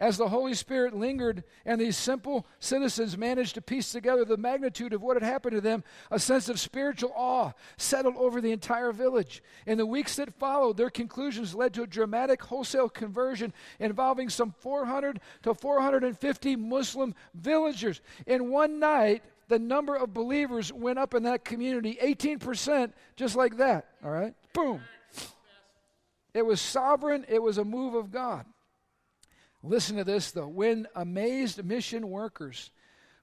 As 0.00 0.16
the 0.16 0.28
Holy 0.28 0.54
Spirit 0.54 0.96
lingered 0.96 1.44
and 1.66 1.78
these 1.78 1.96
simple 1.96 2.46
citizens 2.58 3.16
managed 3.16 3.54
to 3.54 3.62
piece 3.62 3.92
together 3.92 4.24
the 4.24 4.38
magnitude 4.38 4.94
of 4.94 5.02
what 5.02 5.14
had 5.14 5.22
happened 5.22 5.54
to 5.54 5.60
them, 5.60 5.84
a 6.10 6.18
sense 6.18 6.48
of 6.48 6.58
spiritual 6.58 7.12
awe 7.14 7.52
settled 7.76 8.16
over 8.16 8.40
the 8.40 8.50
entire 8.50 8.92
village. 8.92 9.42
In 9.66 9.76
the 9.76 9.86
weeks 9.86 10.16
that 10.16 10.32
followed, 10.34 10.78
their 10.78 10.90
conclusions 10.90 11.54
led 11.54 11.74
to 11.74 11.82
a 11.82 11.86
dramatic 11.86 12.42
wholesale 12.42 12.88
conversion 12.88 13.52
involving 13.78 14.30
some 14.30 14.54
400 14.58 15.20
to 15.42 15.54
450 15.54 16.56
Muslim 16.56 17.14
villagers. 17.34 18.00
In 18.26 18.50
one 18.50 18.80
night, 18.80 19.22
the 19.48 19.58
number 19.58 19.96
of 19.96 20.14
believers 20.14 20.72
went 20.72 20.98
up 20.98 21.12
in 21.12 21.24
that 21.24 21.44
community 21.44 21.98
18%, 22.02 22.92
just 23.16 23.36
like 23.36 23.58
that. 23.58 23.88
All 24.02 24.10
right? 24.10 24.34
Boom. 24.54 24.80
It 26.32 26.46
was 26.46 26.60
sovereign, 26.60 27.26
it 27.28 27.42
was 27.42 27.58
a 27.58 27.64
move 27.64 27.94
of 27.94 28.10
God. 28.10 28.46
Listen 29.62 29.96
to 29.96 30.04
this, 30.04 30.30
though. 30.30 30.48
When 30.48 30.86
amazed 30.94 31.62
mission 31.64 32.08
workers 32.08 32.70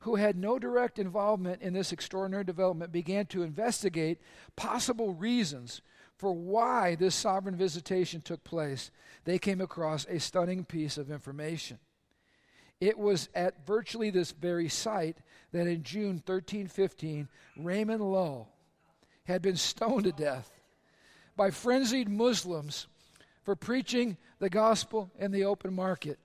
who 0.01 0.15
had 0.15 0.37
no 0.37 0.59
direct 0.59 0.99
involvement 0.99 1.61
in 1.61 1.73
this 1.73 1.91
extraordinary 1.91 2.43
development 2.43 2.91
began 2.91 3.25
to 3.27 3.41
investigate 3.41 4.21
possible 4.55 5.13
reasons 5.13 5.81
for 6.17 6.31
why 6.31 6.95
this 6.95 7.15
sovereign 7.15 7.55
visitation 7.55 8.21
took 8.21 8.43
place, 8.43 8.91
they 9.25 9.39
came 9.39 9.61
across 9.61 10.05
a 10.05 10.19
stunning 10.19 10.63
piece 10.63 10.97
of 10.97 11.11
information. 11.11 11.79
It 12.79 12.97
was 12.97 13.29
at 13.33 13.65
virtually 13.65 14.11
this 14.11 14.31
very 14.31 14.69
site 14.69 15.17
that 15.51 15.65
in 15.65 15.81
June 15.81 16.21
1315, 16.25 17.27
Raymond 17.57 18.01
Lull 18.01 18.49
had 19.23 19.41
been 19.41 19.57
stoned 19.57 20.03
to 20.03 20.11
death 20.11 20.51
by 21.35 21.49
frenzied 21.49 22.09
Muslims 22.09 22.87
for 23.43 23.55
preaching 23.55 24.17
the 24.39 24.49
gospel 24.49 25.11
in 25.17 25.31
the 25.31 25.45
open 25.45 25.73
market 25.73 26.19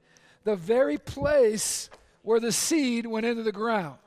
the 0.44 0.56
very 0.56 0.98
place 0.98 1.90
where 2.22 2.40
the 2.40 2.52
seed 2.52 3.06
went 3.06 3.26
into 3.26 3.42
the 3.42 3.52
ground 3.52 3.98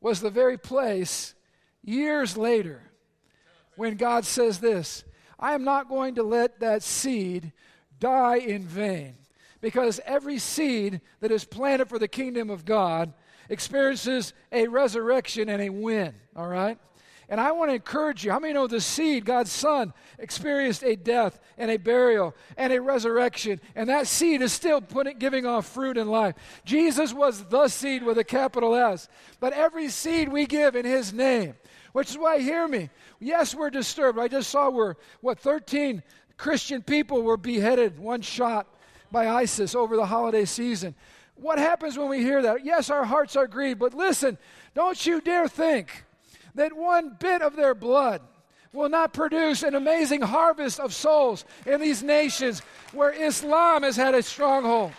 was 0.00 0.20
the 0.20 0.30
very 0.30 0.58
place 0.58 1.34
years 1.82 2.36
later 2.36 2.82
when 3.76 3.96
God 3.96 4.24
says 4.24 4.58
this 4.58 5.04
I 5.38 5.54
am 5.54 5.64
not 5.64 5.88
going 5.88 6.14
to 6.14 6.22
let 6.22 6.60
that 6.60 6.82
seed 6.82 7.52
die 7.98 8.38
in 8.38 8.62
vain. 8.62 9.16
Because 9.60 10.00
every 10.04 10.38
seed 10.38 11.00
that 11.20 11.30
is 11.30 11.44
planted 11.44 11.88
for 11.88 11.98
the 11.98 12.08
kingdom 12.08 12.50
of 12.50 12.64
God 12.64 13.12
experiences 13.48 14.32
a 14.52 14.66
resurrection 14.66 15.48
and 15.48 15.62
a 15.62 15.70
win, 15.70 16.14
all 16.34 16.48
right? 16.48 16.78
And 17.28 17.40
I 17.40 17.52
want 17.52 17.70
to 17.70 17.74
encourage 17.74 18.24
you. 18.24 18.30
How 18.30 18.38
many 18.38 18.54
know 18.54 18.68
the 18.68 18.80
seed, 18.80 19.24
God's 19.24 19.50
Son, 19.50 19.92
experienced 20.18 20.84
a 20.84 20.94
death 20.94 21.40
and 21.58 21.70
a 21.70 21.76
burial 21.76 22.34
and 22.56 22.72
a 22.72 22.80
resurrection, 22.80 23.60
and 23.74 23.88
that 23.88 24.06
seed 24.06 24.42
is 24.42 24.52
still 24.52 24.80
putting, 24.80 25.18
giving 25.18 25.44
off 25.44 25.66
fruit 25.66 25.96
in 25.96 26.08
life? 26.08 26.36
Jesus 26.64 27.12
was 27.12 27.44
the 27.44 27.66
seed 27.66 28.04
with 28.04 28.18
a 28.18 28.24
capital 28.24 28.76
S. 28.76 29.08
But 29.40 29.54
every 29.54 29.88
seed 29.88 30.28
we 30.28 30.46
give 30.46 30.76
in 30.76 30.84
His 30.84 31.12
name, 31.12 31.54
which 31.92 32.10
is 32.10 32.18
why, 32.18 32.38
hear 32.38 32.68
me. 32.68 32.90
Yes, 33.18 33.54
we're 33.54 33.70
disturbed. 33.70 34.18
I 34.18 34.28
just 34.28 34.50
saw 34.50 34.70
where, 34.70 34.96
what, 35.20 35.40
13 35.40 36.04
Christian 36.36 36.82
people 36.82 37.22
were 37.22 37.36
beheaded, 37.36 37.98
one 37.98 38.22
shot 38.22 38.68
by 39.10 39.28
ISIS 39.28 39.74
over 39.74 39.96
the 39.96 40.06
holiday 40.06 40.44
season. 40.44 40.94
What 41.34 41.58
happens 41.58 41.98
when 41.98 42.08
we 42.08 42.20
hear 42.20 42.42
that? 42.42 42.64
Yes, 42.64 42.88
our 42.88 43.04
hearts 43.04 43.34
are 43.36 43.46
grieved, 43.46 43.80
but 43.80 43.94
listen, 43.94 44.38
don't 44.74 45.04
you 45.04 45.20
dare 45.20 45.48
think 45.48 46.04
that 46.56 46.76
one 46.76 47.16
bit 47.18 47.42
of 47.42 47.56
their 47.56 47.74
blood 47.74 48.20
will 48.72 48.88
not 48.88 49.12
produce 49.12 49.62
an 49.62 49.74
amazing 49.74 50.20
harvest 50.20 50.78
of 50.80 50.92
souls 50.92 51.44
in 51.64 51.80
these 51.80 52.02
nations 52.02 52.60
where 52.92 53.10
Islam 53.10 53.82
has 53.82 53.96
had 53.96 54.14
a 54.14 54.22
stronghold. 54.22 54.92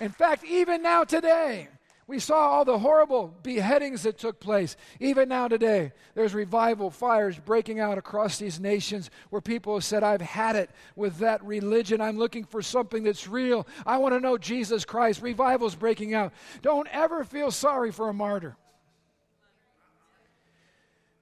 In 0.00 0.10
fact, 0.10 0.44
even 0.44 0.82
now 0.82 1.04
today, 1.04 1.68
we 2.06 2.18
saw 2.18 2.48
all 2.48 2.64
the 2.64 2.78
horrible 2.78 3.32
beheadings 3.44 4.02
that 4.02 4.18
took 4.18 4.40
place. 4.40 4.76
Even 4.98 5.28
now 5.28 5.46
today, 5.46 5.92
there's 6.14 6.34
revival 6.34 6.90
fires 6.90 7.38
breaking 7.38 7.78
out 7.78 7.98
across 7.98 8.36
these 8.36 8.58
nations 8.58 9.10
where 9.28 9.40
people 9.40 9.74
have 9.74 9.84
said, 9.84 10.02
I've 10.02 10.20
had 10.20 10.56
it 10.56 10.70
with 10.96 11.18
that 11.18 11.44
religion. 11.44 12.00
I'm 12.00 12.18
looking 12.18 12.42
for 12.42 12.62
something 12.62 13.04
that's 13.04 13.28
real. 13.28 13.64
I 13.86 13.98
want 13.98 14.14
to 14.14 14.20
know 14.20 14.38
Jesus 14.38 14.84
Christ. 14.84 15.22
Revival's 15.22 15.76
breaking 15.76 16.14
out. 16.14 16.32
Don't 16.62 16.88
ever 16.90 17.22
feel 17.22 17.52
sorry 17.52 17.92
for 17.92 18.08
a 18.08 18.14
martyr. 18.14 18.56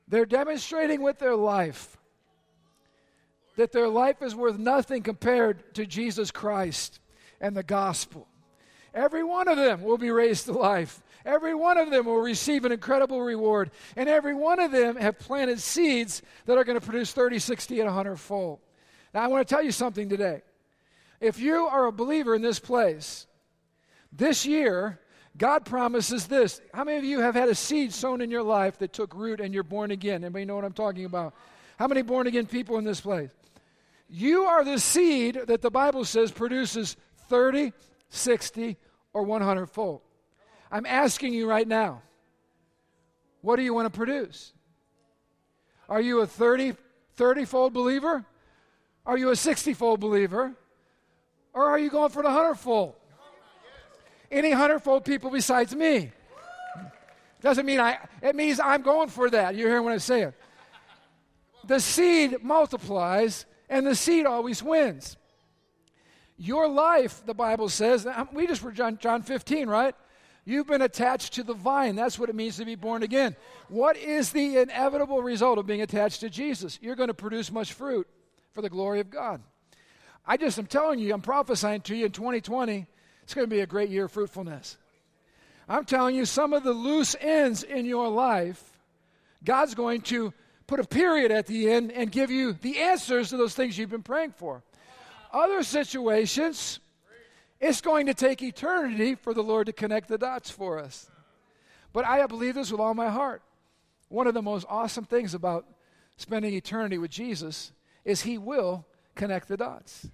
They're 0.08 0.26
demonstrating 0.26 1.02
with 1.02 1.18
their 1.18 1.36
life 1.36 1.96
that 3.56 3.72
their 3.72 3.88
life 3.88 4.22
is 4.22 4.34
worth 4.34 4.58
nothing 4.58 5.02
compared 5.02 5.74
to 5.74 5.84
Jesus 5.84 6.30
Christ 6.30 7.00
and 7.40 7.56
the 7.56 7.62
gospel. 7.62 8.28
Every 8.94 9.22
one 9.22 9.48
of 9.48 9.56
them 9.56 9.82
will 9.82 9.98
be 9.98 10.10
raised 10.10 10.46
to 10.46 10.52
life. 10.52 11.02
Every 11.24 11.54
one 11.54 11.76
of 11.76 11.90
them 11.90 12.06
will 12.06 12.20
receive 12.20 12.64
an 12.64 12.72
incredible 12.72 13.20
reward. 13.20 13.70
And 13.96 14.08
every 14.08 14.34
one 14.34 14.60
of 14.60 14.70
them 14.70 14.96
have 14.96 15.18
planted 15.18 15.60
seeds 15.60 16.22
that 16.46 16.56
are 16.56 16.64
going 16.64 16.78
to 16.78 16.84
produce 16.84 17.12
30, 17.12 17.38
60, 17.38 17.80
and 17.80 17.86
100 17.86 18.16
fold. 18.16 18.60
Now, 19.12 19.24
I 19.24 19.26
want 19.26 19.46
to 19.46 19.54
tell 19.54 19.62
you 19.62 19.72
something 19.72 20.08
today. 20.08 20.42
If 21.20 21.38
you 21.38 21.66
are 21.66 21.86
a 21.86 21.92
believer 21.92 22.34
in 22.34 22.42
this 22.42 22.60
place, 22.60 23.26
this 24.12 24.46
year, 24.46 25.00
God 25.38 25.64
promises 25.64 26.26
this. 26.26 26.60
How 26.74 26.82
many 26.84 26.98
of 26.98 27.04
you 27.04 27.20
have 27.20 27.36
had 27.36 27.48
a 27.48 27.54
seed 27.54 27.94
sown 27.94 28.20
in 28.20 28.30
your 28.30 28.42
life 28.42 28.78
that 28.78 28.92
took 28.92 29.14
root 29.14 29.40
and 29.40 29.54
you're 29.54 29.62
born 29.62 29.92
again? 29.92 30.24
Anybody 30.24 30.44
know 30.44 30.56
what 30.56 30.64
I'm 30.64 30.72
talking 30.72 31.04
about? 31.04 31.32
How 31.78 31.86
many 31.86 32.02
born 32.02 32.26
again 32.26 32.46
people 32.46 32.76
in 32.76 32.84
this 32.84 33.00
place? 33.00 33.30
You 34.10 34.44
are 34.44 34.64
the 34.64 34.78
seed 34.78 35.42
that 35.46 35.62
the 35.62 35.70
Bible 35.70 36.04
says 36.04 36.32
produces 36.32 36.96
30, 37.28 37.72
60, 38.10 38.76
or 39.12 39.22
100 39.22 39.66
fold. 39.66 40.00
I'm 40.72 40.86
asking 40.86 41.34
you 41.34 41.48
right 41.48 41.68
now, 41.68 42.02
what 43.40 43.56
do 43.56 43.62
you 43.62 43.72
want 43.72 43.90
to 43.92 43.96
produce? 43.96 44.52
Are 45.88 46.00
you 46.00 46.20
a 46.20 46.26
30, 46.26 46.74
30 47.14 47.44
fold 47.44 47.72
believer? 47.72 48.24
Are 49.06 49.16
you 49.16 49.30
a 49.30 49.36
60 49.36 49.72
fold 49.74 50.00
believer? 50.00 50.54
Or 51.52 51.64
are 51.66 51.78
you 51.78 51.90
going 51.90 52.10
for 52.10 52.22
the 52.22 52.28
100 52.28 52.56
fold? 52.56 52.94
Any 54.30 54.50
hundredfold 54.50 55.04
people 55.04 55.30
besides 55.30 55.74
me. 55.74 56.12
Doesn't 57.40 57.66
mean 57.66 57.80
I, 57.80 57.98
it 58.22 58.34
means 58.34 58.60
I'm 58.60 58.82
going 58.82 59.08
for 59.08 59.30
that. 59.30 59.54
You 59.54 59.66
hear 59.66 59.80
what 59.80 59.92
I'm 59.92 59.98
saying? 60.00 60.32
The 61.66 61.80
seed 61.80 62.42
multiplies 62.42 63.46
and 63.68 63.86
the 63.86 63.94
seed 63.94 64.26
always 64.26 64.62
wins. 64.62 65.16
Your 66.36 66.68
life, 66.68 67.22
the 67.26 67.34
Bible 67.34 67.68
says, 67.68 68.06
we 68.32 68.46
just 68.46 68.62
were 68.62 68.72
John, 68.72 68.98
John 68.98 69.22
15, 69.22 69.68
right? 69.68 69.94
You've 70.44 70.66
been 70.66 70.82
attached 70.82 71.34
to 71.34 71.42
the 71.42 71.52
vine. 71.52 71.94
That's 71.94 72.18
what 72.18 72.30
it 72.30 72.34
means 72.34 72.56
to 72.56 72.64
be 72.64 72.74
born 72.74 73.02
again. 73.02 73.36
What 73.68 73.96
is 73.96 74.32
the 74.32 74.58
inevitable 74.58 75.20
result 75.20 75.58
of 75.58 75.66
being 75.66 75.82
attached 75.82 76.20
to 76.20 76.30
Jesus? 76.30 76.78
You're 76.80 76.96
going 76.96 77.08
to 77.08 77.14
produce 77.14 77.52
much 77.52 77.72
fruit 77.74 78.08
for 78.52 78.62
the 78.62 78.70
glory 78.70 79.00
of 79.00 79.10
God. 79.10 79.42
I 80.26 80.36
just 80.36 80.58
am 80.58 80.66
telling 80.66 81.00
you, 81.00 81.12
I'm 81.12 81.20
prophesying 81.20 81.82
to 81.82 81.94
you 81.94 82.06
in 82.06 82.12
2020 82.12 82.86
it's 83.28 83.34
going 83.34 83.46
to 83.46 83.54
be 83.54 83.60
a 83.60 83.66
great 83.66 83.90
year 83.90 84.06
of 84.06 84.12
fruitfulness. 84.12 84.78
I'm 85.68 85.84
telling 85.84 86.14
you, 86.14 86.24
some 86.24 86.54
of 86.54 86.62
the 86.64 86.72
loose 86.72 87.14
ends 87.20 87.62
in 87.62 87.84
your 87.84 88.08
life, 88.08 88.78
God's 89.44 89.74
going 89.74 90.00
to 90.04 90.32
put 90.66 90.80
a 90.80 90.84
period 90.84 91.30
at 91.30 91.44
the 91.44 91.70
end 91.70 91.92
and 91.92 92.10
give 92.10 92.30
you 92.30 92.54
the 92.54 92.78
answers 92.78 93.28
to 93.28 93.36
those 93.36 93.54
things 93.54 93.76
you've 93.76 93.90
been 93.90 94.02
praying 94.02 94.30
for. 94.30 94.62
Other 95.30 95.62
situations, 95.62 96.80
it's 97.60 97.82
going 97.82 98.06
to 98.06 98.14
take 98.14 98.42
eternity 98.42 99.14
for 99.14 99.34
the 99.34 99.42
Lord 99.42 99.66
to 99.66 99.74
connect 99.74 100.08
the 100.08 100.16
dots 100.16 100.48
for 100.48 100.78
us. 100.78 101.10
But 101.92 102.06
I 102.06 102.24
believe 102.24 102.54
this 102.54 102.72
with 102.72 102.80
all 102.80 102.94
my 102.94 103.10
heart. 103.10 103.42
One 104.08 104.26
of 104.26 104.32
the 104.32 104.40
most 104.40 104.64
awesome 104.70 105.04
things 105.04 105.34
about 105.34 105.66
spending 106.16 106.54
eternity 106.54 106.96
with 106.96 107.10
Jesus 107.10 107.72
is 108.06 108.22
He 108.22 108.38
will 108.38 108.86
connect 109.14 109.48
the 109.48 109.58
dots. 109.58 110.08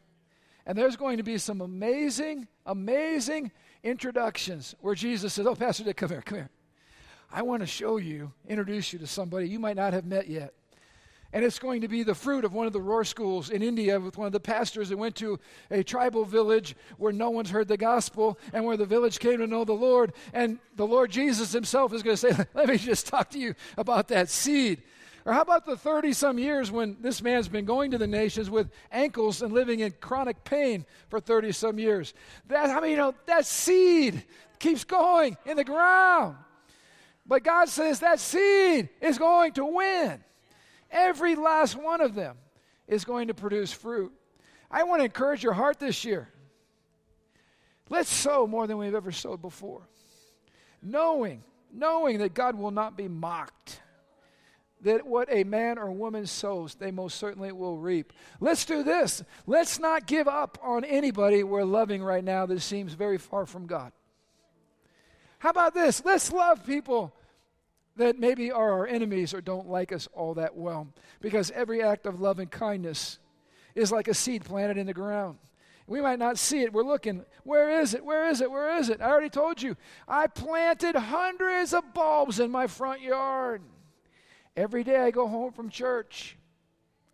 And 0.67 0.77
there's 0.79 0.97
going 0.97 1.19
to 1.19 1.23
be 1.23 1.39
some 1.39 1.61
amazing, 1.61 2.49
amazing 2.65 3.53
introductions 3.83 4.75
where 4.81 4.95
Jesus 4.95 5.35
says, 5.35 5.47
Oh, 5.47 5.55
Pastor 5.55 5.85
Dick, 5.85 5.97
come 5.97 6.09
here, 6.09 6.23
come 6.23 6.39
here. 6.39 6.51
I 7.31 7.43
want 7.43 7.61
to 7.61 7.67
show 7.67 7.97
you, 7.97 8.33
introduce 8.49 8.93
you 8.93 8.99
to 9.01 9.07
somebody 9.07 9.49
you 9.49 9.59
might 9.59 9.77
not 9.77 9.93
have 9.93 10.07
met 10.07 10.29
yet. 10.29 10.55
And 11.35 11.45
it's 11.45 11.59
going 11.59 11.81
to 11.81 11.89
be 11.89 12.05
the 12.05 12.15
fruit 12.15 12.45
of 12.45 12.55
one 12.55 12.69
of 12.69 12.73
the 12.73 12.81
Roar 12.81 13.03
schools 13.03 13.51
in 13.51 13.61
India 13.61 13.99
with 13.99 14.17
one 14.17 14.29
of 14.29 14.33
the 14.33 14.39
pastors 14.39 14.89
that 14.91 14.97
went 14.97 15.17
to 15.17 15.41
a 15.69 15.83
tribal 15.83 16.25
village 16.25 16.77
where 16.97 17.13
no 17.13 17.31
one's 17.31 17.51
heard 17.51 17.67
the 17.67 17.77
gospel 17.77 18.39
and 18.53 18.65
where 18.65 18.77
the 18.77 18.87
village 18.87 19.19
came 19.19 19.39
to 19.39 19.49
know 19.49 19.65
the 19.65 19.73
Lord. 19.73 20.13
And 20.33 20.61
the 20.77 20.87
Lord 20.87 21.11
Jesus 21.11 21.53
himself 21.53 21.93
is 21.93 22.05
going 22.05 22.17
to 22.17 22.35
say, 22.35 22.47
Let 22.55 22.69
me 22.69 22.79
just 22.79 23.09
talk 23.09 23.31
to 23.31 23.39
you 23.41 23.57
about 23.77 24.09
that 24.09 24.31
seed 24.31 24.85
or 25.25 25.33
how 25.33 25.41
about 25.41 25.65
the 25.65 25.77
30 25.77 26.13
some 26.13 26.39
years 26.39 26.71
when 26.71 26.99
this 27.01 27.23
man's 27.23 27.49
been 27.49 27.65
going 27.65 27.93
to 27.93 27.99
the 27.99 28.07
nations 28.07 28.51
with 28.51 28.71
ankles 28.93 29.41
and 29.41 29.55
living 29.55 29.81
in 29.81 29.95
chronic 30.01 30.45
pain 30.45 30.85
for 31.09 31.19
30 31.19 31.53
some 31.53 31.79
years? 31.79 32.13
That, 32.49 32.69
I 32.69 32.81
mean, 32.81 32.91
you 32.91 32.97
know, 32.99 33.15
that 33.27 33.47
seed 33.47 34.23
keeps 34.59 34.85
going 34.85 35.39
in 35.47 35.57
the 35.57 35.65
ground. 35.65 36.37
But 37.27 37.43
God 37.43 37.71
says 37.71 38.01
that 38.01 38.21
seed 38.21 38.91
is 39.01 39.17
going 39.17 39.53
to 39.55 39.65
win. 39.65 40.23
Every 40.91 41.37
last 41.37 41.75
one 41.75 42.03
of 42.03 42.15
them 42.15 42.37
is 42.87 43.07
going 43.07 43.29
to 43.29 43.35
produce 43.35 43.73
fruit. 43.73 44.13
I 44.71 44.83
want 44.83 45.01
to 45.01 45.05
encourage 45.05 45.43
your 45.43 45.55
heart 45.55 45.79
this 45.79 46.05
year. 46.05 46.29
Let's 47.89 48.11
sow 48.11 48.47
more 48.47 48.67
than 48.67 48.77
we've 48.77 48.95
ever 48.95 49.13
sowed 49.13 49.41
before. 49.41 49.89
Knowing, 50.83 51.43
knowing 51.73 52.19
that 52.19 52.35
God 52.35 52.57
will 52.57 52.71
not 52.71 52.95
be 52.95 53.09
mocked. 53.09 53.81
That 54.85 55.07
what 55.07 55.29
a 55.31 55.45
man 55.45 55.79
or 55.79 55.91
woman 55.91 56.27
sows, 56.27 56.75
they 56.75 56.91
most 56.91 57.19
certainly 57.19 57.53
will 57.53 57.77
reap. 57.77 58.13
Let's 58.39 58.65
do 58.65 58.83
this. 58.83 59.23
Let's 59.47 59.79
not 59.79 60.07
give 60.07 60.29
up 60.29 60.59
on 60.63 60.85
anybody 60.85 61.43
we're 61.43 61.65
loving 61.65 62.03
right 62.03 62.23
now 62.23 62.47
that 62.47 62.61
seems 62.61 62.93
very 62.95 63.19
far 63.19 63.47
from 63.47 63.67
God. 63.67 63.93
How 65.39 65.51
about 65.51 65.75
this? 65.75 66.05
Let's 66.05 66.33
love 66.33 66.65
people 66.65 67.15
that 67.97 68.19
maybe 68.19 68.51
are 68.51 68.73
our 68.73 68.87
enemies 68.87 69.35
or 69.35 69.41
don't 69.41 69.69
like 69.69 69.93
us 69.93 70.09
all 70.13 70.35
that 70.35 70.57
well. 70.57 70.89
Because 71.21 71.51
every 71.51 71.83
act 71.83 72.07
of 72.07 72.21
love 72.21 72.39
and 72.39 72.51
kindness 72.51 73.19
is 73.75 73.91
like 73.91 74.09
a 74.09 74.15
seed 74.15 74.45
planted 74.45 74.77
in 74.77 74.87
the 74.87 74.95
ground. 74.95 75.39
We 75.87 76.01
might 76.01 76.19
not 76.19 76.39
see 76.39 76.63
it. 76.63 76.73
We're 76.73 76.83
looking, 76.83 77.25
where 77.43 77.81
is 77.81 77.95
it? 77.95 78.05
Where 78.05 78.29
is 78.29 78.41
it? 78.41 78.51
Where 78.51 78.77
is 78.79 78.89
it? 78.89 79.01
I 79.01 79.11
already 79.11 79.29
told 79.29 79.63
you. 79.63 79.77
I 80.09 80.27
planted 80.27 80.95
hundreds 80.97 81.75
of 81.75 81.93
bulbs 81.93 82.41
in 82.41 82.51
my 82.51 82.67
front 82.67 83.03
yard. 83.03 83.63
Every 84.57 84.85
day 84.85 84.97
I 84.97 85.11
go 85.11 85.27
home 85.27 85.53
from 85.53 85.69
church, 85.69 86.37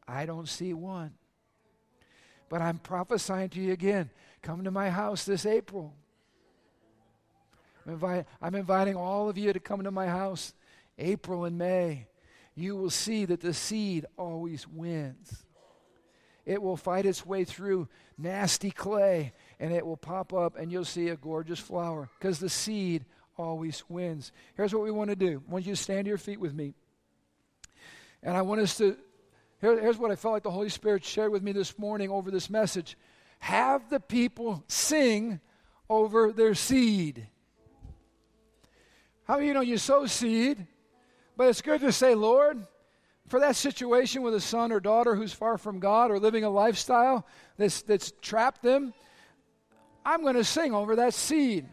I 0.06 0.26
don't 0.26 0.48
see 0.48 0.74
one. 0.74 1.12
But 2.48 2.60
I'm 2.60 2.78
prophesying 2.78 3.48
to 3.50 3.60
you 3.60 3.72
again. 3.72 4.10
Come 4.42 4.64
to 4.64 4.70
my 4.70 4.90
house 4.90 5.24
this 5.24 5.46
April. 5.46 5.94
I'm, 7.86 7.92
invite, 7.92 8.26
I'm 8.42 8.54
inviting 8.54 8.96
all 8.96 9.28
of 9.28 9.38
you 9.38 9.52
to 9.52 9.60
come 9.60 9.84
to 9.84 9.90
my 9.90 10.06
house 10.06 10.52
April 10.98 11.44
and 11.44 11.56
May. 11.56 12.08
You 12.54 12.76
will 12.76 12.90
see 12.90 13.24
that 13.24 13.40
the 13.40 13.54
seed 13.54 14.04
always 14.18 14.66
wins. 14.66 15.44
It 16.44 16.60
will 16.60 16.76
fight 16.76 17.06
its 17.06 17.24
way 17.24 17.44
through 17.44 17.88
nasty 18.18 18.70
clay 18.70 19.32
and 19.60 19.72
it 19.72 19.86
will 19.86 19.96
pop 19.96 20.34
up 20.34 20.56
and 20.58 20.72
you'll 20.72 20.84
see 20.84 21.08
a 21.08 21.16
gorgeous 21.16 21.60
flower 21.60 22.10
because 22.18 22.38
the 22.38 22.48
seed 22.48 23.04
always 23.38 23.84
wins. 23.88 24.32
Here's 24.56 24.74
what 24.74 24.82
we 24.82 24.90
want 24.90 25.10
to 25.10 25.16
do. 25.16 25.42
I 25.46 25.52
want 25.52 25.66
you 25.66 25.74
to 25.74 25.80
stand 25.80 26.06
to 26.06 26.08
your 26.08 26.18
feet 26.18 26.40
with 26.40 26.52
me. 26.52 26.74
And 28.22 28.36
I 28.36 28.42
want 28.42 28.60
us 28.60 28.76
to, 28.78 28.96
here, 29.60 29.80
here's 29.80 29.98
what 29.98 30.10
I 30.10 30.16
felt 30.16 30.32
like 30.32 30.42
the 30.42 30.50
Holy 30.50 30.68
Spirit 30.68 31.04
shared 31.04 31.32
with 31.32 31.42
me 31.42 31.52
this 31.52 31.78
morning 31.78 32.10
over 32.10 32.30
this 32.30 32.50
message. 32.50 32.96
Have 33.38 33.88
the 33.88 34.00
people 34.00 34.64
sing 34.68 35.40
over 35.88 36.32
their 36.32 36.54
seed. 36.54 37.26
How 39.24 39.38
you 39.38 39.54
know 39.54 39.60
you 39.60 39.78
sow 39.78 40.06
seed, 40.06 40.66
but 41.36 41.48
it's 41.48 41.62
good 41.62 41.80
to 41.80 41.92
say, 41.92 42.14
Lord, 42.14 42.66
for 43.28 43.40
that 43.40 43.56
situation 43.56 44.22
with 44.22 44.34
a 44.34 44.40
son 44.40 44.72
or 44.72 44.80
daughter 44.80 45.14
who's 45.14 45.32
far 45.32 45.56
from 45.56 45.78
God 45.78 46.10
or 46.10 46.18
living 46.18 46.44
a 46.44 46.50
lifestyle 46.50 47.24
that's, 47.56 47.82
that's 47.82 48.12
trapped 48.20 48.62
them, 48.62 48.92
I'm 50.04 50.22
going 50.22 50.34
to 50.34 50.44
sing 50.44 50.74
over 50.74 50.96
that 50.96 51.14
seed 51.14 51.66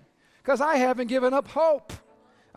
because 0.43 0.61
I 0.61 0.75
haven't 0.75 1.07
given 1.07 1.33
up 1.33 1.47
hope. 1.47 1.93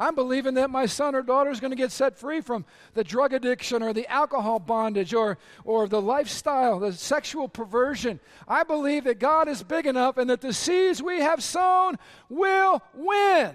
I'm 0.01 0.15
believing 0.15 0.55
that 0.55 0.71
my 0.71 0.87
son 0.87 1.15
or 1.15 1.21
daughter 1.21 1.51
is 1.51 1.61
going 1.61 1.73
to 1.73 1.77
get 1.77 1.93
set 1.93 2.19
free 2.19 2.41
from 2.41 2.65
the 2.95 3.05
drug 3.05 3.35
addiction 3.35 3.83
or 3.83 3.93
the 3.93 4.11
alcohol 4.11 4.59
bondage 4.59 5.13
or, 5.13 5.37
or 5.63 5.89
the 5.89 6.01
lifestyle, 6.01 6.81
the 6.81 6.95
sexual 6.95 7.49
perversion. 7.49 8.19
I 8.49 8.63
believe 8.63 9.05
that 9.05 9.19
God 9.19 9.47
is 9.47 9.63
big 9.63 9.85
enough 9.85 10.17
and 10.17 10.31
that 10.31 10.41
the 10.41 10.55
seeds 10.55 11.03
we 11.03 11.21
have 11.21 11.43
sown 11.43 11.99
will 12.31 12.81
win. 12.95 13.55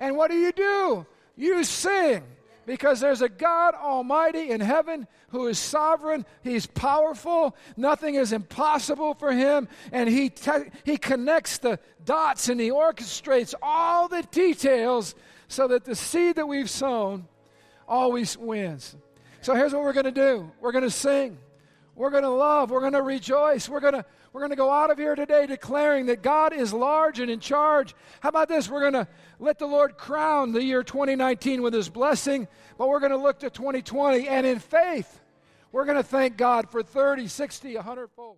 And 0.00 0.16
what 0.16 0.32
do 0.32 0.36
you 0.36 0.50
do? 0.50 1.06
You 1.36 1.62
sing 1.62 2.24
because 2.66 3.00
there's 3.00 3.22
a 3.22 3.28
God 3.28 3.74
Almighty 3.74 4.50
in 4.50 4.60
heaven 4.60 5.06
who 5.28 5.46
is 5.46 5.58
sovereign. 5.58 6.26
He's 6.42 6.66
powerful. 6.66 7.56
Nothing 7.76 8.16
is 8.16 8.32
impossible 8.32 9.14
for 9.14 9.32
him. 9.32 9.68
And 9.92 10.08
he, 10.08 10.30
te- 10.30 10.70
he 10.84 10.96
connects 10.96 11.58
the 11.58 11.78
dots 12.04 12.48
and 12.48 12.60
he 12.60 12.70
orchestrates 12.70 13.54
all 13.62 14.08
the 14.08 14.22
details 14.24 15.14
so 15.48 15.68
that 15.68 15.84
the 15.84 15.94
seed 15.94 16.36
that 16.36 16.48
we've 16.48 16.68
sown 16.68 17.28
always 17.88 18.36
wins. 18.36 18.96
So 19.42 19.54
here's 19.54 19.72
what 19.72 19.82
we're 19.82 19.92
going 19.92 20.06
to 20.06 20.10
do 20.10 20.50
we're 20.60 20.72
going 20.72 20.84
to 20.84 20.90
sing, 20.90 21.38
we're 21.94 22.10
going 22.10 22.24
to 22.24 22.28
love, 22.30 22.70
we're 22.70 22.80
going 22.80 22.94
to 22.94 23.02
rejoice, 23.02 23.68
we're 23.68 23.80
going 23.80 23.94
to 23.94 24.04
we're 24.36 24.40
going 24.40 24.50
to 24.50 24.56
go 24.56 24.70
out 24.70 24.90
of 24.90 24.98
here 24.98 25.14
today 25.14 25.46
declaring 25.46 26.04
that 26.04 26.20
God 26.20 26.52
is 26.52 26.70
large 26.70 27.20
and 27.20 27.30
in 27.30 27.40
charge. 27.40 27.94
How 28.20 28.28
about 28.28 28.50
this? 28.50 28.68
We're 28.68 28.82
going 28.82 28.92
to 28.92 29.08
let 29.38 29.58
the 29.58 29.64
Lord 29.64 29.96
crown 29.96 30.52
the 30.52 30.62
year 30.62 30.82
2019 30.82 31.62
with 31.62 31.72
his 31.72 31.88
blessing, 31.88 32.46
but 32.76 32.90
we're 32.90 33.00
going 33.00 33.12
to 33.12 33.16
look 33.16 33.38
to 33.38 33.48
2020 33.48 34.28
and 34.28 34.46
in 34.46 34.58
faith, 34.58 35.20
we're 35.72 35.86
going 35.86 35.96
to 35.96 36.02
thank 36.02 36.36
God 36.36 36.68
for 36.68 36.82
30, 36.82 37.28
60, 37.28 37.76
100 37.76 38.10
fold. 38.10 38.34